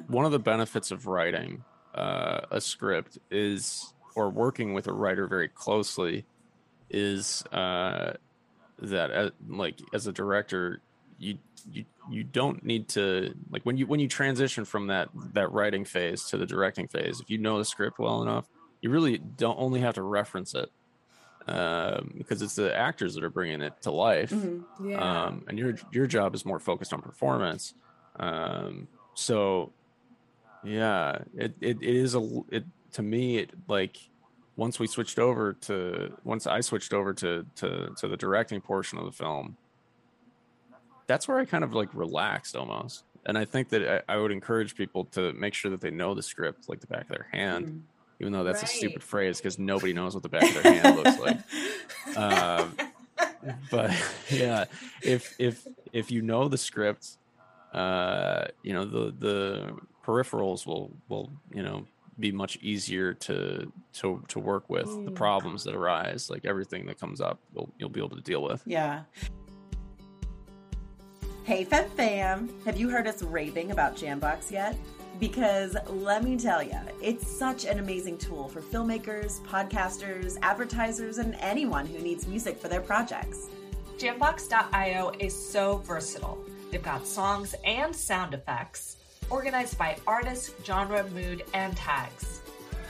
One 0.08 0.24
of 0.24 0.32
the 0.32 0.38
benefits 0.38 0.90
of 0.90 1.06
writing 1.06 1.64
uh, 1.94 2.42
a 2.50 2.60
script 2.60 3.18
is 3.30 3.92
or 4.14 4.30
working 4.30 4.74
with 4.74 4.86
a 4.86 4.92
writer 4.92 5.26
very 5.26 5.48
closely 5.48 6.24
is 6.90 7.42
uh, 7.52 8.12
that 8.78 9.10
uh, 9.10 9.30
like 9.48 9.80
as 9.92 10.06
a 10.06 10.12
director 10.12 10.80
you 11.22 11.38
you 11.70 11.84
you 12.10 12.24
don't 12.24 12.64
need 12.64 12.88
to 12.88 13.32
like 13.50 13.62
when 13.64 13.76
you 13.76 13.86
when 13.86 14.00
you 14.00 14.08
transition 14.08 14.64
from 14.64 14.88
that 14.88 15.08
that 15.34 15.50
writing 15.52 15.84
phase 15.84 16.24
to 16.24 16.36
the 16.36 16.46
directing 16.46 16.88
phase 16.88 17.20
if 17.20 17.30
you 17.30 17.38
know 17.38 17.58
the 17.58 17.64
script 17.64 17.98
well 17.98 18.20
enough 18.22 18.46
you 18.80 18.90
really 18.90 19.18
don't 19.18 19.58
only 19.58 19.80
have 19.80 19.94
to 19.94 20.02
reference 20.02 20.54
it 20.54 20.68
um, 21.46 22.12
because 22.18 22.42
it's 22.42 22.56
the 22.56 22.74
actors 22.76 23.14
that 23.14 23.24
are 23.24 23.30
bringing 23.30 23.62
it 23.62 23.72
to 23.82 23.90
life 23.90 24.30
Mhm. 24.30 24.64
yeah 24.84 25.24
um, 25.26 25.44
and 25.48 25.58
your 25.58 25.74
your 25.92 26.06
job 26.06 26.34
is 26.34 26.44
more 26.44 26.58
focused 26.58 26.92
on 26.92 27.00
performance. 27.00 27.74
Um, 28.18 28.88
so, 29.14 29.72
yeah, 30.64 31.18
it, 31.36 31.54
it, 31.60 31.78
it 31.82 31.96
is 31.96 32.14
a 32.14 32.42
it 32.50 32.64
to 32.92 33.02
me 33.02 33.38
it 33.38 33.50
like 33.68 33.96
once 34.56 34.78
we 34.78 34.86
switched 34.86 35.18
over 35.18 35.54
to 35.54 36.12
once 36.24 36.46
I 36.46 36.60
switched 36.60 36.92
over 36.92 37.12
to 37.14 37.46
to 37.56 37.94
to 37.98 38.08
the 38.08 38.16
directing 38.16 38.60
portion 38.60 38.98
of 38.98 39.04
the 39.06 39.12
film, 39.12 39.56
that's 41.12 41.28
where 41.28 41.38
I 41.38 41.44
kind 41.44 41.62
of 41.62 41.74
like 41.74 41.90
relaxed 41.94 42.56
almost. 42.56 43.04
And 43.26 43.36
I 43.36 43.44
think 43.44 43.68
that 43.68 44.02
I, 44.08 44.14
I 44.14 44.16
would 44.16 44.32
encourage 44.32 44.74
people 44.74 45.04
to 45.12 45.32
make 45.34 45.52
sure 45.52 45.70
that 45.70 45.82
they 45.82 45.90
know 45.90 46.14
the 46.14 46.22
script 46.22 46.70
like 46.70 46.80
the 46.80 46.86
back 46.86 47.02
of 47.02 47.08
their 47.16 47.28
hand, 47.30 47.66
Mhm. 47.66 47.80
even 48.20 48.32
though 48.32 48.44
that's 48.44 48.62
a 48.62 48.66
stupid 48.66 49.02
phrase 49.02 49.38
because 49.38 49.58
nobody 49.58 49.92
knows 49.92 50.14
what 50.14 50.22
the 50.22 50.30
back 50.30 50.44
of 50.48 50.54
their 50.54 50.62
hand 50.72 50.96
looks 50.96 51.18
like 51.18 51.36
um, 52.16 52.74
but 53.70 53.90
yeah 54.30 54.64
if 55.02 55.34
if 55.38 55.66
if 55.92 56.10
you 56.10 56.22
know 56.22 56.48
the 56.48 56.56
script 56.58 57.18
uh 57.74 58.46
you 58.62 58.72
know 58.72 58.84
the 58.86 59.14
the 59.18 59.76
peripherals 60.06 60.66
will 60.66 60.96
will 61.08 61.30
you 61.54 61.62
know 61.62 61.84
be 62.18 62.30
much 62.32 62.56
easier 62.62 63.12
to 63.14 63.70
to 63.92 64.22
to 64.28 64.38
work 64.38 64.68
with 64.70 64.86
the 65.04 65.10
Mm. 65.10 65.14
problems 65.14 65.64
that 65.64 65.74
arise 65.74 66.28
like 66.30 66.44
everything 66.44 66.86
that 66.86 66.98
comes 66.98 67.20
up 67.20 67.38
you'll 67.54 67.72
you'll 67.78 67.88
be 67.88 68.00
able 68.00 68.16
to 68.16 68.22
deal 68.22 68.42
with 68.42 68.62
Yeah. 68.66 69.04
Hey, 71.44 71.64
Fem 71.64 71.90
Fam! 71.90 72.48
Have 72.64 72.78
you 72.78 72.88
heard 72.88 73.08
us 73.08 73.20
raving 73.20 73.72
about 73.72 73.96
Jambox 73.96 74.52
yet? 74.52 74.76
Because 75.18 75.76
let 75.88 76.22
me 76.22 76.36
tell 76.36 76.62
you, 76.62 76.78
it's 77.02 77.26
such 77.26 77.64
an 77.64 77.80
amazing 77.80 78.18
tool 78.18 78.46
for 78.46 78.60
filmmakers, 78.60 79.40
podcasters, 79.40 80.38
advertisers, 80.42 81.18
and 81.18 81.34
anyone 81.40 81.84
who 81.84 81.98
needs 81.98 82.28
music 82.28 82.60
for 82.60 82.68
their 82.68 82.80
projects. 82.80 83.48
Jambox.io 83.98 85.10
is 85.18 85.34
so 85.34 85.78
versatile. 85.78 86.38
They've 86.70 86.80
got 86.80 87.08
songs 87.08 87.56
and 87.64 87.94
sound 87.94 88.34
effects, 88.34 88.98
organized 89.28 89.76
by 89.76 89.96
artist, 90.06 90.54
genre, 90.64 91.02
mood, 91.10 91.42
and 91.54 91.76
tags. 91.76 92.40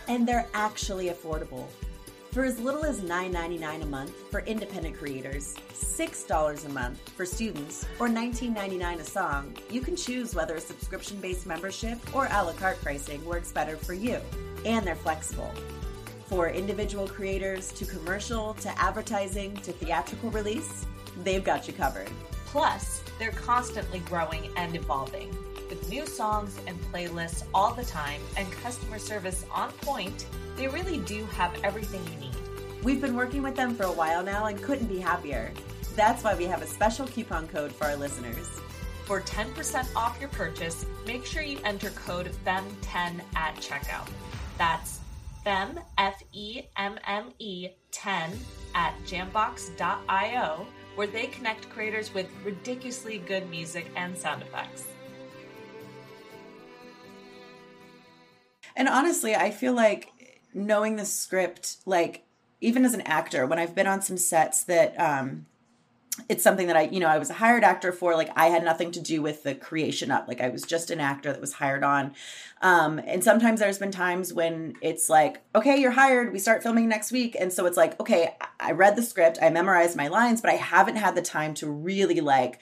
And 0.08 0.28
they're 0.28 0.46
actually 0.52 1.06
affordable. 1.06 1.68
For 2.32 2.44
as 2.44 2.58
little 2.58 2.86
as 2.86 3.02
$9.99 3.02 3.82
a 3.82 3.86
month 3.86 4.14
for 4.30 4.40
independent 4.40 4.96
creators, 4.96 5.54
$6 5.74 6.64
a 6.64 6.68
month 6.70 7.10
for 7.10 7.26
students, 7.26 7.84
or 7.98 8.08
$19.99 8.08 9.00
a 9.00 9.04
song, 9.04 9.54
you 9.68 9.82
can 9.82 9.94
choose 9.94 10.34
whether 10.34 10.54
a 10.54 10.60
subscription 10.60 11.20
based 11.20 11.44
membership 11.44 11.98
or 12.14 12.28
a 12.30 12.42
la 12.42 12.52
carte 12.54 12.80
pricing 12.80 13.22
works 13.26 13.52
better 13.52 13.76
for 13.76 13.92
you. 13.92 14.18
And 14.64 14.86
they're 14.86 14.96
flexible. 14.96 15.52
For 16.24 16.48
individual 16.48 17.06
creators 17.06 17.70
to 17.72 17.84
commercial 17.84 18.54
to 18.54 18.80
advertising 18.80 19.54
to 19.58 19.72
theatrical 19.72 20.30
release, 20.30 20.86
they've 21.24 21.44
got 21.44 21.66
you 21.66 21.74
covered. 21.74 22.10
Plus, 22.46 23.02
they're 23.18 23.32
constantly 23.32 23.98
growing 23.98 24.48
and 24.56 24.74
evolving. 24.74 25.36
With 25.72 25.88
new 25.88 26.04
songs 26.06 26.58
and 26.66 26.78
playlists 26.92 27.44
all 27.54 27.72
the 27.72 27.86
time 27.86 28.20
and 28.36 28.52
customer 28.52 28.98
service 28.98 29.46
on 29.50 29.72
point, 29.72 30.26
they 30.54 30.68
really 30.68 30.98
do 30.98 31.24
have 31.32 31.58
everything 31.64 32.04
you 32.12 32.26
need. 32.26 32.36
We've 32.82 33.00
been 33.00 33.16
working 33.16 33.42
with 33.42 33.56
them 33.56 33.74
for 33.74 33.84
a 33.84 33.92
while 33.92 34.22
now 34.22 34.44
and 34.44 34.62
couldn't 34.62 34.88
be 34.88 34.98
happier. 34.98 35.50
That's 35.96 36.22
why 36.22 36.34
we 36.34 36.44
have 36.44 36.60
a 36.60 36.66
special 36.66 37.06
coupon 37.06 37.48
code 37.48 37.72
for 37.72 37.84
our 37.86 37.96
listeners. 37.96 38.46
For 39.06 39.22
10% 39.22 39.96
off 39.96 40.20
your 40.20 40.28
purchase, 40.28 40.84
make 41.06 41.24
sure 41.24 41.40
you 41.40 41.58
enter 41.64 41.88
code 41.88 42.30
FEMME10 42.44 43.22
at 43.34 43.56
checkout. 43.56 44.10
That's 44.58 45.00
FEM, 45.42 45.80
F 45.96 46.22
E 46.34 46.64
M 46.76 46.98
M 47.06 47.32
E 47.38 47.70
10 47.92 48.38
at 48.74 48.92
jambox.io, 49.06 50.66
where 50.96 51.06
they 51.06 51.28
connect 51.28 51.70
creators 51.70 52.12
with 52.12 52.26
ridiculously 52.44 53.16
good 53.16 53.48
music 53.48 53.86
and 53.96 54.14
sound 54.14 54.42
effects. 54.42 54.91
And 58.76 58.88
honestly, 58.88 59.34
I 59.34 59.50
feel 59.50 59.72
like 59.74 60.10
knowing 60.54 60.96
the 60.96 61.04
script, 61.04 61.76
like 61.86 62.24
even 62.60 62.84
as 62.84 62.94
an 62.94 63.02
actor, 63.02 63.46
when 63.46 63.58
I've 63.58 63.74
been 63.74 63.86
on 63.86 64.02
some 64.02 64.16
sets 64.16 64.64
that 64.64 64.98
um 64.98 65.46
it's 66.28 66.44
something 66.44 66.66
that 66.66 66.76
I, 66.76 66.82
you 66.82 67.00
know, 67.00 67.08
I 67.08 67.18
was 67.18 67.30
a 67.30 67.34
hired 67.34 67.64
actor 67.64 67.90
for, 67.90 68.14
like 68.14 68.30
I 68.36 68.48
had 68.48 68.64
nothing 68.64 68.90
to 68.92 69.00
do 69.00 69.22
with 69.22 69.44
the 69.44 69.54
creation 69.54 70.10
up. 70.10 70.28
Like 70.28 70.42
I 70.42 70.50
was 70.50 70.62
just 70.62 70.90
an 70.90 71.00
actor 71.00 71.32
that 71.32 71.40
was 71.40 71.54
hired 71.54 71.82
on. 71.82 72.14
Um, 72.60 73.00
and 73.06 73.24
sometimes 73.24 73.60
there's 73.60 73.78
been 73.78 73.90
times 73.90 74.32
when 74.32 74.74
it's 74.82 75.08
like, 75.08 75.42
okay, 75.54 75.78
you're 75.78 75.92
hired, 75.92 76.32
we 76.32 76.38
start 76.38 76.62
filming 76.62 76.88
next 76.88 77.12
week. 77.12 77.34
And 77.38 77.50
so 77.52 77.64
it's 77.64 77.78
like, 77.78 77.98
okay, 77.98 78.36
I- 78.40 78.46
I 78.68 78.72
read 78.72 78.94
the 78.94 79.02
script, 79.02 79.38
I 79.42 79.50
memorized 79.50 79.96
my 79.96 80.08
lines, 80.08 80.40
but 80.40 80.50
I 80.50 80.56
haven't 80.56 80.96
had 80.96 81.14
the 81.14 81.22
time 81.22 81.54
to 81.54 81.66
really 81.68 82.20
like 82.20 82.60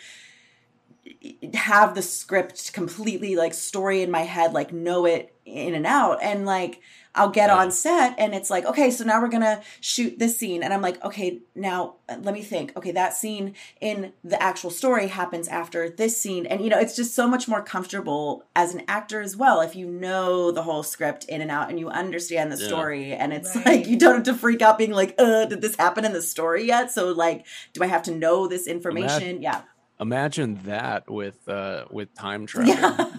have 1.55 1.95
the 1.95 2.03
script 2.03 2.73
completely 2.73 3.37
like 3.37 3.53
story 3.53 4.03
in 4.03 4.11
my 4.11 4.23
head, 4.23 4.53
like 4.53 4.73
know 4.73 5.07
it 5.07 5.35
in 5.51 5.75
and 5.75 5.87
out. 5.87 6.23
And 6.23 6.47
like 6.47 6.81
I'll 7.13 7.29
get 7.31 7.51
on 7.51 7.73
set 7.73 8.15
and 8.19 8.37
it's 8.37 8.51
like, 8.51 8.65
okay, 8.65 8.89
so 8.93 9.03
now 9.05 9.21
we're 9.21 9.29
gonna 9.29 9.63
shoot 9.81 10.19
this 10.21 10.39
scene. 10.39 10.63
And 10.63 10.73
I'm 10.73 10.81
like, 10.81 11.03
okay, 11.05 11.41
now 11.57 11.97
uh, 12.09 12.17
let 12.23 12.35
me 12.35 12.43
think. 12.43 12.77
Okay, 12.77 12.93
that 12.93 13.15
scene 13.15 13.55
in 13.81 14.13
the 14.23 14.41
actual 14.41 14.71
story 14.71 15.09
happens 15.09 15.49
after 15.49 15.89
this 15.91 16.23
scene. 16.23 16.47
And 16.47 16.61
you 16.63 16.71
know, 16.71 16.79
it's 16.79 16.95
just 16.95 17.15
so 17.17 17.27
much 17.27 17.49
more 17.49 17.63
comfortable 17.63 18.45
as 18.55 18.75
an 18.75 18.83
actor 18.87 19.21
as 19.21 19.37
well 19.37 19.61
if 19.61 19.75
you 19.75 19.87
know 19.87 20.53
the 20.53 20.63
whole 20.63 20.85
script 20.85 21.25
in 21.25 21.41
and 21.41 21.51
out 21.51 21.69
and 21.69 21.81
you 21.81 21.89
understand 21.89 22.53
the 22.53 22.57
Yeah. 22.61 22.67
story. 22.69 23.13
And 23.13 23.33
it's 23.33 23.57
Right. 23.57 23.67
like 23.67 23.87
you 23.89 23.99
don't 23.99 24.15
have 24.15 24.23
to 24.25 24.35
freak 24.35 24.63
out 24.63 24.79
being 24.79 24.93
like, 24.93 25.17
uh, 25.19 25.47
did 25.47 25.63
this 25.63 25.75
happen 25.75 26.05
in 26.05 26.13
the 26.13 26.23
story 26.23 26.65
yet? 26.65 26.93
So 26.93 27.09
like, 27.11 27.45
do 27.73 27.83
I 27.83 27.87
have 27.89 28.05
to 28.05 28.15
know 28.15 28.47
this 28.47 28.69
information? 28.69 29.43
yeah. 29.43 29.63
Imagine 30.01 30.61
that 30.65 31.11
with 31.11 31.49
uh 31.49 31.85
with 31.91 32.15
time 32.15 32.47
travel 32.53 32.73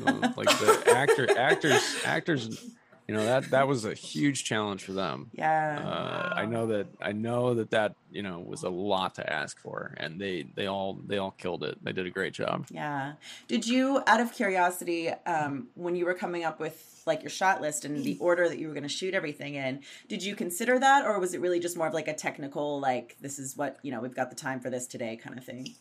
Uh, 0.06 0.34
like 0.36 0.50
the 0.60 0.84
actor 0.96 1.38
actors 1.38 1.96
actors 2.06 2.66
you 3.08 3.16
know 3.18 3.26
that 3.26 3.50
that 3.52 3.68
was 3.68 3.84
a 3.86 3.94
huge 3.94 4.44
challenge 4.46 4.84
for 4.84 4.94
them 4.94 5.30
Yeah. 5.34 5.80
uh, 5.80 6.34
I 6.36 6.46
know 6.46 6.68
that 6.68 6.88
I 7.02 7.12
know 7.12 7.54
that 7.56 7.72
that 7.72 7.96
you 8.12 8.22
know 8.24 8.40
was 8.40 8.64
a 8.64 8.70
lot 8.70 9.16
to 9.16 9.34
ask 9.34 9.60
for, 9.60 9.94
and 9.98 10.20
they 10.20 10.44
they 10.56 10.68
all 10.68 11.00
they 11.06 11.18
all 11.18 11.32
killed 11.32 11.64
it. 11.64 11.78
They 11.84 11.92
did 11.94 12.06
a 12.06 12.10
great 12.10 12.34
job. 12.34 12.68
Yeah. 12.70 13.14
Did 13.48 13.66
you, 13.68 14.02
out 14.08 14.20
of 14.22 14.32
curiosity, 14.34 15.10
um, 15.26 15.68
when 15.76 15.96
you 15.96 16.06
were 16.06 16.14
coming 16.14 16.44
up 16.46 16.60
with 16.60 17.02
like 17.06 17.22
your 17.24 17.30
shot 17.30 17.62
list 17.62 17.84
and 17.86 18.04
the 18.04 18.18
order 18.20 18.48
that 18.50 18.60
you 18.60 18.68
were 18.68 18.74
going 18.74 18.84
to 18.84 18.90
shoot 18.90 19.14
everything 19.14 19.56
in, 19.56 19.82
did 20.08 20.22
you 20.24 20.36
consider 20.36 20.78
that, 20.80 21.06
or 21.06 21.20
was 21.20 21.34
it 21.34 21.42
really 21.42 21.60
just 21.60 21.76
more 21.78 21.88
of 21.88 21.94
like 21.94 22.08
a 22.08 22.14
technical, 22.14 22.80
like 22.80 23.18
this 23.20 23.40
is 23.40 23.58
what 23.58 23.78
you 23.82 23.92
know 23.92 24.00
we've 24.00 24.16
got 24.16 24.30
the 24.30 24.36
time 24.36 24.60
for 24.60 24.70
this 24.70 24.88
today 24.88 25.16
kind 25.18 25.38
of 25.38 25.44
thing? 25.44 25.74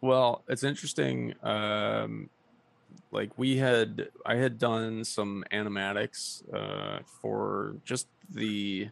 Well, 0.00 0.44
it's 0.48 0.64
interesting. 0.64 1.34
Um, 1.42 2.30
like 3.12 3.36
we 3.36 3.56
had, 3.56 4.08
I 4.24 4.36
had 4.36 4.58
done 4.58 5.04
some 5.04 5.44
animatics 5.52 6.42
uh, 6.54 7.00
for 7.20 7.76
just 7.84 8.08
the 8.30 8.88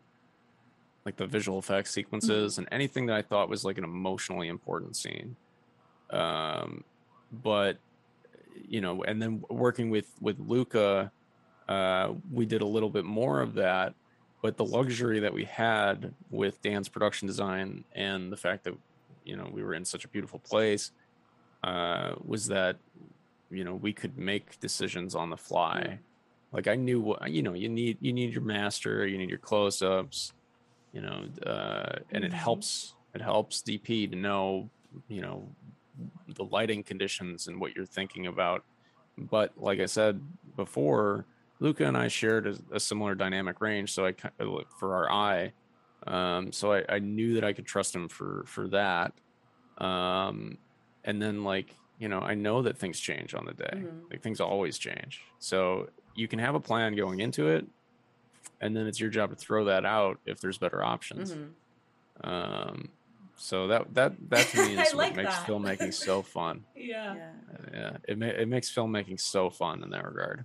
like 1.05 1.17
the 1.17 1.27
visual 1.27 1.59
effects 1.59 1.91
sequences 1.91 2.59
and 2.59 2.69
anything 2.71 3.07
that 3.07 3.17
I 3.17 3.23
thought 3.23 3.49
was 3.49 3.65
like 3.65 3.79
an 3.79 3.85
emotionally 3.85 4.49
important 4.49 4.95
scene. 4.95 5.37
Um, 6.11 6.85
but 7.33 7.79
you 8.69 8.83
know, 8.83 9.03
and 9.05 9.23
then 9.23 9.43
working 9.49 9.89
with 9.89 10.13
with 10.21 10.39
Luca, 10.39 11.11
uh, 11.69 12.13
we 12.31 12.45
did 12.45 12.61
a 12.61 12.67
little 12.67 12.91
bit 12.91 13.07
more 13.07 13.41
of 13.41 13.55
that. 13.55 13.95
But 14.43 14.57
the 14.57 14.65
luxury 14.65 15.21
that 15.21 15.33
we 15.33 15.45
had 15.45 16.15
with 16.31 16.61
Dan's 16.63 16.89
production 16.89 17.27
design 17.27 17.85
and 17.95 18.31
the 18.31 18.37
fact 18.37 18.65
that 18.65 18.75
you 19.25 19.37
know 19.37 19.49
we 19.51 19.63
were 19.63 19.75
in 19.75 19.85
such 19.85 20.05
a 20.05 20.09
beautiful 20.09 20.39
place 20.41 20.93
uh, 21.65 22.15
was 22.25 22.47
that 22.49 22.77
you 23.51 23.65
know 23.65 23.75
we 23.75 23.93
could 23.93 24.19
make 24.19 24.61
decisions 24.61 25.15
on 25.15 25.31
the 25.31 25.37
fly 25.37 25.99
Like 26.53 26.69
I 26.69 26.77
knew 26.77 27.01
what 27.01 27.31
you 27.31 27.43
know. 27.43 27.55
You 27.55 27.69
need 27.69 27.99
you 28.01 28.13
need 28.13 28.33
your 28.33 28.43
master. 28.45 29.07
You 29.07 29.19
need 29.19 29.29
your 29.31 29.39
close 29.39 29.83
ups. 29.83 30.33
You 30.93 31.03
know, 31.03 31.27
uh, 31.47 31.99
and 32.13 32.25
it 32.25 32.33
Mhm. 32.33 32.37
helps. 32.37 32.95
It 33.15 33.21
helps 33.23 33.63
DP 33.63 34.07
to 34.11 34.17
know 34.17 34.71
you 35.09 35.21
know 35.23 35.55
the 36.29 36.45
lighting 36.45 36.83
conditions 36.85 37.49
and 37.49 37.61
what 37.61 37.75
you're 37.77 37.87
thinking 37.87 38.27
about. 38.27 38.65
But 39.19 39.53
like 39.59 39.81
I 39.81 39.87
said 39.87 40.21
before, 40.57 41.27
Luca 41.61 41.87
and 41.87 41.97
I 41.97 42.09
shared 42.09 42.47
a, 42.47 42.57
a 42.77 42.81
similar 42.81 43.15
dynamic 43.15 43.61
range, 43.61 43.93
so 43.93 44.07
I 44.07 44.15
uh, 44.41 44.63
for 44.79 44.95
our 44.97 45.11
eye. 45.11 45.53
Um, 46.07 46.53
so 46.53 46.73
I, 46.73 46.85
I 46.89 46.99
knew 47.01 47.35
that 47.35 47.45
I 47.45 47.53
could 47.53 47.67
trust 47.67 47.95
him 47.95 48.09
for 48.09 48.45
for 48.47 48.69
that. 48.69 49.13
Um, 49.79 50.59
and 51.05 51.21
then 51.23 51.45
like 51.45 51.75
you 51.99 52.09
know, 52.09 52.21
I 52.21 52.35
know 52.35 52.63
that 52.63 52.79
things 52.79 53.01
change 53.01 53.35
on 53.35 53.45
the 53.45 53.55
day. 53.55 53.71
Mhm. 53.75 54.09
Like 54.11 54.23
things 54.23 54.41
always 54.41 54.79
change. 54.79 55.21
So 55.41 55.89
you 56.15 56.29
can 56.29 56.39
have 56.39 56.55
a 56.55 56.61
plan 56.61 56.95
going 56.95 57.19
into 57.21 57.49
it, 57.49 57.67
and 58.61 58.77
then 58.77 58.87
it's 58.87 59.01
your 59.01 59.11
job 59.11 59.31
to 59.31 59.37
throw 59.37 59.65
that 59.65 59.85
out 59.85 60.19
if 60.27 60.41
there's 60.41 60.59
better 60.59 60.85
options. 60.85 61.35
Mhm. 61.35 61.55
Um, 62.23 62.89
so 63.37 63.67
that 63.69 63.95
that 63.95 64.13
that 64.31 64.47
to 64.49 64.59
me 64.67 64.77
I 64.79 64.83
is 64.83 64.95
like 64.95 65.11
what 65.11 65.17
makes 65.17 65.37
that. 65.39 65.47
filmmaking 65.49 65.93
so 65.95 66.23
fun. 66.37 66.65
Yeah. 66.77 67.15
Yeah. 67.15 67.33
Yeah, 67.73 67.97
it 68.07 68.19
ma- 68.19 68.27
it 68.27 68.47
makes 68.49 68.73
filmmaking 68.73 69.21
so 69.21 69.51
fun 69.51 69.83
in 69.83 69.91
that 69.91 70.05
regard. 70.05 70.45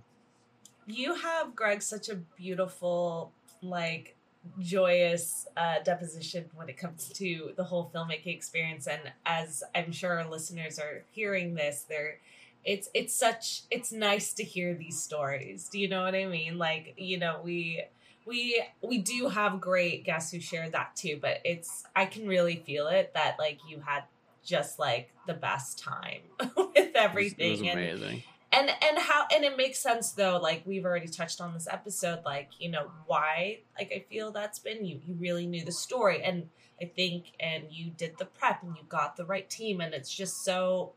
You 0.86 1.14
have 1.14 1.54
Greg 1.54 1.82
such 1.82 2.08
a 2.08 2.16
beautiful, 2.36 3.32
like 3.62 4.16
joyous 4.60 5.46
uh, 5.56 5.76
deposition 5.84 6.46
when 6.54 6.68
it 6.68 6.76
comes 6.76 7.08
to 7.14 7.52
the 7.56 7.64
whole 7.64 7.90
filmmaking 7.94 8.34
experience, 8.34 8.86
and 8.86 9.00
as 9.26 9.62
I'm 9.74 9.92
sure 9.92 10.18
our 10.20 10.28
listeners 10.30 10.78
are 10.78 11.04
hearing 11.10 11.54
this, 11.54 11.84
they're 11.88 12.18
it's 12.64 12.88
it's 12.94 13.14
such 13.14 13.62
it's 13.70 13.92
nice 13.92 14.32
to 14.34 14.44
hear 14.44 14.74
these 14.74 15.00
stories. 15.00 15.68
Do 15.68 15.78
you 15.78 15.88
know 15.88 16.02
what 16.02 16.14
I 16.14 16.26
mean? 16.26 16.58
Like 16.58 16.94
you 16.96 17.18
know 17.18 17.40
we 17.44 17.82
we 18.26 18.62
we 18.82 18.98
do 18.98 19.28
have 19.28 19.60
great 19.60 20.04
guests 20.04 20.32
who 20.32 20.40
share 20.40 20.70
that 20.70 20.96
too, 20.96 21.18
but 21.20 21.40
it's 21.44 21.84
I 21.94 22.06
can 22.06 22.26
really 22.26 22.56
feel 22.56 22.88
it 22.88 23.12
that 23.14 23.38
like 23.38 23.58
you 23.68 23.80
had 23.84 24.04
just 24.44 24.78
like 24.78 25.10
the 25.26 25.34
best 25.34 25.78
time 25.78 26.20
with 26.56 26.68
It 26.74 26.92
was, 26.94 27.02
everything 27.02 27.64
it 27.64 27.74
was 27.74 28.00
amazing. 28.00 28.08
and 28.10 28.22
and 28.54 28.70
and 28.70 28.98
how 28.98 29.26
and 29.34 29.44
it 29.44 29.56
makes 29.56 29.78
sense 29.78 30.12
though 30.12 30.38
like 30.38 30.62
we've 30.64 30.84
already 30.84 31.08
touched 31.08 31.40
on 31.40 31.52
this 31.52 31.66
episode 31.70 32.20
like 32.24 32.50
you 32.58 32.70
know 32.70 32.90
why 33.06 33.58
like 33.78 33.92
i 33.94 34.04
feel 34.08 34.30
that's 34.30 34.58
been 34.58 34.84
you. 34.84 35.00
You 35.06 35.14
really 35.14 35.46
knew 35.46 35.64
the 35.64 35.72
story 35.72 36.22
and 36.22 36.48
i 36.80 36.84
think 36.84 37.32
and 37.40 37.64
you 37.70 37.90
did 37.90 38.16
the 38.18 38.26
prep 38.26 38.62
and 38.62 38.76
you 38.76 38.82
got 38.88 39.16
the 39.16 39.24
right 39.24 39.48
team 39.48 39.80
and 39.80 39.92
it's 39.94 40.12
just 40.14 40.44
so 40.44 40.92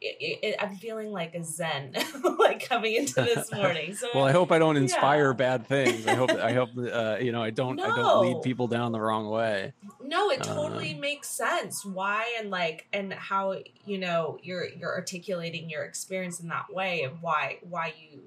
it, 0.00 0.38
it, 0.42 0.56
i'm 0.60 0.74
feeling 0.76 1.10
like 1.10 1.34
a 1.34 1.42
zen 1.42 1.94
like 2.38 2.68
coming 2.68 2.94
into 2.94 3.14
this 3.22 3.50
morning 3.54 3.94
so 3.94 4.08
Well, 4.14 4.24
I 4.24 4.32
hope 4.32 4.52
I 4.52 4.58
don't 4.58 4.76
inspire 4.76 5.30
Yeah. 5.30 5.36
bad 5.36 5.66
things. 5.66 6.06
I 6.06 6.14
hope 6.14 6.30
I 6.30 6.52
hope 6.52 6.70
uh, 6.92 7.16
you 7.20 7.32
know 7.32 7.42
I 7.42 7.50
don't 7.50 7.80
I 7.80 7.90
don't 7.94 8.20
lead 8.22 8.42
people 8.42 8.68
down 8.68 8.92
the 8.92 9.00
wrong 9.00 9.28
way. 9.28 9.72
no 10.02 10.30
it 10.30 10.42
totally 10.42 10.94
Um, 10.94 11.00
makes 11.00 11.28
sense 11.28 11.84
why 11.84 12.34
and 12.38 12.50
like 12.50 12.86
and 12.92 13.12
how 13.12 13.56
you 13.84 13.98
know 13.98 14.38
you're 14.42 14.68
you're 14.68 14.92
articulating 14.94 15.70
your 15.70 15.84
experience 15.84 16.40
in 16.40 16.48
that 16.48 16.66
way 16.72 17.02
and 17.02 17.20
why 17.22 17.58
why 17.62 17.94
you 17.98 18.20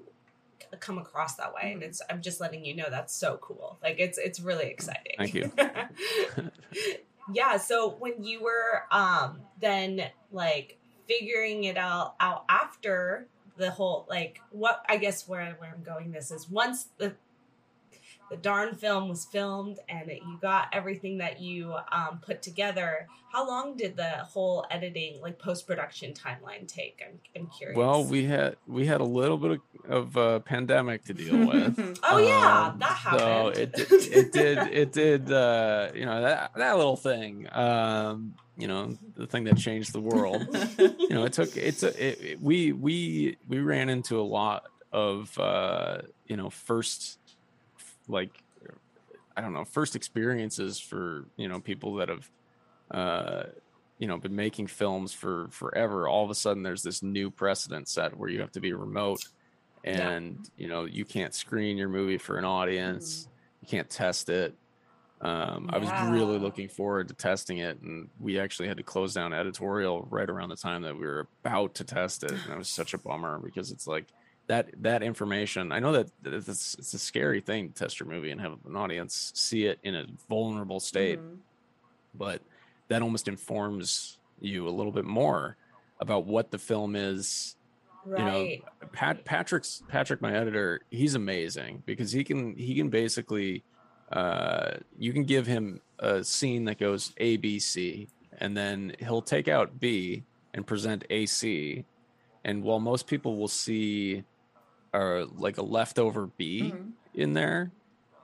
come 0.80 0.98
across 0.98 1.36
that 1.36 1.54
way 1.54 1.72
and 1.72 1.82
Mhm. 1.82 1.86
it's 1.86 2.02
i'm 2.10 2.20
just 2.20 2.40
letting 2.40 2.64
you 2.64 2.74
know 2.76 2.86
that's 2.90 3.14
so 3.14 3.38
cool 3.38 3.78
like 3.82 3.96
it's 3.98 4.18
it's 4.18 4.38
really 4.40 4.66
exciting 4.66 5.14
Thank 5.16 5.34
you. 5.34 5.50
yeah 7.32 7.56
so 7.56 7.90
when 7.98 8.22
you 8.24 8.42
were 8.42 8.82
um 8.90 9.40
then 9.60 10.02
like 10.30 10.78
figuring 11.08 11.64
it 11.64 11.78
all 11.78 12.14
out 12.20 12.44
after 12.48 13.26
the 13.56 13.70
whole 13.70 14.06
like 14.08 14.40
what 14.50 14.84
i 14.88 14.96
guess 14.96 15.26
where, 15.26 15.56
where 15.58 15.74
i'm 15.74 15.82
going 15.82 16.12
this 16.12 16.30
is 16.30 16.48
once 16.48 16.88
the 16.98 17.14
the 18.30 18.36
darn 18.36 18.74
film 18.74 19.08
was 19.08 19.24
filmed 19.24 19.78
and 19.88 20.08
you 20.10 20.38
got 20.42 20.68
everything 20.72 21.18
that 21.18 21.40
you 21.40 21.74
um, 21.92 22.18
put 22.24 22.42
together 22.42 23.06
how 23.32 23.46
long 23.46 23.76
did 23.76 23.96
the 23.96 24.08
whole 24.24 24.64
editing 24.70 25.20
like 25.20 25.38
post-production 25.38 26.12
timeline 26.14 26.66
take 26.66 27.00
i'm, 27.06 27.18
I'm 27.36 27.48
curious 27.58 27.76
Well, 27.76 28.04
we 28.04 28.24
had 28.24 28.56
we 28.66 28.86
had 28.86 29.00
a 29.00 29.04
little 29.04 29.36
bit 29.38 29.50
of, 29.52 29.60
of 29.90 30.16
uh, 30.16 30.38
pandemic 30.40 31.04
to 31.04 31.14
deal 31.14 31.46
with. 31.46 31.98
oh 32.02 32.18
yeah 32.18 32.68
Um, 32.72 32.78
that 32.78 32.90
happened 32.90 33.20
So 33.20 33.48
it 33.62 33.72
did, 33.72 33.92
it 34.12 34.32
did 34.32 34.58
it 34.72 34.92
did 34.92 35.32
uh, 35.32 35.88
you 35.94 36.04
know 36.06 36.20
that 36.22 36.52
that 36.56 36.76
little 36.76 36.96
thing. 36.96 37.46
Um, 37.52 38.34
you 38.56 38.66
know 38.66 38.96
the 39.14 39.26
thing 39.26 39.44
that 39.44 39.56
changed 39.56 39.92
the 39.92 40.00
world. 40.00 40.42
you 40.78 41.10
know 41.10 41.24
it 41.24 41.32
took 41.32 41.56
it's 41.56 41.82
a 41.82 41.88
it, 42.06 42.20
it- 42.22 42.42
we 42.42 42.72
we 42.72 43.36
we 43.46 43.60
ran 43.60 43.88
into 43.88 44.18
a 44.20 44.22
lot 44.24 44.64
of 44.92 45.38
uh 45.38 45.98
you 46.26 46.36
know 46.36 46.48
first 46.50 47.17
like 48.08 48.42
i 49.36 49.40
don't 49.40 49.52
know 49.52 49.64
first 49.64 49.94
experiences 49.96 50.78
for 50.80 51.24
you 51.36 51.48
know 51.48 51.60
people 51.60 51.94
that 51.96 52.08
have 52.08 52.30
uh 52.90 53.42
you 53.98 54.06
know 54.08 54.16
been 54.16 54.34
making 54.34 54.66
films 54.66 55.12
for 55.12 55.48
forever 55.50 56.08
all 56.08 56.24
of 56.24 56.30
a 56.30 56.34
sudden 56.34 56.62
there's 56.62 56.82
this 56.82 57.02
new 57.02 57.30
precedent 57.30 57.88
set 57.88 58.16
where 58.16 58.28
you 58.28 58.40
have 58.40 58.52
to 58.52 58.60
be 58.60 58.72
remote 58.72 59.20
Yeah. 59.84 60.08
and 60.10 60.50
you 60.56 60.68
know 60.68 60.84
you 60.86 61.04
can't 61.04 61.34
screen 61.34 61.76
your 61.76 61.88
movie 61.88 62.18
for 62.18 62.36
an 62.38 62.44
audience. 62.44 63.28
You 63.62 63.68
can't 63.68 63.88
test 63.90 64.28
it. 64.28 64.54
Um, 65.20 65.68
I 65.72 65.78
was 65.78 65.90
really 66.12 66.38
looking 66.38 66.68
forward 66.68 67.08
to 67.08 67.14
testing 67.14 67.58
it, 67.58 67.80
and 67.82 68.08
we 68.20 68.38
actually 68.38 68.68
had 68.68 68.76
to 68.76 68.84
close 68.84 69.14
down 69.14 69.32
editorial 69.32 70.06
right 70.10 70.28
around 70.30 70.50
the 70.50 70.56
time 70.56 70.82
that 70.82 70.94
we 70.94 71.00
were 71.04 71.26
about 71.44 71.74
to 71.76 71.84
test 71.84 72.22
it, 72.22 72.30
and 72.30 72.40
that 72.48 72.56
was 72.56 72.68
such 72.68 72.94
a 72.94 72.98
bummer 72.98 73.40
because 73.40 73.72
it's 73.72 73.88
like 73.88 74.06
that 74.48 74.68
that 74.82 75.02
information. 75.02 75.72
I 75.72 75.78
know 75.78 75.92
that 75.92 76.10
it's, 76.24 76.74
it's 76.74 76.94
a 76.94 76.98
scary 76.98 77.40
thing 77.40 77.68
to 77.68 77.74
test 77.74 78.00
your 78.00 78.08
movie 78.08 78.30
and 78.30 78.40
have 78.40 78.56
an 78.66 78.76
audience 78.76 79.30
see 79.34 79.66
it 79.66 79.78
in 79.82 79.94
a 79.94 80.06
vulnerable 80.28 80.80
state, 80.80 81.18
Mhm. 81.20 81.36
but 82.14 82.42
that 82.88 83.02
almost 83.02 83.28
informs 83.28 84.18
you 84.40 84.66
a 84.68 84.70
little 84.70 84.92
bit 84.92 85.04
more 85.04 85.56
about 86.00 86.24
what 86.24 86.50
the 86.50 86.58
film 86.58 86.96
is 86.96 87.56
right 88.04 88.18
you 88.20 88.24
know 88.24 88.88
Pat 88.92 89.24
Patrick's 89.24 89.82
Patrick 89.88 90.22
my 90.22 90.32
editor 90.34 90.80
he's 90.90 91.14
amazing 91.14 91.82
because 91.84 92.10
he 92.12 92.22
can 92.24 92.54
he 92.56 92.74
can 92.74 92.88
basically 92.88 93.62
uh 94.12 94.76
you 94.96 95.12
can 95.12 95.24
give 95.24 95.46
him 95.46 95.80
a 95.98 96.22
scene 96.24 96.64
that 96.64 96.78
goes 96.78 97.12
A 97.18 97.36
B 97.36 97.58
C 97.58 98.08
and 98.38 98.56
then 98.56 98.94
he'll 99.00 99.20
take 99.20 99.48
out 99.48 99.78
B 99.80 100.22
and 100.54 100.66
present 100.66 101.04
AC 101.10 101.84
and 102.44 102.62
while 102.62 102.78
most 102.80 103.06
people 103.08 103.36
will 103.36 103.48
see 103.48 104.22
uh 104.94 105.26
like 105.36 105.58
a 105.58 105.62
leftover 105.62 106.26
B 106.26 106.72
Mhm. 106.74 106.92
in 107.14 107.32
there 107.34 107.72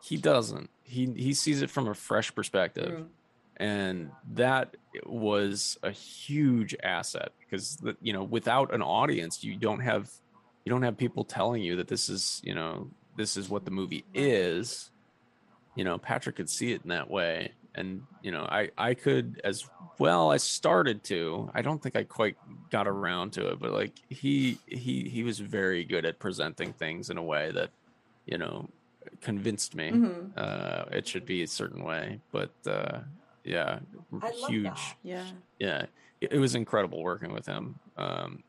he 0.03 0.17
doesn't 0.17 0.71
he 0.83 1.07
he 1.13 1.33
sees 1.35 1.63
it 1.63 1.71
from 1.71 1.89
a 1.89 1.95
fresh 1.95 2.35
perspective 2.35 2.93
Mhm. 3.01 3.09
and 3.57 4.11
that 4.33 4.77
was 5.07 5.79
a 5.83 5.91
huge 5.91 6.75
asset 6.83 7.33
because 7.41 7.79
you 8.01 8.13
know 8.13 8.23
without 8.25 8.75
an 8.75 8.83
audience 8.83 9.43
you 9.45 9.57
don't 9.57 9.81
have 9.81 10.11
you 10.65 10.71
don't 10.71 10.83
have 10.83 10.97
people 10.97 11.25
telling 11.25 11.63
you 11.63 11.77
that 11.77 11.89
this 11.89 12.09
is 12.09 12.41
you 12.45 12.55
know 12.55 12.91
this 13.17 13.37
is 13.37 13.49
what 13.49 13.65
the 13.65 13.71
movie 13.71 14.05
is 14.15 14.91
you 15.77 15.85
know 15.85 15.99
patrick 15.99 16.37
could 16.37 16.49
see 16.51 16.73
it 16.73 16.83
in 16.83 16.89
that 16.89 17.09
way 17.11 17.53
and 17.75 18.03
you 18.23 18.31
know 18.31 18.43
i 18.51 18.71
i 18.79 18.95
could 18.95 19.41
as 19.45 19.65
well 19.99 20.31
i 20.31 20.37
started 20.37 21.03
to 21.05 21.51
i 21.55 21.63
don't 21.63 21.83
think 21.83 21.97
i 21.97 22.03
quite 22.05 22.37
got 22.71 22.87
around 22.89 23.33
to 23.33 23.49
it 23.49 23.59
but 23.61 23.73
like 23.73 23.93
he 24.09 24.59
he 24.67 25.09
he 25.09 25.23
was 25.23 25.39
very 25.41 25.85
good 25.85 26.05
at 26.05 26.19
presenting 26.19 26.73
things 26.73 27.11
in 27.11 27.17
a 27.19 27.23
way 27.23 27.51
that 27.51 27.71
you 28.27 28.39
know 28.39 28.69
convinced 29.21 29.75
me 29.75 29.91
Mhm. 29.93 30.37
uh 30.37 30.85
it 30.91 31.07
should 31.07 31.27
be 31.27 31.43
a 31.43 31.47
certain 31.47 31.85
way 31.85 32.21
but 32.33 32.53
uh 32.67 33.01
yeah 33.45 33.81
huge. 34.49 34.97
Yeah. 35.03 35.27
yeah 35.59 35.87
it, 36.21 36.33
it 36.33 36.39
was 36.39 36.55
incredible 36.55 37.03
working 37.03 37.33
with 37.33 37.47
him 37.47 37.79
um 37.97 38.43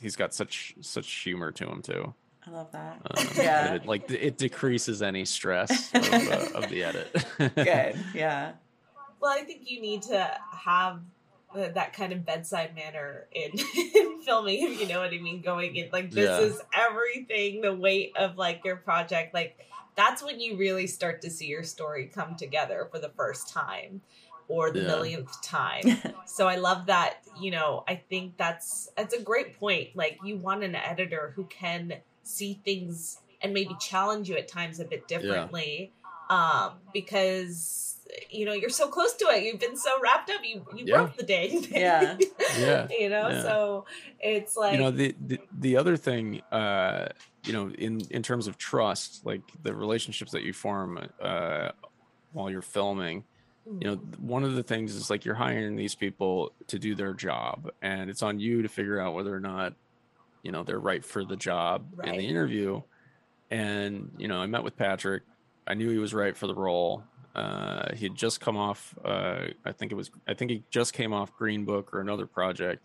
he's 0.00 0.16
got 0.16 0.32
such 0.32 0.74
such 0.80 1.10
humor 1.12 1.52
to 1.52 1.68
him 1.68 1.82
too 1.82 2.14
I 2.46 2.50
love 2.50 2.72
that. 2.72 3.00
um, 3.10 3.26
Yeah. 3.36 3.74
it, 3.74 3.86
like 3.86 4.10
it 4.10 4.38
decreases 4.38 5.02
any 5.02 5.24
stress 5.24 5.92
of, 5.94 6.12
uh, 6.12 6.46
of 6.54 6.70
the 6.70 6.84
edit 6.84 7.24
Good. 7.38 7.96
Yeah. 8.14 8.52
Well, 9.20 9.30
I 9.32 9.42
think 9.42 9.70
you 9.70 9.80
need 9.82 10.02
to 10.02 10.38
have 10.52 11.00
that 11.54 11.92
kind 11.92 12.12
of 12.12 12.24
bedside 12.24 12.74
manner 12.74 13.26
in, 13.32 13.50
in 13.94 14.22
filming, 14.22 14.66
if 14.72 14.80
you 14.80 14.86
know 14.88 15.00
what 15.00 15.12
I 15.12 15.18
mean. 15.18 15.42
Going 15.42 15.76
in 15.76 15.90
like 15.92 16.10
this 16.10 16.28
Yeah. 16.40 16.46
is 16.46 16.60
everything, 16.72 17.60
the 17.60 17.74
weight 17.74 18.16
of 18.16 18.38
like 18.38 18.64
your 18.64 18.76
project. 18.76 19.34
Like 19.34 19.58
that's 19.96 20.22
when 20.22 20.40
you 20.40 20.56
really 20.56 20.86
start 20.86 21.20
to 21.22 21.30
see 21.30 21.46
your 21.46 21.64
story 21.64 22.06
come 22.06 22.36
together 22.36 22.88
for 22.90 22.98
the 22.98 23.10
first 23.10 23.48
time 23.52 24.00
or 24.48 24.70
the 24.70 24.80
Yeah. 24.80 24.86
millionth 24.86 25.42
time. 25.42 25.82
so 26.24 26.48
I 26.48 26.56
love 26.56 26.86
that. 26.86 27.18
You 27.38 27.50
know, 27.50 27.84
I 27.86 27.96
think 27.96 28.36
that's 28.38 28.88
that's 28.96 29.12
a 29.14 29.20
great 29.20 29.58
point. 29.58 29.94
Like 29.94 30.18
you 30.24 30.36
want 30.36 30.62
an 30.64 30.74
editor 30.74 31.32
who 31.36 31.44
can 31.44 31.94
see 32.30 32.60
things 32.64 33.18
and 33.42 33.52
maybe 33.52 33.74
challenge 33.80 34.28
you 34.28 34.36
at 34.36 34.48
times 34.48 34.80
a 34.80 34.84
bit 34.84 35.06
differently 35.08 35.92
um 36.30 36.72
because 36.92 37.96
you 38.30 38.44
know 38.44 38.52
you're 38.52 38.70
so 38.70 38.88
close 38.88 39.14
to 39.14 39.24
it 39.26 39.42
you've 39.42 39.60
been 39.60 39.76
so 39.76 39.90
wrapped 40.02 40.30
up 40.30 40.40
you 40.44 40.64
you 40.76 40.86
Yeah. 40.86 40.96
wrote 40.98 41.16
the 41.16 41.22
dang 41.24 41.62
thing 41.62 41.80
Yeah. 41.80 42.16
Yeah. 42.58 42.86
you 42.98 43.08
know 43.08 43.28
Yeah. 43.30 43.42
so 43.42 43.84
it's 44.20 44.56
like 44.56 44.72
you 44.72 44.78
know 44.78 44.90
the, 44.90 45.14
the 45.26 45.40
the 45.58 45.76
other 45.76 45.96
thing 45.96 46.40
uh 46.52 47.08
you 47.46 47.52
know, 47.52 47.70
in 47.70 48.00
in 48.10 48.22
terms 48.22 48.46
of 48.46 48.58
trust, 48.58 49.24
like 49.24 49.40
the 49.62 49.74
relationships 49.74 50.32
that 50.32 50.42
you 50.42 50.52
form 50.52 50.98
uh, 51.22 51.70
while 52.32 52.50
you're 52.50 52.60
filming, 52.60 53.24
you 53.80 53.88
know, 53.88 53.96
one 54.18 54.44
of 54.44 54.54
the 54.54 54.62
things 54.62 54.94
is 54.94 55.08
like 55.08 55.24
you're 55.24 55.34
hiring 55.34 55.76
these 55.76 55.94
people 55.94 56.52
to 56.68 56.78
do 56.78 56.94
their 56.94 57.14
job, 57.14 57.70
and 57.80 58.10
it's 58.10 58.22
on 58.22 58.38
you 58.38 58.62
to 58.62 58.68
figure 58.68 59.00
out 59.00 59.14
whether 59.14 59.34
or 59.34 59.40
not, 59.40 59.72
you 60.42 60.52
know, 60.52 60.62
they're 60.62 60.78
right 60.78 61.04
for 61.04 61.24
the 61.24 61.36
job 61.36 61.86
in 62.04 62.16
the 62.16 62.26
interview. 62.26 62.82
And 63.50 64.12
you 64.18 64.28
know, 64.28 64.38
I 64.38 64.46
met 64.46 64.62
with 64.64 64.76
Patrick. 64.76 65.22
I 65.66 65.74
knew 65.74 65.90
he 65.90 65.98
was 65.98 66.14
right 66.14 66.36
for 66.36 66.46
the 66.46 66.54
role. 66.54 67.02
Uh, 67.34 67.94
he 67.94 68.06
had 68.06 68.14
just 68.14 68.40
come 68.40 68.56
off. 68.56 68.94
Uh, 69.04 69.46
I 69.64 69.72
think 69.72 69.92
it 69.92 69.94
was. 69.94 70.10
I 70.26 70.34
think 70.34 70.50
he 70.50 70.62
just 70.70 70.92
came 70.92 71.12
off 71.12 71.36
Green 71.36 71.64
Book 71.64 71.94
or 71.94 72.00
another 72.00 72.26
project, 72.26 72.82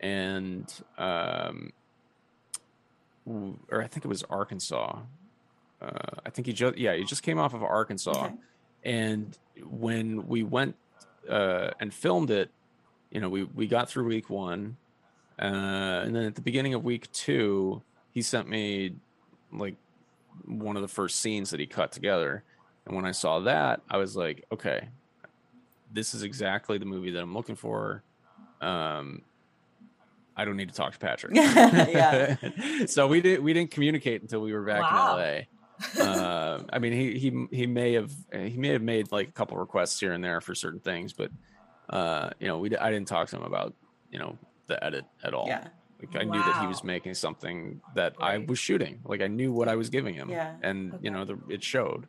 and 0.00 0.72
um, 0.98 1.72
or 3.26 3.82
I 3.82 3.86
think 3.86 4.04
it 4.04 4.08
was 4.08 4.22
Arkansas. 4.24 4.98
Uh, 5.80 5.88
I 6.24 6.30
think 6.30 6.46
he 6.46 6.52
just 6.52 6.76
yeah 6.78 6.94
he 6.94 7.04
just 7.04 7.22
came 7.22 7.38
off 7.38 7.54
of 7.54 7.62
Arkansas, 7.62 8.26
Okay. 8.26 8.34
and 8.84 9.36
when 9.62 10.26
we 10.28 10.42
went 10.42 10.76
uh, 11.28 11.70
and 11.80 11.92
filmed 11.92 12.30
it, 12.30 12.50
you 13.10 13.20
know 13.20 13.28
we 13.28 13.44
we 13.44 13.66
got 13.66 13.88
through 13.90 14.06
week 14.06 14.30
one, 14.30 14.76
uh, 15.40 15.44
and 16.04 16.14
then 16.14 16.24
at 16.24 16.34
the 16.34 16.40
beginning 16.42 16.74
of 16.74 16.84
week 16.84 17.10
two, 17.12 17.82
he 18.12 18.22
sent 18.22 18.48
me 18.48 18.94
like 19.52 19.76
one 20.44 20.76
of 20.76 20.82
the 20.82 20.88
first 20.88 21.20
scenes 21.20 21.50
that 21.50 21.60
he 21.60 21.66
cut 21.66 21.92
together, 21.92 22.42
and 22.86 22.94
when 22.96 23.04
I 23.04 23.12
saw 23.12 23.40
that, 23.40 23.80
I 23.90 23.96
was 23.98 24.16
like, 24.16 24.44
okay, 24.52 24.88
this 25.92 26.14
is 26.14 26.22
exactly 26.22 26.78
the 26.78 26.84
movie 26.86 27.10
that 27.10 27.22
I'm 27.22 27.34
looking 27.34 27.56
for. 27.56 28.02
Um, 28.60 29.22
I 30.36 30.44
don't 30.44 30.56
need 30.56 30.68
to 30.68 30.74
talk 30.74 30.92
to 30.92 30.98
Patrick. 30.98 31.34
Yeah. 31.36 32.36
so 32.86 33.06
we 33.06 33.20
didn't 33.20 33.44
we 33.44 33.52
didn't 33.52 33.70
communicate 33.70 34.22
until 34.22 34.40
we 34.40 34.52
were 34.52 34.64
back 34.64 34.82
Wow. 34.82 35.16
in 35.18 35.22
LA. 35.98 36.02
Uh, 36.02 36.62
I 36.72 36.78
mean, 36.78 36.92
he 36.92 37.18
he 37.18 37.46
he 37.56 37.66
may 37.66 37.92
have 37.94 38.12
he 38.32 38.56
may 38.56 38.68
have 38.68 38.82
made 38.82 39.12
like 39.12 39.28
a 39.28 39.32
couple 39.32 39.56
requests 39.56 39.98
here 40.00 40.12
and 40.12 40.22
there 40.24 40.40
for 40.40 40.54
certain 40.54 40.80
things, 40.80 41.12
but 41.12 41.30
uh, 41.90 42.30
you 42.40 42.48
know, 42.48 42.58
we 42.58 42.76
I 42.76 42.90
didn't 42.90 43.08
talk 43.08 43.28
to 43.28 43.36
him 43.36 43.42
about 43.42 43.74
you 44.10 44.18
know 44.18 44.36
the 44.66 44.82
edit 44.82 45.04
at 45.22 45.34
all. 45.34 45.46
Yeah. 45.48 45.68
Like 46.00 46.22
I 46.22 46.24
knew 46.24 46.38
that 46.38 46.60
he 46.60 46.66
was 46.66 46.84
making 46.84 47.14
something 47.14 47.80
that 47.94 48.14
I 48.20 48.38
was 48.38 48.58
shooting. 48.58 49.00
Like 49.04 49.22
I 49.22 49.28
knew 49.28 49.52
what 49.52 49.68
I 49.68 49.76
was 49.76 49.90
giving 49.90 50.14
him. 50.14 50.28
Yeah. 50.28 50.54
And 50.62 50.98
you 51.00 51.10
know, 51.10 51.24
the, 51.24 51.38
it 51.48 51.62
showed. 51.62 52.08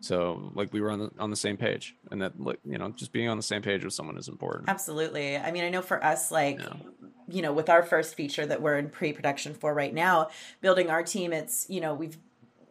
So 0.00 0.52
like 0.54 0.72
we 0.72 0.80
were 0.80 0.90
on 0.90 0.98
the 1.00 1.10
on 1.18 1.30
the 1.30 1.36
same 1.36 1.56
page, 1.56 1.94
and 2.10 2.22
that 2.22 2.40
like 2.40 2.60
you 2.64 2.78
know, 2.78 2.88
just 2.90 3.12
being 3.12 3.28
on 3.28 3.36
the 3.36 3.42
same 3.42 3.62
page 3.62 3.84
with 3.84 3.92
someone 3.92 4.16
is 4.16 4.28
important. 4.28 4.68
Absolutely. 4.68 5.36
I 5.36 5.50
mean, 5.50 5.64
I 5.64 5.70
know 5.70 5.82
for 5.82 6.02
us, 6.02 6.30
like, 6.30 6.60
Yeah. 6.60 6.72
you 7.28 7.42
know, 7.42 7.52
with 7.52 7.68
our 7.68 7.82
first 7.82 8.14
feature 8.14 8.46
that 8.46 8.62
we're 8.62 8.78
in 8.78 8.90
pre-production 8.90 9.54
for 9.54 9.74
right 9.74 9.92
now, 9.92 10.28
building 10.60 10.88
our 10.88 11.02
team, 11.02 11.32
it's 11.32 11.66
you 11.68 11.80
know 11.80 11.94
we've 11.94 12.16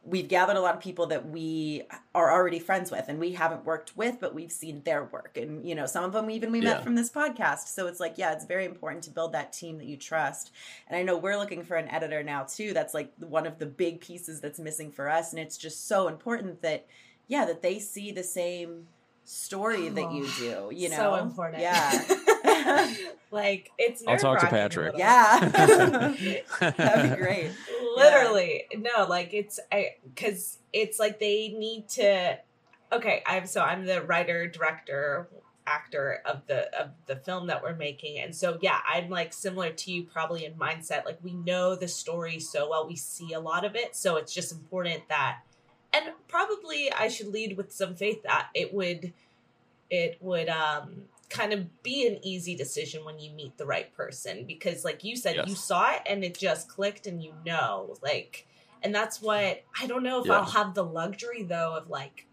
we've 0.08 0.30
gathered 0.30 0.56
a 0.56 0.62
lot 0.62 0.74
of 0.74 0.80
people 0.82 1.08
that 1.08 1.28
we 1.30 1.84
are 2.16 2.32
already 2.32 2.60
friends 2.60 2.90
with 2.90 3.06
and 3.10 3.20
we 3.20 3.34
haven't 3.34 3.66
worked 3.66 3.96
with 3.98 4.20
but 4.22 4.34
we've 4.34 4.52
seen 4.52 4.82
their 4.86 5.04
work. 5.04 5.38
And 5.38 5.68
you 5.68 5.76
know 5.76 5.86
some 5.86 6.04
of 6.06 6.14
them 6.14 6.30
even 6.32 6.52
we 6.52 6.62
met 6.62 6.78
Yeah. 6.78 6.84
from 6.84 6.96
this 6.96 7.10
podcast. 7.10 7.68
So 7.68 7.88
it's 7.88 8.00
like 8.00 8.14
yeah 8.18 8.32
it's 8.32 8.46
very 8.46 8.66
important 8.66 9.04
to 9.04 9.12
build 9.12 9.34
that 9.34 9.52
team 9.52 9.78
that 9.80 9.86
you 9.86 9.98
trust. 9.98 10.52
And 10.88 10.98
i 10.98 11.04
know 11.04 11.18
we're 11.18 11.38
looking 11.38 11.64
for 11.64 11.76
an 11.76 11.90
editor 11.90 12.24
now 12.24 12.44
too. 12.44 12.74
That's 12.74 12.94
like 12.94 13.12
one 13.20 13.46
of 13.46 13.60
the 13.60 13.66
big 13.66 14.00
pieces 14.00 14.40
that's 14.40 14.60
missing 14.60 14.92
for 14.92 15.10
us. 15.10 15.34
And 15.34 15.40
it's 15.42 15.58
just 15.58 15.88
so 15.88 16.08
important 16.08 16.62
that 16.62 16.86
yeah 17.28 17.44
that 17.46 17.62
they 17.62 17.78
see 17.80 18.12
the 18.14 18.24
same 18.24 18.88
story 19.26 19.90
that 19.90 20.10
you 20.14 20.26
do 20.38 20.70
you 20.74 20.88
know? 20.88 20.96
so 20.96 21.16
important. 21.16 21.62
yeah. 21.62 22.94
Like 23.30 23.72
it's. 23.78 24.02
I'll 24.08 24.18
talk 24.18 24.40
to 24.40 24.48
Patrick. 24.48 24.96
yeah. 24.98 25.40
That'd 26.62 27.10
be 27.10 27.16
great 27.18 27.52
literally. 28.20 28.66
No 28.78 29.06
like 29.08 29.34
it's 29.34 29.60
i 29.72 29.96
because 30.04 30.60
it's 30.74 31.00
like 31.00 31.20
they 31.20 31.50
need 31.50 31.88
to 31.90 32.38
okay 32.92 33.24
i'm 33.26 33.46
so 33.46 33.62
i'm 33.62 33.86
the 33.86 34.02
writer 34.02 34.48
director 34.48 35.28
actor 35.66 36.22
of 36.26 36.48
the 36.48 36.74
of 36.80 36.92
the 37.08 37.16
film 37.18 37.48
that 37.48 37.62
we're 37.62 37.76
making. 37.76 38.20
And 38.20 38.36
so 38.36 38.58
yeah 38.62 38.80
i'm 38.88 39.10
like 39.10 39.34
similar 39.34 39.72
to 39.72 39.92
you 39.92 40.04
probably 40.04 40.46
in 40.46 40.54
mindset 40.54 41.06
like 41.06 41.20
we 41.24 41.34
know 41.34 41.76
the 41.76 41.88
story 41.88 42.40
so 42.40 42.70
well. 42.70 42.88
We 42.88 42.96
see 42.96 43.34
a 43.34 43.40
lot 43.40 43.66
of 43.66 43.76
it. 43.76 43.96
So 43.96 44.16
it's 44.18 44.34
just 44.34 44.52
important 44.52 45.08
that 45.10 45.40
and 45.94 46.06
probably 46.28 46.92
i 46.92 47.08
should 47.08 47.28
lead 47.28 47.58
with 47.58 47.72
some 47.72 47.96
faith 47.96 48.22
that 48.24 48.50
it 48.54 48.74
would 48.74 49.14
it 49.90 50.18
would 50.22 50.50
um 50.50 51.04
kind 51.30 51.52
of 51.54 51.84
be 51.84 52.08
an 52.08 52.20
easy 52.24 52.56
decision 52.56 53.04
when 53.04 53.20
you 53.20 53.32
meet 53.32 53.58
the 53.58 53.66
right 53.66 53.94
person 53.94 54.46
because 54.46 54.86
like 54.86 55.04
you 55.04 55.16
said 55.16 55.36
Yes. 55.36 55.48
you 55.50 55.56
saw 55.56 55.92
it 55.94 56.02
and 56.06 56.24
it 56.24 56.38
just 56.38 56.70
clicked 56.70 57.06
and 57.06 57.22
you 57.22 57.34
know 57.46 57.96
like 58.02 58.48
and 58.82 58.96
that's 58.96 59.22
what 59.22 59.64
i 59.82 59.88
don't 59.88 60.04
know 60.04 60.22
if 60.22 60.28
Yeah. 60.28 60.34
i'll 60.40 60.46
have 60.46 60.74
the 60.74 60.86
luxury 60.86 61.44
though 61.44 61.76
of 61.76 61.90
like 61.90 62.28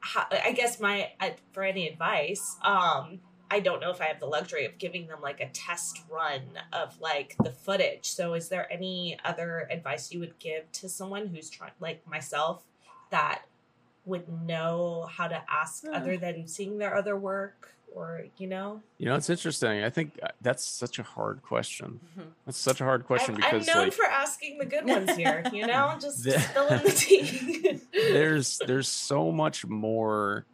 how, 0.00 0.26
i 0.30 0.52
guess 0.52 0.80
my 0.80 1.12
for 1.52 1.62
any 1.62 1.86
advice 1.88 2.56
um 2.62 3.20
i 3.52 3.60
don't 3.60 3.80
know 3.80 3.90
if 3.90 4.00
i 4.00 4.06
have 4.06 4.18
the 4.18 4.26
luxury 4.26 4.64
of 4.64 4.76
giving 4.78 5.06
them 5.06 5.20
like 5.20 5.40
a 5.40 5.48
test 5.50 6.02
run 6.10 6.40
of 6.72 6.98
like 7.00 7.36
the 7.44 7.52
footage 7.52 8.10
so 8.10 8.34
is 8.34 8.48
there 8.48 8.70
any 8.72 9.16
other 9.24 9.68
advice 9.70 10.10
you 10.12 10.18
would 10.18 10.36
give 10.40 10.70
to 10.72 10.88
someone 10.88 11.28
who's 11.28 11.48
trying 11.48 11.70
like 11.78 12.04
myself 12.06 12.64
that 13.10 13.42
would 14.04 14.28
know 14.28 15.08
how 15.12 15.28
to 15.28 15.40
ask 15.48 15.84
Hmm. 15.84 15.94
other 15.94 16.16
than 16.16 16.48
seeing 16.48 16.78
their 16.78 16.96
other 16.96 17.16
work 17.16 17.76
or 17.94 18.24
you 18.38 18.46
know 18.46 18.80
You 18.98 19.06
know, 19.06 19.14
it's 19.16 19.30
interesting. 19.30 19.82
I 19.84 19.90
think 19.90 20.18
uh, 20.22 20.28
that's 20.40 20.64
such 20.64 20.98
a 20.98 21.02
hard 21.02 21.42
question. 21.42 22.00
Mhm. 22.18 22.24
That's 22.46 22.58
such 22.58 22.80
a 22.80 22.84
hard 22.84 23.06
question 23.06 23.34
I'm, 23.36 23.42
I'm 23.44 23.50
because 23.50 23.66
known 23.66 23.84
like 23.84 23.92
for 23.92 24.06
asking 24.06 24.58
the 24.58 24.66
good 24.66 24.86
ones 24.86 25.10
here 25.16 25.42
you 25.52 25.66
know 25.66 25.96
just 26.00 26.24
The- 26.24 26.38
spilling 26.40 26.82
the 26.82 26.90
tea 26.90 27.80
there's 28.12 28.58
there's 28.66 28.88
so 28.88 29.30
much 29.32 29.66
more 29.66 30.46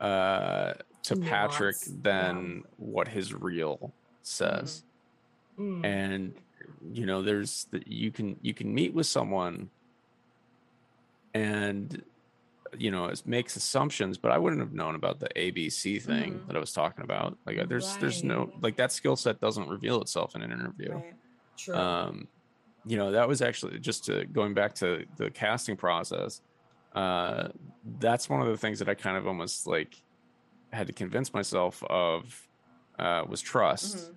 uh 0.00 0.74
to 1.04 1.16
Patrick 1.16 1.76
than 2.02 2.62
what 2.78 3.08
his 3.08 3.34
reel 3.34 3.92
says. 4.22 4.84
Mm, 5.58 5.84
And 5.84 6.34
you 6.92 7.04
know, 7.04 7.20
there's 7.22 7.66
the, 7.70 7.82
you 7.86 8.10
can 8.10 8.36
you 8.40 8.54
can 8.54 8.72
meet 8.74 8.94
with 8.94 9.06
someone 9.06 9.68
and 11.34 12.02
you 12.78 12.90
know, 12.90 13.06
it 13.06 13.22
makes 13.26 13.56
assumptions, 13.56 14.18
but 14.18 14.30
I 14.32 14.38
wouldn't 14.38 14.60
have 14.62 14.72
known 14.72 14.94
about 14.94 15.20
the 15.20 15.28
ABC 15.36 15.98
thing 15.98 16.34
Mhm. 16.34 16.46
that 16.46 16.56
I 16.56 16.60
was 16.60 16.72
talking 16.72 17.04
about. 17.04 17.38
Like 17.46 17.58
uh, 17.58 17.66
there's 17.68 17.96
there's 17.98 18.22
no 18.24 18.52
like 18.60 18.76
that 18.76 18.92
skill 18.92 19.16
set 19.16 19.40
doesn't 19.40 19.68
reveal 19.68 20.00
itself 20.02 20.34
in 20.34 20.42
an 20.42 20.52
interview. 20.52 20.94
right. 20.94 21.14
true 21.58 21.74
um 21.76 22.28
you 22.84 22.96
know 22.96 23.12
that 23.12 23.28
was 23.28 23.42
actually 23.42 23.78
just 23.80 24.04
to 24.06 24.26
going 24.26 24.54
back 24.54 24.74
to 24.74 25.04
the 25.16 25.30
casting 25.30 25.76
process 25.76 26.40
uh 26.94 27.48
that's 27.98 28.28
one 28.28 28.40
of 28.42 28.48
the 28.48 28.56
things 28.56 28.78
that 28.80 28.88
i 28.88 28.94
kind 28.94 29.16
of 29.16 29.26
almost 29.26 29.66
like 29.66 29.94
had 30.72 30.86
to 30.86 30.92
convince 30.92 31.32
myself 31.34 31.82
of 31.84 32.24
uh 32.98 33.24
was 33.28 33.40
trust 33.40 34.12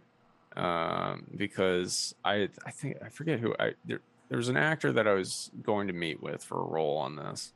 Mhm. 0.55 0.61
um 0.63 1.27
because 1.35 2.13
i 2.23 2.49
i 2.65 2.71
think 2.71 2.97
i 3.03 3.09
forget 3.09 3.39
who 3.39 3.53
i 3.59 3.73
there, 3.85 4.01
there 4.29 4.37
was 4.37 4.49
an 4.49 4.57
actor 4.57 4.91
that 4.93 5.07
i 5.07 5.13
was 5.13 5.49
going 5.61 5.87
to 5.87 5.93
meet 5.93 6.21
with 6.21 6.43
for 6.43 6.59
a 6.61 6.67
role 6.67 6.97
on 6.97 7.15
this 7.15 7.53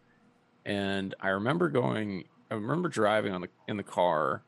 and 0.65 1.15
i 1.19 1.29
remember 1.29 1.69
going 1.69 2.23
i 2.49 2.53
remember 2.53 2.89
driving 2.89 3.33
on 3.33 3.41
the 3.41 3.49
in 3.67 3.77
the 3.77 3.83
car 3.83 4.41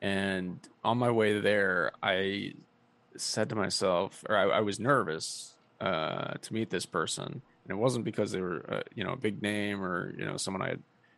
and 0.00 0.58
on 0.82 0.98
my 0.98 1.10
way 1.10 1.38
there 1.40 1.92
i 2.02 2.52
said 3.16 3.48
to 3.48 3.54
myself 3.54 4.24
or 4.28 4.36
i, 4.36 4.44
I 4.44 4.60
was 4.60 4.80
nervous 4.80 5.54
uh 5.80 6.34
to 6.34 6.54
meet 6.54 6.70
this 6.70 6.86
person. 6.86 7.42
And 7.64 7.78
it 7.78 7.80
wasn't 7.80 8.04
because 8.04 8.32
they 8.32 8.40
were 8.40 8.64
uh, 8.68 8.82
you 8.94 9.04
know 9.04 9.12
a 9.12 9.16
big 9.16 9.42
name 9.42 9.82
or 9.82 10.14
you 10.18 10.24
know 10.24 10.36
someone 10.36 10.62
i 10.62 10.76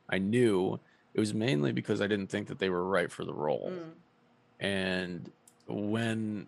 i 0.08 0.18
knew. 0.18 0.78
It 1.14 1.20
was 1.20 1.34
mainly 1.34 1.72
because 1.72 2.00
i 2.00 2.06
didn't 2.06 2.28
think 2.28 2.48
that 2.48 2.58
they 2.58 2.70
were 2.70 2.84
right 2.84 3.10
for 3.10 3.24
the 3.24 3.34
role. 3.34 3.72
Mm. 3.72 4.64
and 4.64 5.32
when 5.68 6.46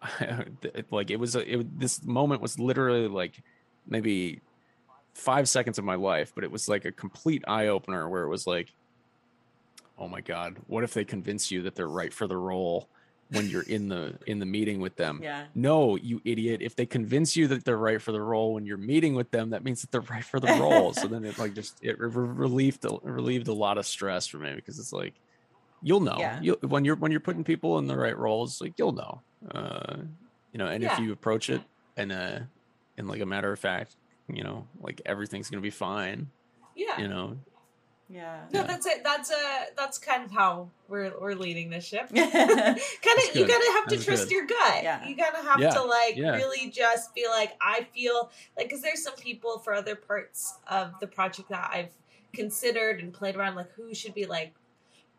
like 0.90 1.10
it 1.10 1.18
was 1.18 1.36
a, 1.36 1.58
it, 1.60 1.78
this 1.78 2.02
moment 2.04 2.40
was 2.40 2.58
literally 2.58 3.08
like 3.08 3.42
maybe 3.86 4.40
five 5.14 5.48
seconds 5.48 5.78
of 5.78 5.84
my 5.84 5.96
life 5.96 6.32
but 6.34 6.44
it 6.44 6.50
was 6.50 6.68
like 6.68 6.84
a 6.84 6.92
complete 6.92 7.44
eye-opener 7.46 8.08
where 8.08 8.22
it 8.22 8.28
was 8.28 8.46
like 8.46 8.72
oh 9.98 10.08
my 10.08 10.20
god 10.20 10.56
what 10.66 10.84
if 10.84 10.94
they 10.94 11.04
convince 11.04 11.50
you 11.50 11.62
that 11.62 11.74
they're 11.74 11.88
right 11.88 12.12
for 12.12 12.26
the 12.26 12.36
role 12.36 12.88
when 13.30 13.48
you're 13.48 13.62
in 13.62 13.88
the 13.88 14.14
in 14.26 14.38
the 14.38 14.46
meeting 14.46 14.80
with 14.80 14.96
them? 14.96 15.20
Yeah. 15.22 15.44
No 15.54 15.96
you 15.96 16.20
idiot. 16.24 16.60
If 16.62 16.74
they 16.76 16.86
convince 16.86 17.36
you 17.36 17.46
that 17.48 17.64
they're 17.64 17.76
right 17.78 18.00
for 18.02 18.12
the 18.12 18.20
role 18.20 18.54
when 18.54 18.66
you're 18.66 18.76
meeting 18.76 19.14
with 19.14 19.30
them 19.30 19.50
that 19.50 19.64
means 19.64 19.80
that 19.82 19.90
they're 19.92 20.00
right 20.00 20.24
for 20.24 20.40
the 20.40 20.48
role. 20.48 20.92
So 20.92 21.06
then 21.06 21.24
it 21.24 21.38
like 21.38 21.54
just 21.54 21.78
it 21.82 21.98
re- 21.98 22.08
relieved 22.10 22.84
relieved 23.02 23.48
a 23.48 23.52
lot 23.52 23.78
of 23.78 23.86
stress 23.86 24.26
for 24.26 24.38
me 24.38 24.54
because 24.54 24.78
it's 24.78 24.92
like 24.92 25.14
you'll 25.82 26.00
know. 26.00 26.16
Yeah. 26.18 26.40
you 26.40 26.58
when 26.62 26.84
you're 26.84 26.96
when 26.96 27.10
you're 27.10 27.20
putting 27.20 27.44
people 27.44 27.78
in 27.78 27.86
the 27.86 27.96
right 27.96 28.16
roles 28.16 28.60
like 28.60 28.74
you'll 28.76 28.92
know 28.92 29.20
uh 29.54 29.96
you 30.52 30.58
know 30.58 30.66
and 30.66 30.82
if 30.82 30.98
you 30.98 31.12
approach 31.12 31.50
it 31.50 31.62
in 31.96 32.10
a 32.10 32.48
in 32.96 33.06
like 33.06 33.20
a 33.20 33.26
matter 33.26 33.52
of 33.52 33.58
fact 33.58 33.96
you 34.36 34.44
know 34.44 34.66
like 34.80 35.00
everything's 35.06 35.48
gonna 35.50 35.60
be 35.60 35.70
fine 35.70 36.28
yeah 36.76 36.98
you 37.00 37.08
know 37.08 37.36
Yeah. 38.08 38.40
No, 38.52 38.60
Yeah. 38.60 38.66
that's 38.66 38.86
it. 38.86 39.04
That's 39.04 39.30
a 39.30 39.66
that's 39.76 39.98
kind 39.98 40.24
of 40.24 40.32
how 40.32 40.70
we're 40.88 41.12
we're 41.20 41.34
leading 41.36 41.70
this 41.70 41.84
ship. 41.84 42.08
yeah. 42.12 42.28
kind 42.28 43.18
of 43.22 43.36
you 43.36 43.46
gotta 43.46 43.70
have 43.76 43.86
to 43.86 43.94
That's 43.94 44.04
trust 44.04 44.24
good. 44.24 44.32
your 44.34 44.46
gut 44.46 44.82
Yeah. 44.82 45.06
you 45.06 45.14
gotta 45.16 45.42
have 45.48 45.60
Yeah, 45.60 45.70
to 45.70 45.82
like 45.84 46.16
yeah. 46.16 46.34
really 46.34 46.70
just 46.70 47.14
be 47.14 47.24
like 47.28 47.52
i 47.60 47.86
feel 47.94 48.30
like 48.56 48.66
because 48.68 48.82
there's 48.82 49.02
some 49.04 49.14
people 49.14 49.58
for 49.60 49.72
other 49.74 49.94
parts 49.94 50.58
of 50.68 50.98
the 51.00 51.06
project 51.06 51.48
that 51.50 51.70
i've 51.72 51.92
considered 52.32 53.00
and 53.00 53.12
played 53.12 53.36
around 53.36 53.54
like 53.54 53.70
who 53.72 53.94
should 53.94 54.14
be 54.14 54.26
like 54.26 54.54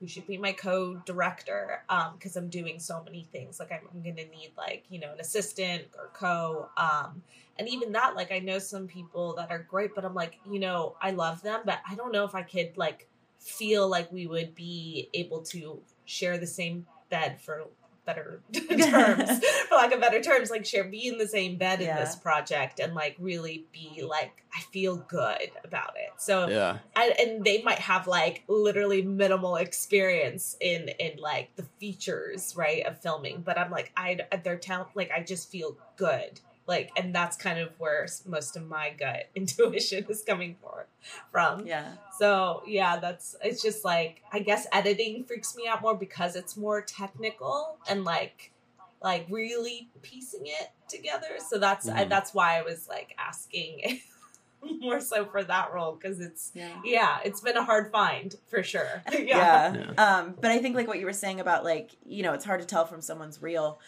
who 0.01 0.07
should 0.07 0.25
be 0.25 0.35
my 0.35 0.51
co-director 0.51 1.83
um 1.87 2.15
because 2.17 2.35
i'm 2.35 2.49
doing 2.49 2.79
so 2.79 3.01
many 3.05 3.27
things. 3.31 3.59
Like 3.59 3.71
I'm, 3.71 3.87
I'm 3.93 4.01
gonna 4.01 4.27
need 4.27 4.51
like 4.57 4.83
you 4.89 4.99
know 4.99 5.13
an 5.13 5.19
assistant 5.19 5.83
or 5.97 6.09
co 6.13 6.67
um 6.75 7.21
and 7.57 7.69
even 7.69 7.91
that 7.93 8.15
like 8.15 8.31
i 8.31 8.39
know 8.39 8.59
some 8.59 8.87
people 8.87 9.35
that 9.35 9.51
are 9.51 9.59
great 9.59 9.93
but 9.93 10.03
i'm 10.03 10.15
like 10.15 10.39
you 10.49 10.59
know 10.59 10.95
i 11.01 11.11
love 11.11 11.41
them 11.43 11.61
but 11.63 11.79
i 11.87 11.95
don't 11.95 12.11
know 12.11 12.25
if 12.25 12.33
i 12.33 12.41
could 12.41 12.75
like 12.75 13.07
feel 13.39 13.87
like 13.87 14.11
we 14.11 14.27
would 14.27 14.55
be 14.55 15.09
able 15.13 15.41
to 15.41 15.79
share 16.05 16.37
the 16.37 16.47
same 16.47 16.85
bed 17.09 17.39
for 17.39 17.67
better 18.11 18.41
terms 18.53 19.39
for 19.69 19.75
lack 19.75 19.91
of 19.93 20.01
better 20.01 20.21
terms 20.21 20.49
like 20.49 20.65
share 20.65 20.83
be 20.83 21.07
in 21.07 21.17
the 21.17 21.27
same 21.27 21.57
bed 21.57 21.81
Yeah. 21.81 21.97
in 21.97 22.03
this 22.03 22.15
project 22.15 22.79
and 22.79 22.93
like 22.93 23.15
really 23.19 23.65
be 23.71 24.03
like 24.03 24.43
i 24.55 24.59
feel 24.71 24.97
good 24.97 25.49
about 25.63 25.93
it 25.95 26.09
so 26.17 26.47
Yeah. 26.47 26.77
I, 26.95 27.13
and 27.19 27.43
they 27.45 27.61
might 27.63 27.79
have 27.79 28.07
like 28.07 28.43
literally 28.47 29.01
minimal 29.01 29.55
experience 29.55 30.55
in 30.59 30.89
in 30.99 31.17
like 31.19 31.55
the 31.55 31.63
features 31.79 32.53
right 32.57 32.85
of 32.85 32.99
filming 32.99 33.41
but 33.41 33.57
i'm 33.57 33.71
like 33.71 33.91
i 33.95 34.19
their 34.43 34.57
talent 34.57 34.89
like 34.95 35.11
i 35.11 35.21
just 35.23 35.49
feel 35.49 35.77
good 35.95 36.39
like 36.67 36.91
and 36.95 37.13
that's 37.13 37.35
kind 37.37 37.59
of 37.59 37.69
where 37.79 38.07
most 38.25 38.55
of 38.55 38.67
my 38.67 38.91
gut 38.97 39.29
intuition 39.35 40.05
is 40.09 40.23
coming 40.23 40.55
for 40.61 40.87
from 41.31 41.65
Yeah. 41.65 41.93
so 42.19 42.63
yeah 42.67 42.97
that's 42.99 43.35
it's 43.43 43.61
just 43.61 43.83
like 43.83 44.21
i 44.31 44.39
guess 44.39 44.67
editing 44.71 45.23
freaks 45.23 45.55
me 45.55 45.67
out 45.67 45.81
more 45.81 45.95
because 45.95 46.35
it's 46.35 46.55
more 46.55 46.81
technical 46.81 47.77
and 47.89 48.03
like 48.03 48.51
like 49.01 49.25
really 49.29 49.89
piecing 50.03 50.41
it 50.45 50.69
together 50.87 51.37
so 51.49 51.57
that's 51.57 51.89
I, 51.89 52.05
Mhm. 52.05 52.09
that's 52.09 52.33
why 52.33 52.57
i 52.59 52.61
was 52.61 52.87
like 52.87 53.15
asking 53.17 53.99
more 54.79 54.99
so 55.01 55.25
for 55.25 55.43
that 55.43 55.73
role 55.73 55.93
because 55.93 56.19
it's 56.19 56.51
Yeah. 56.53 56.69
yeah 56.85 57.17
it's 57.25 57.41
been 57.41 57.57
a 57.57 57.63
hard 57.63 57.91
find 57.91 58.35
for 58.47 58.61
sure 58.61 59.01
yeah, 59.11 59.19
yeah. 59.19 59.73
Yeah. 59.97 60.17
Um, 60.17 60.35
but 60.39 60.51
I 60.51 60.59
think 60.59 60.75
like 60.75 60.87
what 60.87 60.99
you 60.99 61.05
were 61.07 61.13
saying 61.13 61.39
about 61.39 61.63
like, 61.63 61.89
you 62.05 62.21
know, 62.21 62.33
it's 62.33 62.45
hard 62.45 62.61
to 62.61 62.67
tell 62.67 62.85
from 62.85 63.01
someone's 63.01 63.41
reel. 63.41 63.79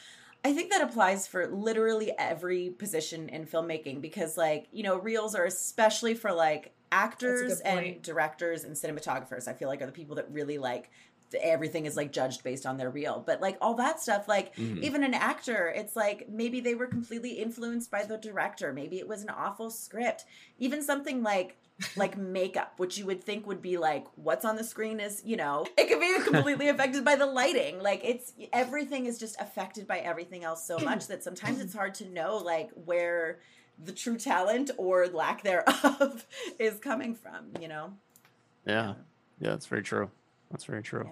I 0.46 0.54
think 0.54 0.72
that 0.72 0.82
applies 0.82 1.26
for 1.26 1.48
literally 1.48 2.12
every 2.18 2.70
position 2.70 3.30
in 3.30 3.46
filmmaking 3.46 4.02
because 4.02 4.38
like, 4.38 4.68
you 4.72 4.84
know, 4.84 4.98
reels 4.98 5.36
are 5.36 5.46
especially 5.46 6.16
for 6.16 6.34
like 6.34 6.74
actors 6.92 7.60
and 7.62 8.02
directors 8.02 8.66
and 8.66 8.76
cinematographers. 8.76 9.48
I 9.48 9.54
feel 9.54 9.70
like 9.70 9.82
are 9.82 9.86
the 9.86 9.92
people 9.92 10.18
that 10.18 10.30
really 10.30 10.58
like 10.58 10.92
everything 11.42 11.86
is 11.86 11.96
like 11.96 12.12
judged 12.12 12.44
based 12.44 12.66
on 12.66 12.78
their 12.78 12.90
reel. 12.90 13.24
But 13.26 13.42
like 13.42 13.58
all 13.62 13.74
that 13.76 14.00
stuff 14.02 14.28
like 14.28 14.56
Mhm. 14.56 14.84
even 14.84 15.04
an 15.04 15.14
actor, 15.14 15.72
it's 15.76 15.96
like 15.96 16.28
maybe 16.30 16.60
they 16.60 16.76
were 16.76 16.88
completely 16.88 17.32
influenced 17.34 17.90
by 17.92 18.04
the 18.04 18.18
director. 18.18 18.74
Maybe 18.74 19.00
it 19.00 19.08
was 19.08 19.22
an 19.24 19.30
awful 19.30 19.70
script. 19.70 20.26
Even 20.60 20.82
something 20.84 21.24
like 21.24 21.58
like 21.96 22.18
makeup, 22.40 22.74
which 22.78 22.98
you 22.98 23.06
would 23.06 23.24
think 23.24 23.48
would 23.48 23.62
be 23.62 23.78
like 23.78 24.06
what's 24.16 24.46
on 24.46 24.56
the 24.56 24.64
screen 24.64 25.00
is, 25.00 25.22
you 25.26 25.36
know, 25.36 25.66
it 25.78 25.88
could 25.88 26.00
be 26.00 26.20
completely 26.32 26.70
affected 26.70 27.04
by 27.04 27.16
the 27.16 27.26
lighting. 27.26 27.82
Like 27.82 28.02
it's 28.04 28.34
everything 28.54 29.06
is 29.08 29.18
just 29.18 29.40
affected 29.42 29.88
by 29.88 30.00
everything 30.00 30.44
else 30.44 30.66
so 30.66 30.78
much 30.80 31.08
that 31.08 31.24
sometimes 31.24 31.60
it's 31.60 31.74
hard 31.74 31.96
to 31.96 32.06
know 32.10 32.38
like 32.38 32.70
where 32.86 33.40
the 33.84 33.92
true 33.92 34.18
talent 34.18 34.70
or 34.78 35.08
lack 35.08 35.42
thereof 35.44 36.26
is 36.60 36.78
coming 36.80 37.16
from, 37.16 37.48
you 37.60 37.68
know? 37.68 37.94
Yeah. 38.68 38.94
Yeah. 39.40 39.50
That's 39.50 39.66
very 39.66 39.82
true. 39.82 40.12
That's 40.54 40.66
very 40.66 40.84
true. 40.84 41.10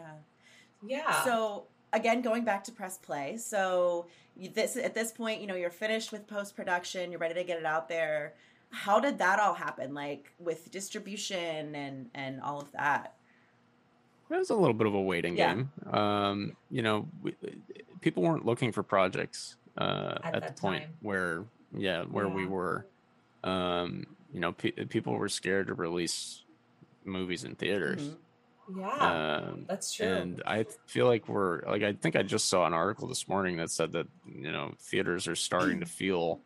Yeah. 0.85 0.99
yeah 1.07 1.23
So 1.23 1.63
again, 1.91 2.21
going 2.21 2.45
back 2.45 2.63
to 2.65 2.71
press 2.71 2.97
play. 2.99 3.37
So 3.37 4.05
you, 4.37 4.49
this 4.49 4.77
at 4.77 4.93
this 4.93 5.11
point, 5.11 5.41
you 5.41 5.47
know, 5.47 5.55
you're 5.55 5.71
finished 5.71 6.11
with 6.11 6.27
post 6.27 6.55
production. 6.55 7.09
You're 7.11 7.19
ready 7.19 7.33
to 7.33 7.43
get 7.43 7.57
it 7.57 7.65
out 7.65 7.89
there. 7.89 8.35
How 8.69 8.99
did 8.99 9.17
that 9.17 9.39
all 9.39 9.55
happen? 9.55 9.93
Like 9.95 10.31
with 10.39 10.69
distribution 10.71 11.73
and 11.75 12.09
and 12.13 12.39
all 12.41 12.61
of 12.61 12.71
that. 12.73 13.15
It 14.29 14.37
was 14.37 14.51
a 14.51 14.55
little 14.55 14.75
bit 14.75 14.87
of 14.87 14.93
a 14.93 15.01
waiting 15.01 15.35
Yeah. 15.35 15.55
game. 15.55 15.71
Um, 15.91 16.55
you 16.69 16.83
know, 16.83 17.07
we, 17.21 17.35
people 17.99 18.23
weren't 18.23 18.45
looking 18.45 18.71
for 18.71 18.83
projects 18.83 19.57
uh, 19.77 20.19
At 20.23 20.25
at, 20.25 20.33
the 20.35 20.39
that 20.41 20.57
point 20.57 20.83
time. 20.83 20.93
where, 21.01 21.43
yeah, 21.75 22.03
where 22.03 22.29
we 22.29 22.45
were. 22.45 22.85
Um, 23.43 24.05
you 24.31 24.39
know, 24.39 24.53
pe- 24.53 24.71
people 24.85 25.13
were 25.17 25.27
scared 25.27 25.67
to 25.67 25.73
release 25.73 26.43
movies 27.03 27.43
in 27.43 27.55
theaters. 27.55 28.01
Mhm. 28.01 28.15
Yeah 28.77 29.41
Um, 29.49 29.65
that's 29.67 29.93
true 29.93 30.07
and 30.07 30.41
I 30.45 30.65
feel 30.87 31.05
like 31.07 31.27
we're 31.27 31.61
like 31.67 31.83
I 31.83 31.93
think 31.93 32.15
I 32.15 32.23
just 32.23 32.49
saw 32.49 32.65
an 32.65 32.73
article 32.73 33.07
this 33.07 33.27
morning 33.27 33.57
that 33.57 33.69
said 33.71 33.91
that 33.93 34.07
you 34.25 34.51
know 34.51 34.73
theaters 34.79 35.27
are 35.27 35.35
starting 35.35 35.79
to 35.79 35.85
feel 35.85 36.39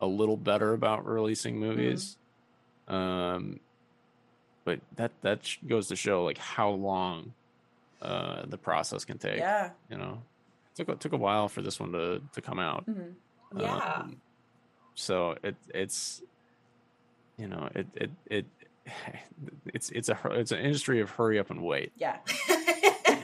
a 0.00 0.06
little 0.06 0.36
better 0.36 0.72
about 0.72 1.06
releasing 1.06 1.58
movies. 1.58 2.16
Um, 2.88 3.60
but 4.64 4.80
that 4.96 5.12
that 5.22 5.40
goes 5.66 5.88
to 5.88 5.96
show 5.96 6.24
like 6.24 6.38
how 6.38 6.70
long 6.70 7.32
uh, 8.00 8.44
the 8.46 8.58
process 8.58 9.04
can 9.04 9.18
take. 9.18 9.38
Yeah. 9.38 9.70
You 9.90 9.98
know, 9.98 10.22
it 10.72 10.76
took 10.76 10.88
a- 10.88 10.96
took 10.96 11.12
a 11.12 11.16
while 11.16 11.48
for 11.48 11.62
this 11.62 11.78
one 11.78 11.92
to 11.92 12.20
to 12.32 12.40
come 12.40 12.58
out. 12.58 12.86
Mhm. 12.86 13.14
yeah 13.56 13.76
Um, 13.76 14.20
so 14.94 15.36
it 15.42 15.56
it's 15.74 16.22
you 17.38 17.48
know 17.48 17.68
it 17.74 17.86
it 17.94 18.10
it 18.26 18.46
it's 19.66 19.90
it's 19.90 20.08
a 20.08 20.18
it's 20.30 20.52
an 20.52 20.58
industry 20.60 21.00
of 21.00 21.10
hurry 21.10 21.38
up 21.38 21.50
and 21.50 21.62
wait. 21.62 21.92
Yeah. 21.96 22.18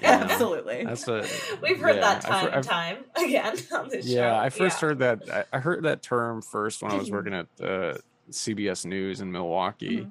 Yeah. 0.00 0.28
Absolutely. 0.30 0.84
That's 0.84 1.08
a 1.08 1.26
we've 1.60 1.80
heard 1.80 1.96
yeah, 1.96 2.00
that 2.02 2.20
time 2.22 2.50
I 2.54 2.60
time 2.60 2.98
again 3.16 3.56
on 3.74 3.88
this 3.88 4.06
show 4.06 4.14
Yeah, 4.14 4.40
I 4.40 4.48
first 4.48 4.80
Yeah. 4.80 4.88
heard 4.88 4.98
that. 5.00 5.46
I, 5.52 5.58
heard 5.58 5.82
that 5.84 6.02
term 6.02 6.40
first 6.40 6.82
when 6.82 6.92
I 6.92 6.96
was 6.96 7.10
working 7.10 7.34
at 7.34 7.46
uh, 7.60 7.94
CBS 8.30 8.86
News 8.86 9.20
in 9.20 9.32
Milwaukee, 9.32 10.02
Mhm. 10.02 10.10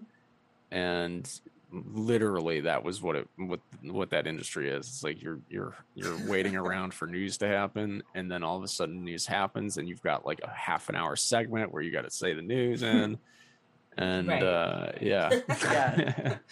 and 0.71 1.39
literally 1.71 2.61
that 2.61 2.83
was 2.83 3.01
what 3.01 3.15
it 3.15 3.27
what 3.37 3.61
what 3.83 4.09
that 4.09 4.27
industry 4.27 4.69
is. 4.69 4.87
It's 4.87 5.03
like 5.03 5.21
you're 5.21 5.39
you're 5.49 5.75
you're 5.95 6.17
waiting 6.27 6.57
around 6.57 6.93
for 6.93 7.07
news 7.07 7.37
to 7.37 7.47
happen, 7.47 8.03
and 8.13 8.29
then 8.29 8.43
all 8.43 8.57
of 8.57 8.63
a 8.63 8.67
sudden 8.67 9.05
news 9.05 9.25
happens, 9.25 9.77
and 9.77 9.87
you've 9.87 10.03
got 10.03 10.25
like 10.25 10.41
a 10.43 10.49
half 10.49 10.89
an 10.89 10.95
hour 10.95 11.15
segment 11.15 11.71
where 11.71 11.81
you 11.81 11.91
got 11.91 12.03
to 12.03 12.11
say 12.11 12.33
the 12.33 12.41
news 12.41 12.83
in, 12.83 13.17
and 13.97 14.27
Right. 14.27 14.43
uh, 14.43 14.91
yeah, 15.01 15.29
Yeah. 15.63 16.37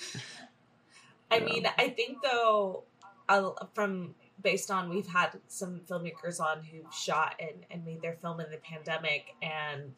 I 1.31 1.37
Yeah. 1.37 1.43
mean, 1.45 1.67
I 1.77 1.89
think 1.89 2.19
though, 2.23 2.83
I'll, 3.27 3.69
from 3.73 4.15
based 4.41 4.69
on 4.69 4.89
we've 4.89 5.07
had 5.07 5.31
some 5.47 5.81
filmmakers 5.89 6.39
on 6.39 6.63
who've 6.63 6.93
shot 6.93 7.35
and, 7.39 7.65
and 7.71 7.83
made 7.85 8.01
their 8.01 8.13
film 8.21 8.39
in 8.39 8.51
the 8.51 8.57
pandemic, 8.57 9.33
and 9.41 9.93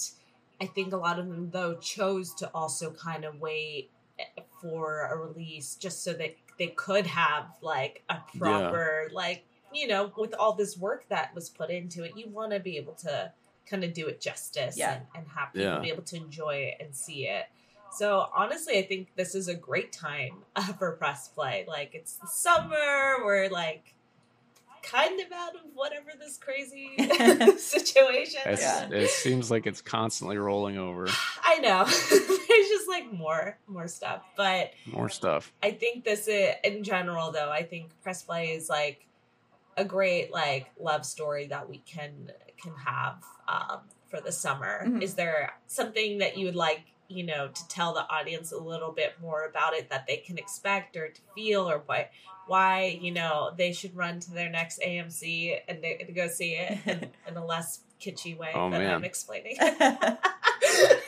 I 0.61 0.65
think 0.65 0.93
a 0.93 0.97
lot 0.97 1.19
of 1.19 1.27
them 1.27 1.49
though 1.51 1.75
chose 1.75 2.33
to 2.35 2.49
also 2.53 2.91
kind 2.91 3.25
of 3.25 3.39
wait 3.39 3.91
for 4.61 5.07
a 5.11 5.17
release 5.17 5.75
just 5.75 6.03
so 6.03 6.13
that 6.13 6.35
they 6.57 6.67
could 6.67 7.05
have 7.05 7.45
like 7.61 8.03
a 8.09 8.17
proper 8.39 9.09
like 9.11 9.45
you 9.73 9.87
know 9.87 10.11
with 10.17 10.33
all 10.33 10.53
this 10.53 10.77
work 10.77 11.07
that 11.09 11.35
was 11.35 11.49
put 11.49 11.69
into 11.69 12.03
it, 12.03 12.13
you 12.15 12.29
want 12.29 12.51
to 12.51 12.59
be 12.59 12.77
able 12.77 12.93
to 12.93 13.31
kind 13.69 13.83
of 13.83 13.93
do 13.93 14.07
it 14.07 14.21
justice 14.21 14.77
Yeah. 14.77 14.93
and, 14.95 15.03
and 15.15 15.27
have 15.35 15.53
people 15.53 15.67
Yeah. 15.73 15.79
be 15.79 15.89
able 15.89 16.03
to 16.03 16.15
enjoy 16.15 16.55
it 16.55 16.75
and 16.79 16.95
see 16.95 17.27
it. 17.27 17.45
So 17.91 18.27
honestly, 18.35 18.77
I 18.77 18.83
think 18.83 19.09
this 19.15 19.33
is 19.35 19.47
a 19.47 19.55
great 19.55 19.91
time 19.91 20.43
uh, 20.55 20.73
for 20.79 20.91
press 20.93 21.27
play. 21.29 21.65
Like 21.67 21.91
it's 21.95 22.13
the 22.17 22.27
summer, 22.27 23.23
we're 23.23 23.49
like 23.49 23.93
kind 24.83 25.19
of 25.19 25.27
out 25.33 25.55
of 25.55 25.61
whatever 25.73 26.11
this 26.19 26.37
crazy 26.37 26.91
situation. 27.57 28.41
It's, 28.45 28.61
Yeah. 28.61 28.89
it 28.89 29.09
seems 29.09 29.51
like 29.51 29.67
it's 29.67 29.81
constantly 29.81 30.37
rolling 30.37 30.77
over. 30.77 31.07
I 31.43 31.59
know. 31.59 31.83
There's 31.85 32.69
just 32.69 32.87
like 32.87 33.11
more 33.11 33.57
more 33.67 33.87
stuff, 33.87 34.21
but 34.35 34.71
More 34.85 35.09
stuff. 35.09 35.51
I 35.61 35.71
think 35.71 36.03
this 36.05 36.27
is 36.27 36.53
in 36.63 36.83
general 36.83 37.31
though. 37.31 37.49
I 37.51 37.63
think 37.63 37.89
press 38.01 38.23
play 38.23 38.49
is 38.49 38.69
like 38.69 39.05
a 39.75 39.83
great 39.85 40.31
like 40.31 40.67
love 40.79 41.05
story 41.05 41.47
that 41.47 41.69
we 41.69 41.79
can 41.79 42.31
can 42.61 42.73
have 42.85 43.23
um, 43.47 43.79
for 44.09 44.21
the 44.21 44.31
summer. 44.31 44.85
Mhm. 44.85 45.01
Is 45.01 45.15
there 45.15 45.53
something 45.67 46.19
that 46.19 46.37
you 46.37 46.45
would 46.45 46.55
like 46.55 46.81
you 47.09 47.23
know 47.23 47.47
to 47.47 47.67
tell 47.69 47.93
the 47.93 48.05
audience 48.09 48.51
a 48.51 48.57
little 48.57 48.91
bit 48.91 49.13
more 49.21 49.45
about 49.45 49.73
it 49.73 49.89
that 49.89 50.05
they 50.07 50.17
can 50.17 50.37
expect 50.37 50.97
or 50.97 51.07
to 51.07 51.21
feel 51.33 51.69
or 51.69 51.81
why 51.85 52.09
why 52.47 52.99
you 53.01 53.11
know 53.11 53.53
they 53.57 53.71
should 53.71 53.95
run 53.95 54.19
to 54.19 54.31
their 54.31 54.49
next 54.49 54.79
AMC 54.81 55.57
and 55.67 55.81
to, 55.81 56.05
to 56.05 56.11
go 56.11 56.27
see 56.27 56.53
it 56.55 56.77
in, 56.85 57.09
in 57.27 57.37
a 57.37 57.45
less 57.45 57.81
kitschy 58.01 58.37
way 58.37 58.51
Oh, 58.53 58.69
that 58.69 58.77
man. 58.79 58.95
I'm 58.95 59.03
explaining. 59.03 59.57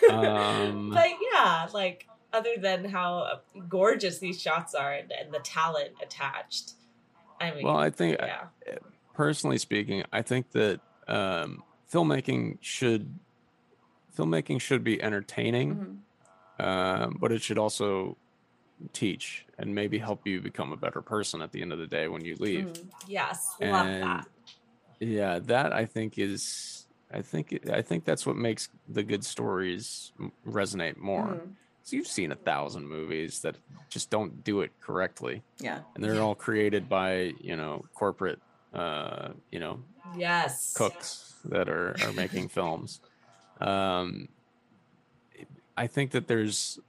Um, 0.10 0.90
but 0.94 1.08
yeah, 1.34 1.68
like 1.74 2.08
other 2.34 2.56
than 2.60 2.86
how 2.86 3.42
gorgeous 3.68 4.20
these 4.20 4.42
shots 4.42 4.74
are 4.74 4.94
and, 4.94 5.12
and 5.12 5.34
the 5.34 5.40
talent 5.40 5.92
attached. 6.02 6.74
I 7.42 7.52
mean, 7.52 7.64
Well, 7.64 7.78
I 7.78 7.90
think 7.90 8.18
yeah, 8.20 8.48
personally 9.14 9.58
speaking, 9.58 10.04
I 10.12 10.22
think 10.22 10.52
that 10.52 10.80
um, 11.10 11.64
filmmaking 11.92 12.58
should 12.62 13.18
filmmaking 14.18 14.60
should 14.62 14.84
be 14.84 15.02
entertaining, 15.02 16.04
Mhm. 16.60 16.66
um, 16.66 17.18
but 17.20 17.32
it 17.32 17.42
should 17.42 17.58
also 17.58 18.18
teach 18.94 19.46
and 19.58 19.74
maybe 19.76 19.98
help 19.98 20.26
you 20.26 20.42
become 20.42 20.72
a 20.72 20.78
better 20.78 21.02
person 21.02 21.42
at 21.42 21.52
the 21.52 21.62
end 21.62 21.72
of 21.74 21.80
the 21.80 21.88
day 21.88 22.08
when 22.08 22.24
you 22.24 22.36
leave. 22.40 22.66
Mm. 22.68 22.90
Yes, 23.08 23.56
love 23.62 23.88
that. 23.88 24.28
yeah, 25.00 25.40
that 25.40 25.74
I 25.74 25.86
think 25.86 26.18
is 26.18 26.86
I 27.12 27.22
think 27.24 27.68
I 27.70 27.82
think 27.82 28.06
that's 28.06 28.26
what 28.26 28.36
makes 28.36 28.70
the 28.88 29.04
good 29.04 29.26
stories 29.26 30.12
resonate 30.46 30.98
more. 30.98 31.28
Mhm. 31.28 31.56
So 31.84 31.96
you've 31.96 32.08
seen 32.08 32.32
a 32.32 32.36
thousand 32.36 32.88
movies 32.88 33.42
that 33.42 33.56
just 33.90 34.10
don't 34.12 34.44
do 34.44 34.62
it 34.62 34.72
correctly, 34.80 35.42
Yeah. 35.60 35.82
and 35.96 36.04
they're 36.04 36.22
all 36.22 36.36
created 36.36 36.88
by 36.88 37.34
you 37.40 37.56
know 37.56 37.86
corporate, 37.96 38.40
uh, 38.74 39.30
you 39.52 39.60
know, 39.60 39.80
Yes. 40.16 40.74
cooks 40.74 41.34
that 41.46 41.70
are 41.70 41.96
are 42.04 42.14
making 42.14 42.48
films. 42.58 43.00
Um, 43.62 44.30
I 45.78 45.88
think 45.88 46.12
that 46.12 46.28
there's, 46.28 46.80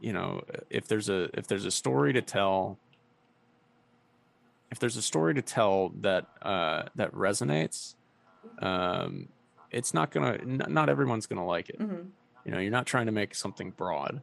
you 0.00 0.12
know, 0.12 0.42
if 0.70 0.88
there's 0.88 1.08
a 1.08 1.28
if 1.38 1.46
there's 1.46 1.64
a 1.64 1.70
story 1.70 2.12
to 2.12 2.22
tell, 2.22 2.78
if 4.70 4.78
there's 4.78 4.96
a 4.96 5.02
story 5.02 5.34
to 5.34 5.42
tell 5.42 5.90
that 6.00 6.26
uh, 6.40 6.84
that 6.96 7.12
resonates, 7.12 7.94
um, 8.60 9.28
it's 9.70 9.92
not 9.94 10.10
gonna. 10.10 10.34
n- 10.40 10.62
Not 10.68 10.88
everyone's 10.88 11.26
gonna 11.26 11.46
like 11.46 11.68
it. 11.70 11.78
Mhm. 11.78 12.08
You 12.44 12.50
know, 12.52 12.58
you're 12.58 12.70
not 12.72 12.86
trying 12.86 13.06
to 13.06 13.12
make 13.12 13.34
something 13.34 13.70
broad. 13.70 14.22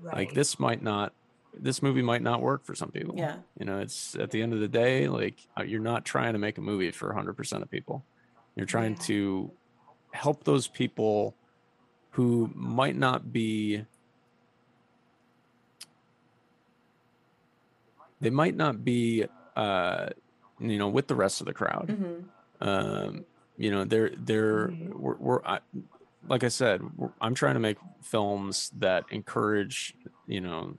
Right. 0.00 0.14
Like 0.16 0.34
this 0.34 0.58
might 0.58 0.82
not. 0.82 1.12
This 1.60 1.82
movie 1.82 2.02
might 2.02 2.22
not 2.22 2.40
work 2.42 2.64
for 2.64 2.74
some 2.74 2.90
people. 2.90 3.14
Yeah. 3.16 3.36
You 3.58 3.66
know, 3.66 3.78
it's 3.78 4.14
at 4.14 4.30
the 4.30 4.42
end 4.42 4.52
of 4.52 4.60
the 4.60 4.68
day, 4.68 5.08
like 5.08 5.36
uh, 5.58 5.62
you're 5.62 5.80
not 5.80 6.04
trying 6.04 6.32
to 6.34 6.38
make 6.38 6.58
a 6.58 6.60
movie 6.60 6.90
for 6.90 7.12
100% 7.12 7.62
of 7.62 7.70
people. 7.70 8.04
You're 8.56 8.66
trying 8.66 8.96
to 8.96 9.50
help 10.12 10.44
those 10.44 10.66
people 10.68 11.34
who 12.12 12.50
might 12.54 12.96
not 12.96 13.32
be 13.32 13.84
they 18.20 18.30
might 18.30 18.56
not 18.56 18.84
be 18.84 19.24
uh 19.56 20.08
you 20.58 20.78
know 20.78 20.88
with 20.88 21.06
the 21.06 21.14
rest 21.14 21.40
of 21.40 21.46
the 21.46 21.52
crowd 21.54 21.88
Mhm. 21.88 22.24
um 22.60 23.24
you 23.56 23.70
know 23.70 23.84
they're 23.84 24.10
they're 24.16 24.68
Mhm. 24.68 24.94
we're, 24.98 25.16
we're 25.16 25.42
I, 25.44 25.60
like 26.26 26.42
i 26.42 26.48
said 26.48 26.82
i'm 27.20 27.34
trying 27.34 27.54
to 27.54 27.60
make 27.60 27.76
films 28.02 28.70
that 28.78 29.04
encourage 29.10 29.94
you 30.26 30.40
know 30.40 30.76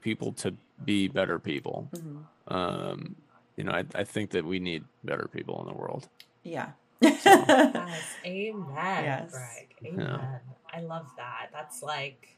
people 0.00 0.32
to 0.32 0.54
be 0.84 1.08
better 1.08 1.38
people 1.38 1.88
Mhm. 1.94 2.24
um 2.48 3.16
you 3.56 3.64
know 3.64 3.72
i, 3.72 3.84
I 3.94 4.04
think 4.04 4.30
that 4.30 4.44
we 4.44 4.58
need 4.58 4.84
better 5.04 5.28
people 5.32 5.60
in 5.62 5.66
the 5.68 5.74
world 5.74 6.08
Yeah. 6.42 6.70
Yes, 7.02 8.16
amen, 8.24 9.04
Yes. 9.04 9.30
Greg. 9.32 9.68
Yeah. 9.82 9.90
Amen. 9.90 10.40
I 10.72 10.80
love 10.80 11.06
that. 11.16 11.48
That's 11.52 11.82
like, 11.82 12.36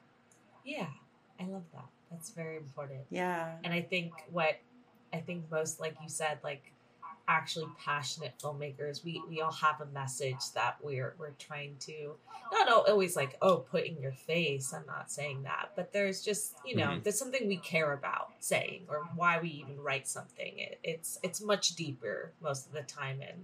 yeah, 0.65 0.87
I 1.41 1.45
love 1.47 1.63
that. 1.73 1.87
That's 2.11 2.31
very 2.31 2.57
important. 2.57 3.01
yeah. 3.11 3.57
And 3.65 3.73
I 3.75 3.83
think 3.83 4.13
what 4.31 4.59
I 5.13 5.19
think 5.19 5.51
most, 5.51 5.79
like 5.81 5.97
you 6.03 6.09
said, 6.09 6.39
like 6.43 6.73
actually 7.37 7.69
passionate 7.79 8.35
filmmakers, 8.43 9.03
we 9.05 9.23
we 9.29 9.41
all 9.41 9.53
have 9.67 9.81
a 9.81 9.87
message 9.87 10.43
that 10.55 10.77
we're 10.83 11.15
we're 11.19 11.37
trying 11.39 11.75
to 11.89 11.97
not 12.53 12.69
always 12.89 13.17
like 13.17 13.33
oh 13.41 13.57
put 13.75 13.85
in 13.85 13.97
your 14.01 14.13
face. 14.13 14.67
I'm 14.77 14.87
not 14.87 15.11
saying 15.11 15.43
that, 15.45 15.71
but 15.77 15.93
there's 15.93 16.23
just 16.23 16.55
you 16.65 16.77
know 16.77 16.89
Mhm. 16.91 17.03
there's 17.03 17.19
something 17.19 17.47
we 17.49 17.57
care 17.75 17.93
about 18.01 18.27
saying 18.41 18.81
or 18.89 18.99
why 19.21 19.41
we 19.41 19.49
even 19.63 19.79
write 19.81 20.07
something. 20.07 20.53
It, 20.59 20.79
it's 20.93 21.19
it's 21.23 21.41
much 21.53 21.67
deeper 21.83 22.33
most 22.41 22.67
of 22.67 22.73
the 22.73 22.83
time, 22.83 23.19
and 23.29 23.39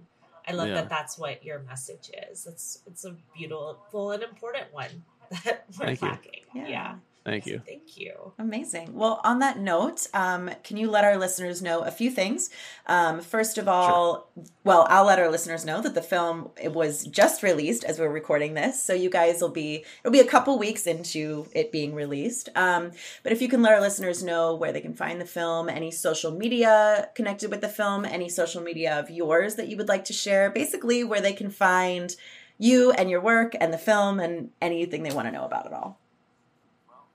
I 0.47 0.51
love 0.53 0.67
Yeah. 0.69 0.75
that 0.75 0.89
that's 0.89 1.17
what 1.17 1.43
your 1.43 1.59
message 1.71 2.11
is. 2.31 2.45
It's 2.45 2.83
it's 2.85 3.03
a 3.05 3.15
beautiful 3.35 4.11
and 4.11 4.21
important 4.23 4.71
one 4.73 5.03
that 5.43 5.65
we're 5.77 5.85
Thank 5.87 6.01
you. 6.01 6.07
lacking. 6.09 6.41
Yeah. 6.53 6.67
yeah. 6.67 6.95
Thank 7.29 7.45
you 7.45 7.61
Thank 7.65 7.97
you. 7.97 8.33
Amazing. 8.37 8.93
Well, 8.93 9.19
on 9.23 9.39
that 9.39 9.59
note, 9.59 10.07
um, 10.13 10.49
can 10.63 10.77
you 10.77 10.89
let 10.89 11.03
our 11.03 11.17
listeners 11.17 11.61
know 11.61 11.81
a 11.81 11.91
few 11.91 12.09
things? 12.09 12.49
Um, 12.87 13.21
first 13.21 13.57
of 13.57 13.67
all, 13.67 14.31
well, 14.63 14.87
I'll 14.89 15.05
let 15.05 15.19
our 15.19 15.29
listeners 15.29 15.65
know 15.65 15.81
that 15.81 15.95
the 15.95 16.01
film 16.01 16.51
it 16.61 16.73
was 16.73 17.05
just 17.05 17.43
released 17.43 17.83
as 17.83 17.99
we're 17.99 18.09
recording 18.09 18.53
this, 18.53 18.81
so 18.81 18.93
you 18.93 19.09
guys 19.09 19.41
will 19.41 19.49
be 19.49 19.85
it'll 20.03 20.11
be 20.11 20.19
a 20.19 20.25
couple 20.25 20.57
weeks 20.57 20.87
into 20.87 21.47
it 21.53 21.71
being 21.71 21.93
released. 21.93 22.49
Um, 22.55 22.91
but 23.23 23.31
if 23.31 23.41
you 23.41 23.47
can 23.49 23.61
let 23.61 23.73
our 23.73 23.81
listeners 23.81 24.23
know 24.23 24.55
where 24.55 24.71
they 24.71 24.81
can 24.81 24.93
find 24.93 25.19
the 25.19 25.25
film, 25.25 25.69
any 25.69 25.91
social 25.91 26.31
media 26.31 27.09
connected 27.15 27.51
with 27.51 27.61
the 27.61 27.69
film, 27.69 28.05
any 28.05 28.29
social 28.29 28.61
media 28.61 28.99
of 28.99 29.09
yours 29.09 29.55
that 29.55 29.67
you 29.67 29.77
would 29.77 29.89
like 29.89 30.05
to 30.05 30.13
share, 30.13 30.49
basically 30.49 31.03
where 31.03 31.21
they 31.21 31.33
can 31.33 31.49
find 31.49 32.15
you 32.57 32.91
and 32.91 33.09
your 33.09 33.21
work 33.21 33.55
and 33.59 33.73
the 33.73 33.77
film 33.77 34.19
and 34.19 34.49
anything 34.61 35.03
they 35.03 35.13
want 35.13 35.27
to 35.27 35.31
know 35.31 35.45
about 35.45 35.65
it 35.65 35.73
all. 35.73 35.98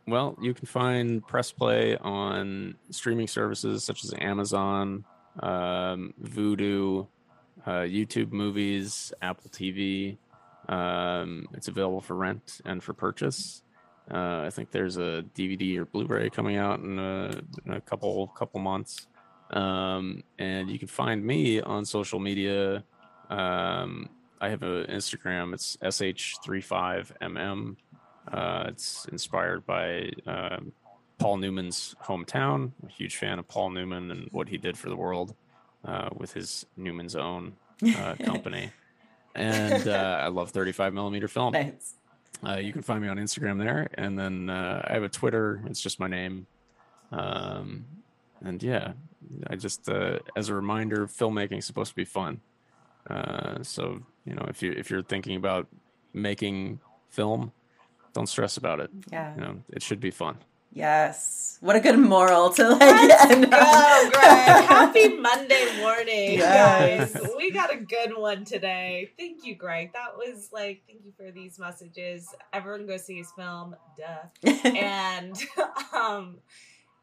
Well, 0.07 0.36
you 0.40 0.52
can 0.52 0.66
find 0.66 1.26
Press 1.26 1.50
Play 1.50 1.96
on 1.96 2.74
streaming 2.90 3.26
services 3.26 3.84
such 3.84 4.05
as 4.05 4.12
Amazon, 4.18 5.05
um, 5.42 6.12
Vudu, 6.22 7.07
uh, 7.66 7.70
YouTube 7.80 8.30
Movies, 8.30 9.12
Apple 9.22 9.50
TV. 9.50 10.18
Um, 10.68 11.46
it's 11.55 11.68
available 11.68 12.02
for 12.02 12.14
rent 12.14 12.61
and 12.64 12.82
for 12.82 12.92
purchase. 12.92 13.62
Uh, 14.11 14.42
I 14.46 14.50
think 14.50 14.70
there's 14.70 14.98
a 14.98 15.24
DVD 15.34 15.78
or 15.78 15.86
Blu-ray 15.86 16.28
coming 16.28 16.57
out 16.57 16.80
in 16.80 16.98
a, 16.98 17.40
in 17.64 17.72
a 17.72 17.80
couple 17.80 18.26
couple 18.28 18.61
months. 18.61 19.07
Um, 19.50 20.22
and 20.38 20.68
you 20.70 20.78
can 20.78 20.88
find 20.88 21.24
me 21.24 21.61
on 21.61 21.84
social 21.86 22.18
media. 22.18 22.84
Um, 23.30 24.11
I 24.40 24.50
have 24.50 24.62
an 24.62 24.84
Instagram. 24.86 25.55
It's 25.55 25.78
sh35mm. 25.78 27.76
Uh, 28.30 28.64
it's 28.68 29.06
inspired 29.06 29.66
by 29.66 30.10
um, 30.26 30.72
Paul 31.18 31.38
Newman's 31.38 31.94
hometown. 32.02 32.72
I'm 32.82 32.88
a 32.88 32.92
huge 32.92 33.16
fan 33.16 33.38
of 33.38 33.48
Paul 33.48 33.70
Newman 33.70 34.10
and 34.10 34.28
what 34.32 34.48
he 34.48 34.58
did 34.58 34.76
for 34.76 34.88
the 34.88 34.96
world 34.96 35.34
uh, 35.84 36.10
with 36.16 36.32
his 36.32 36.66
Newman's 36.76 37.16
Own 37.16 37.54
uh, 37.96 38.14
company. 38.24 38.70
and 39.34 39.86
uh, 39.88 40.20
I 40.22 40.28
love 40.28 40.50
35 40.50 40.94
millimeter 40.94 41.28
film. 41.28 41.52
Nice. 41.52 41.94
Uh, 42.46 42.56
you 42.56 42.72
can 42.72 42.82
find 42.82 43.00
me 43.00 43.08
on 43.08 43.16
Instagram 43.16 43.58
there, 43.58 43.88
and 43.94 44.18
then 44.18 44.50
uh, 44.50 44.84
I 44.88 44.94
have 44.94 45.02
a 45.02 45.08
Twitter. 45.08 45.62
It's 45.66 45.80
just 45.80 45.98
my 46.00 46.08
name. 46.08 46.46
Um, 47.10 47.84
and 48.42 48.62
yeah, 48.62 48.92
I 49.48 49.56
just 49.56 49.88
uh, 49.88 50.18
as 50.36 50.48
a 50.48 50.54
reminder, 50.54 51.06
filmmaking 51.06 51.58
is 51.58 51.64
supposed 51.66 51.90
to 51.90 51.96
be 51.96 52.04
fun. 52.04 52.40
Uh, 53.08 53.62
so 53.62 54.02
you 54.26 54.34
know, 54.34 54.44
if 54.48 54.62
you 54.62 54.72
if 54.72 54.90
you're 54.90 55.02
thinking 55.02 55.36
about 55.36 55.68
making 56.12 56.80
film, 57.08 57.52
don't 58.14 58.26
stress 58.28 58.56
about 58.56 58.80
it. 58.80 58.90
Yeah. 59.12 59.34
You 59.34 59.40
know, 59.40 59.56
it 59.70 59.82
should 59.82 60.00
be 60.00 60.10
fun. 60.10 60.38
Yes. 60.72 61.58
What 61.60 61.76
a 61.76 61.80
good 61.80 61.98
moral 61.98 62.50
to 62.50 62.68
like 62.70 62.80
Let's 62.80 63.24
end 63.30 63.48
go, 63.50 63.56
on. 63.56 64.10
Greg. 64.10 64.64
Happy 64.64 65.08
Monday 65.16 65.80
morning, 65.80 66.32
Yes. 66.34 67.12
guys. 67.12 67.30
We 67.36 67.52
got 67.52 67.72
a 67.72 67.76
good 67.76 68.16
one 68.16 68.44
today. 68.44 69.10
Thank 69.16 69.44
you, 69.44 69.54
Greg. 69.54 69.92
That 69.92 70.16
was 70.16 70.50
like, 70.52 70.82
thank 70.88 71.04
you 71.04 71.12
for 71.16 71.30
these 71.30 71.60
messages. 71.60 72.34
Everyone 72.52 72.86
go 72.88 72.96
see 72.96 73.16
his 73.18 73.30
film, 73.36 73.76
duh. 73.96 74.50
And 74.64 75.36
um, 75.94 76.38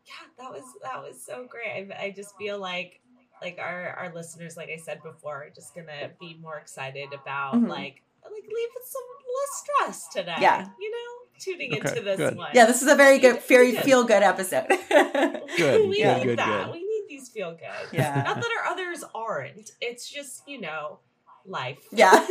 yeah, 0.06 0.28
that 0.40 0.52
was 0.52 0.64
that 0.84 1.02
was 1.02 1.22
so 1.24 1.48
great. 1.50 1.90
I, 1.98 2.06
I 2.08 2.12
just 2.12 2.36
feel 2.38 2.60
like 2.60 3.00
like 3.42 3.58
our 3.58 3.92
our 3.98 4.14
listeners, 4.14 4.58
like 4.58 4.70
I 4.70 4.78
said 4.78 5.02
before, 5.02 5.46
are 5.46 5.50
just 5.56 5.74
gonna 5.74 6.10
be 6.20 6.38
more 6.42 6.58
excited 6.58 7.14
about 7.14 7.56
Mhm. 7.56 7.70
like 7.70 8.02
like 8.24 8.44
leave 8.44 8.70
with 8.76 8.86
some 8.88 9.02
less 9.38 9.98
stress 9.98 10.08
today. 10.14 10.36
Yeah. 10.42 10.68
you 10.80 10.92
know, 10.92 10.98
tuning 11.40 11.74
Okay, 11.74 11.90
into 11.90 12.02
this 12.02 12.18
good. 12.18 12.38
one. 12.38 12.50
yeah, 12.54 12.66
this 12.66 12.82
is 12.82 12.88
a 12.92 12.96
very 12.96 13.20
good, 13.20 13.42
very 13.44 13.72
did. 13.72 13.84
feel 13.84 14.04
good 14.04 14.24
episode. 14.24 14.68
Good, 14.70 14.80
we 15.90 16.02
good, 16.02 16.18
need 16.18 16.24
good, 16.24 16.40
that. 16.40 16.66
good. 16.66 16.74
We 16.74 16.80
need 16.80 17.06
these 17.10 17.30
feel 17.30 17.52
good. 17.52 17.88
Yeah. 17.92 18.22
Not 18.26 18.36
that 18.38 18.50
our 18.64 18.72
others 18.72 19.04
aren't. 19.16 19.72
It's 19.82 20.10
just 20.10 20.44
you 20.48 20.62
know 20.62 21.00
life. 21.46 21.80
yeah. 21.92 22.12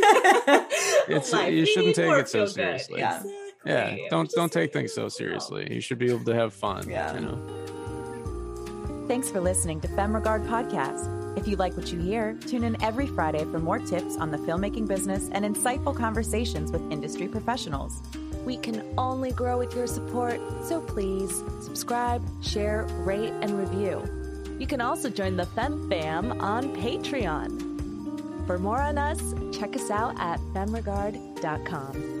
It's- 1.07 1.31
Life. 1.33 1.51
you 1.53 1.65
shouldn't 1.65 1.95
take 1.95 2.11
it 2.11 2.29
so 2.29 2.45
seriously. 2.45 2.99
Yeah. 2.99 3.17
Exactly. 3.17 3.33
Yeah, 3.65 3.95
don't 4.09 4.25
Just 4.25 4.35
don't 4.35 4.51
take 4.51 4.73
things 4.73 4.93
so 4.93 5.07
seriously. 5.09 5.71
You 5.71 5.81
should 5.81 5.99
be 5.99 6.09
able 6.11 6.23
to 6.25 6.33
have 6.33 6.51
fun. 6.53 6.89
Yeah. 6.89 7.13
You 7.13 7.19
know. 7.21 9.05
Thanks 9.07 9.29
for 9.29 9.39
listening 9.41 9.81
to 9.81 9.87
FemRegard 9.89 10.47
Podcast. 10.47 11.20
If 11.35 11.47
you 11.47 11.55
like 11.55 11.77
what 11.77 11.91
you 11.91 11.99
hear, 11.99 12.37
tune 12.47 12.63
in 12.63 12.81
every 12.83 13.07
Friday 13.07 13.45
for 13.45 13.59
more 13.59 13.79
tips 13.79 14.17
on 14.17 14.31
the 14.31 14.37
filmmaking 14.37 14.87
business 14.87 15.29
and 15.31 15.45
insightful 15.45 15.95
conversations 15.95 16.71
with 16.71 16.81
industry 16.91 17.27
professionals. 17.27 18.01
We 18.45 18.57
can 18.57 18.83
only 18.97 19.31
grow 19.31 19.57
with 19.57 19.75
your 19.75 19.87
support, 19.87 20.39
so 20.65 20.81
please 20.81 21.43
subscribe, 21.61 22.21
share, 22.43 22.85
rate, 23.05 23.33
and 23.41 23.57
review. 23.57 24.03
You 24.59 24.67
can 24.67 24.81
also 24.81 25.09
join 25.09 25.37
the 25.37 25.45
Fem 25.45 25.89
Fam 25.89 26.39
on 26.41 26.75
Patreon. 26.75 28.45
For 28.45 28.59
more 28.59 28.81
on 28.81 28.97
us, 28.97 29.33
check 29.57 29.75
us 29.75 29.89
out 29.89 30.19
at 30.19 30.39
femregard.com. 30.53 32.20